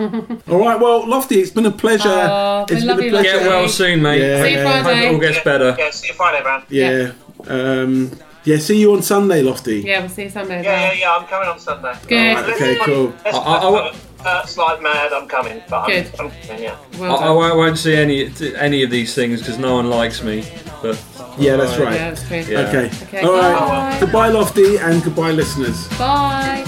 All 0.49 0.59
right, 0.59 0.77
well, 0.79 1.07
Lofty, 1.07 1.39
it's 1.39 1.49
been 1.51 1.65
a 1.65 1.71
pleasure. 1.71 2.09
Oh, 2.09 2.65
it's 2.69 2.83
I 2.83 2.85
love 2.85 3.01
you, 3.01 3.09
Get 3.09 3.41
well 3.47 3.69
soon, 3.69 4.01
mate. 4.01 4.19
Yeah. 4.19 4.43
See 4.43 4.51
you 4.51 4.61
Friday. 4.61 4.73
Hope 4.75 4.83
Friday. 4.83 5.07
it 5.07 5.13
all 5.13 5.19
gets 5.19 5.43
better. 5.45 5.75
Yeah, 5.79 5.89
see 5.91 6.07
you 6.09 6.13
Friday, 6.13 6.43
man. 6.43 6.63
Yeah. 6.69 7.11
Um, 7.47 8.11
yeah, 8.43 8.57
see 8.57 8.79
you 8.81 8.93
on 8.93 9.01
Sunday, 9.01 9.41
Lofty. 9.41 9.79
Yeah, 9.81 10.01
we'll 10.01 10.09
see 10.09 10.23
you 10.23 10.29
Sunday. 10.29 10.61
Yeah, 10.61 10.71
yeah, 10.71 10.87
well. 10.89 10.97
yeah. 10.97 11.15
I'm 11.15 11.27
coming 11.27 11.49
on 11.49 11.57
Sunday. 11.59 11.93
Good. 12.05 12.35
Alright, 12.37 12.53
okay, 12.55 12.79
cool. 12.83 13.13
Let's 13.23 13.37
I- 13.37 13.41
I- 13.41 13.89
I- 13.89 13.95
Hurts 14.25 14.57
like 14.57 14.81
mad. 14.81 15.13
I'm 15.13 15.27
coming, 15.27 15.61
but 15.69 15.81
I'm, 15.81 15.89
Good. 15.89 16.07
I'm 16.19 16.31
coming. 16.31 16.63
Yeah. 16.63 16.77
Well 16.99 17.15
I 17.17 17.25
done. 17.25 17.35
won't, 17.35 17.57
won't 17.57 17.77
see 17.77 17.95
any 17.95 18.31
any 18.57 18.81
of 18.83 18.89
these 18.89 19.13
things 19.13 19.39
because 19.39 19.57
no 19.59 19.75
one 19.75 19.89
likes 19.89 20.23
me. 20.23 20.43
But 20.81 20.97
Yeah, 21.37 21.57
that's 21.57 21.77
right. 21.77 21.93
Yeah, 21.93 22.09
that's 22.11 22.27
true. 22.27 22.37
Yeah. 22.39 22.67
Okay. 22.69 22.89
Okay, 23.03 23.21
All 23.21 23.33
right. 23.33 23.91
bye. 23.93 23.97
Goodbye, 23.99 24.29
Lofty, 24.29 24.77
and 24.77 25.03
goodbye, 25.03 25.31
listeners. 25.31 25.87
Bye. 25.89 26.63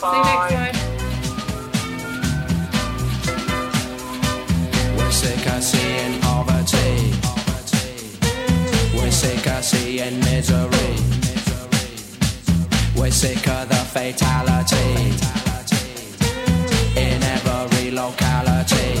Bye. 0.00 0.12
See 0.12 0.16
you 0.16 0.22
next 0.24 0.74
time. 0.74 0.74
We're 4.96 5.10
sick 5.10 5.46
of 5.54 5.62
seeing 5.62 6.20
poverty. 6.20 7.12
We're 8.96 9.10
sick 9.10 9.46
of 9.46 9.64
seeing 9.64 10.20
misery. 10.20 10.96
We're 12.96 13.10
sick 13.10 13.46
of 13.48 13.68
the 13.68 13.76
fatality 13.76 14.76
in 15.10 15.16
every 17.88 17.96
locality. 17.96 18.94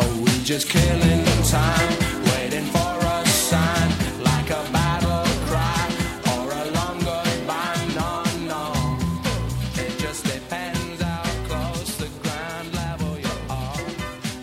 Oh, 0.00 0.22
we 0.24 0.44
just 0.44 0.68
killing 0.68 1.24
time, 1.44 1.88
waiting 2.32 2.66
for 2.66 2.98
a 3.00 3.26
sign 3.26 3.90
like 4.22 4.50
a 4.50 4.62
battle 4.72 5.24
cry 5.46 5.88
or 6.32 6.50
a 6.52 6.70
long 6.72 6.98
goodbye. 6.98 7.86
No, 7.94 8.22
no. 8.46 8.72
It 9.74 9.98
just 9.98 10.24
depends 10.24 11.02
how 11.02 11.22
close 11.48 11.96
the 11.96 12.08
ground 12.22 12.74
level 12.74 13.18
you 13.18 13.36
are. 13.48 13.76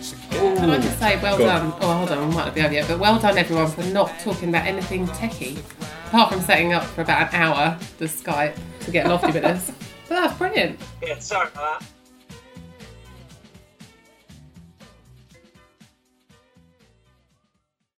So 0.02 0.16
Can 0.30 0.70
I 0.70 0.78
just 0.78 0.98
say, 0.98 1.20
well 1.22 1.38
Go 1.38 1.46
done. 1.46 1.72
Oh, 1.80 1.92
hold 1.98 2.10
on, 2.10 2.18
I 2.18 2.26
might 2.26 2.44
not 2.46 2.54
be 2.54 2.62
over 2.62 2.74
yet, 2.74 2.88
but 2.88 2.98
well 2.98 3.18
done 3.18 3.38
everyone 3.38 3.68
for 3.70 3.82
not 3.84 4.18
talking 4.20 4.48
about 4.48 4.66
anything 4.66 5.06
techie, 5.08 5.58
apart 6.06 6.32
from 6.32 6.40
setting 6.40 6.72
up 6.72 6.84
for 6.84 7.02
about 7.02 7.32
an 7.32 7.40
hour 7.40 7.78
the 7.98 8.06
Skype 8.06 8.56
to 8.80 8.90
get 8.90 9.06
Lofty 9.06 9.32
with 9.32 9.44
us. 9.44 9.72
But 10.12 10.20
that's 10.20 10.36
brilliant. 10.38 10.78
Yeah. 11.02 11.18
Sorry 11.20 11.48
about 11.48 11.80
that. 11.80 11.88